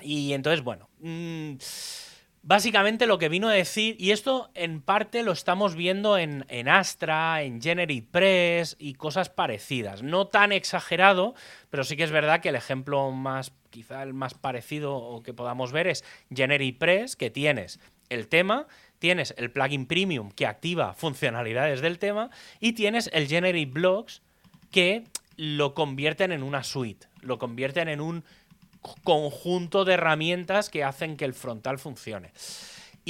Y 0.01 0.33
entonces, 0.33 0.63
bueno, 0.63 0.89
mm, 1.01 1.55
básicamente 2.43 3.07
lo 3.07 3.19
que 3.19 3.29
vino 3.29 3.49
a 3.49 3.53
decir, 3.53 3.97
y 3.99 4.13
esto 4.13 4.51
en 4.55 4.81
parte 4.81 5.23
lo 5.23 5.33
estamos 5.33 5.75
viendo 5.75 6.17
en, 6.19 6.45
Astra, 6.69 7.43
en 7.43 7.61
Press 8.11 8.77
y 8.79 8.95
cosas 8.95 9.29
parecidas. 9.29 10.03
No 10.03 10.27
tan 10.29 10.53
exagerado, 10.53 11.35
pero 11.71 11.85
sí 11.85 11.97
que 11.97 12.05
es 12.05 12.11
verdad 12.11 12.41
que 12.41 12.49
el 12.49 12.57
ejemplo 12.57 13.11
más, 13.11 13.53
quizá 13.71 14.03
el 14.03 14.15
más 14.15 14.35
parecido 14.35 14.97
o 14.97 15.23
que 15.23 15.35
podamos 15.35 15.73
ver 15.73 15.89
es 15.89 16.05
Press, 16.79 17.17
que 17.17 17.31
tienes 17.31 17.81
el 18.09 18.29
tema, 18.29 18.67
tienes 18.99 19.35
el 19.37 19.51
plugin 19.51 19.87
premium 19.87 20.31
que 20.31 20.47
activa 20.47 20.95
funcionalidades 20.95 21.81
del 21.81 21.99
tema 21.99 22.31
y 22.61 22.73
tienes 22.73 23.11
el 23.13 23.29
Generate 23.29 23.67
Blocks 23.67 24.23
que 24.71 25.05
lo 25.37 25.75
convierten 25.75 26.33
en 26.33 26.43
una 26.43 26.65
suite, 26.65 27.07
lo 27.21 27.39
convierten 27.39 27.89
en 27.89 28.01
un 28.01 28.25
conjunto 29.05 29.85
de 29.85 29.95
herramientas 29.95 30.71
que 30.71 30.85
hacen 30.85 31.17
que 31.17 31.25
el 31.25 31.35
frontal 31.35 31.79
funcione. 31.79 32.33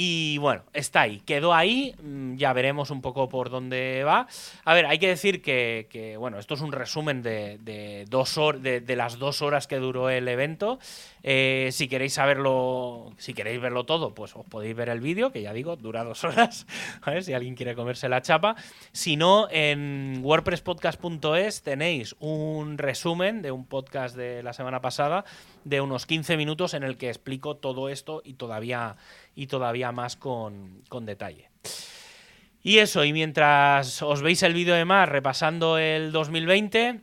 Y 0.01 0.37
bueno, 0.37 0.63
está 0.71 1.01
ahí, 1.01 1.19
quedó 1.25 1.53
ahí, 1.53 1.93
mm, 2.01 2.37
ya 2.37 2.53
veremos 2.53 2.89
un 2.89 3.01
poco 3.01 3.27
por 3.27 3.49
dónde 3.49 4.05
va. 4.05 4.27
A 4.63 4.73
ver, 4.73 4.85
hay 4.85 4.97
que 4.97 5.09
decir 5.09 5.41
que, 5.41 6.15
bueno, 6.17 6.39
esto 6.39 6.53
es 6.53 6.61
un 6.61 6.71
resumen 6.71 7.21
de, 7.21 8.05
dos 8.07 8.39
de, 8.61 8.95
las 8.95 9.19
dos 9.19 9.41
horas 9.41 9.67
que 9.67 9.75
duró 9.75 10.09
el 10.09 10.29
evento. 10.29 10.79
Eh, 11.23 11.69
si 11.71 11.87
queréis 11.87 12.13
saberlo, 12.13 13.11
si 13.17 13.33
queréis 13.33 13.59
verlo 13.61 13.85
todo, 13.85 14.13
pues 14.13 14.35
os 14.35 14.45
podéis 14.45 14.75
ver 14.75 14.89
el 14.89 15.01
vídeo, 15.01 15.31
que 15.31 15.41
ya 15.41 15.53
digo, 15.53 15.75
dura 15.75 16.03
dos 16.03 16.23
horas, 16.23 16.65
si 17.21 17.33
alguien 17.33 17.55
quiere 17.55 17.75
comerse 17.75 18.09
la 18.09 18.21
chapa. 18.21 18.55
Si 18.91 19.17
no, 19.17 19.47
en 19.51 20.21
wordpresspodcast.es 20.23 21.61
tenéis 21.61 22.15
un 22.19 22.77
resumen 22.77 23.41
de 23.41 23.51
un 23.51 23.65
podcast 23.65 24.15
de 24.15 24.43
la 24.43 24.53
semana 24.53 24.81
pasada 24.81 25.25
de 25.63 25.81
unos 25.81 26.05
15 26.05 26.37
minutos 26.37 26.73
en 26.73 26.83
el 26.83 26.97
que 26.97 27.09
explico 27.09 27.57
todo 27.57 27.89
esto 27.89 28.21
y 28.23 28.33
todavía 28.33 28.95
y 29.35 29.47
todavía 29.47 29.91
más 29.91 30.15
con, 30.15 30.83
detalle. 31.01 31.49
Y 32.61 32.79
eso, 32.79 33.05
y 33.05 33.13
mientras 33.13 34.01
os 34.01 34.21
veis 34.21 34.43
el 34.43 34.53
vídeo 34.53 34.75
de 34.75 34.83
más 34.85 35.07
repasando 35.07 35.77
el 35.77 36.11
2020, 36.11 37.01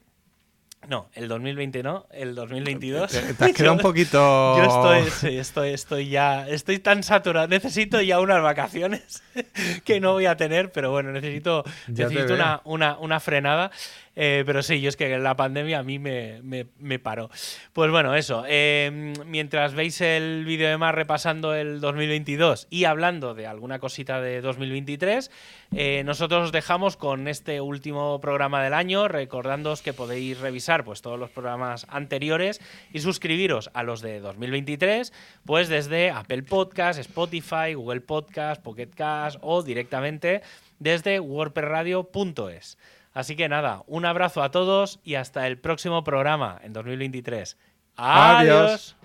no, 0.89 1.09
el 1.15 1.29
2020 1.29 1.83
no, 1.83 2.07
el 2.13 2.35
2022. 2.35 3.11
Te, 3.11 3.45
has 3.45 3.53
quedado 3.53 3.75
un 3.75 3.79
poquito. 3.83 4.57
Yo 4.57 4.63
estoy, 5.03 5.37
estoy, 5.37 5.71
estoy 5.71 6.09
ya. 6.09 6.49
Estoy 6.49 6.79
tan 6.79 7.03
saturado. 7.03 7.49
Necesito 7.49 8.01
ya 8.01 8.21
unas 8.21 8.43
vacaciones 8.43 9.23
que 9.85 10.01
no 10.01 10.13
voy 10.13 10.27
a 10.27 10.37
tener, 10.37 10.73
pero 10.73 10.91
bueno, 10.91 11.13
necesito, 11.13 11.65
necesito 11.89 12.35
una, 12.35 12.61
una, 12.65 12.99
una, 12.99 13.21
frenada. 13.21 13.71
Eh, 14.18 14.44
pero 14.47 14.62
sí, 14.62 14.80
yo 14.80 14.88
es 14.88 14.97
que 14.97 15.18
la 15.18 15.36
pandemia 15.36 15.78
a 15.78 15.82
mí 15.82 15.98
me, 15.98 16.98
paró. 16.98 17.30
Pues 17.74 17.90
bueno, 17.90 18.14
eso. 18.14 18.44
Eh, 18.48 19.12
mientras 19.26 19.74
veis 19.74 20.01
el 20.01 20.47
vídeo 20.47 20.68
de 20.70 20.78
más 20.78 20.94
repasando 20.94 21.55
el 21.55 21.80
2022 21.80 22.66
y 22.70 22.84
hablando 22.84 23.34
de 23.34 23.47
alguna 23.47 23.78
cosita 23.78 24.22
de 24.22 24.40
2023, 24.40 25.30
eh, 25.74 26.02
nosotros 26.05 26.44
os 26.44 26.52
dejamos 26.52 26.97
con 26.97 27.28
este 27.28 27.60
último 27.60 28.18
programa 28.20 28.64
del 28.64 28.72
año, 28.72 29.06
recordándoos 29.06 29.82
que 29.82 29.93
podéis 29.93 30.40
revisar 30.40 30.82
pues, 30.84 31.02
todos 31.02 31.18
los 31.18 31.30
programas 31.30 31.86
anteriores 31.90 32.62
y 32.94 33.01
suscribiros 33.01 33.70
a 33.74 33.82
los 33.82 34.01
de 34.01 34.20
2023, 34.20 35.12
pues 35.44 35.68
desde 35.68 36.10
Apple 36.10 36.44
Podcast, 36.44 36.98
Spotify, 36.98 37.74
Google 37.74 38.01
Podcast, 38.01 38.62
Pocket 38.62 38.88
Cast 38.94 39.36
o 39.43 39.62
directamente 39.62 40.40
desde 40.78 41.20
wordpressradio.es. 41.20 42.78
Así 43.16 43.34
que 43.34 43.48
nada, 43.48 43.82
un 43.86 44.05
abrazo 44.05 44.43
a 44.43 44.51
todos 44.51 45.01
y 45.02 45.14
hasta 45.14 45.47
el 45.47 45.56
próximo 45.56 46.05
programa 46.05 46.60
en 46.62 46.74
2023. 46.74 47.56
Adiós. 47.97 48.95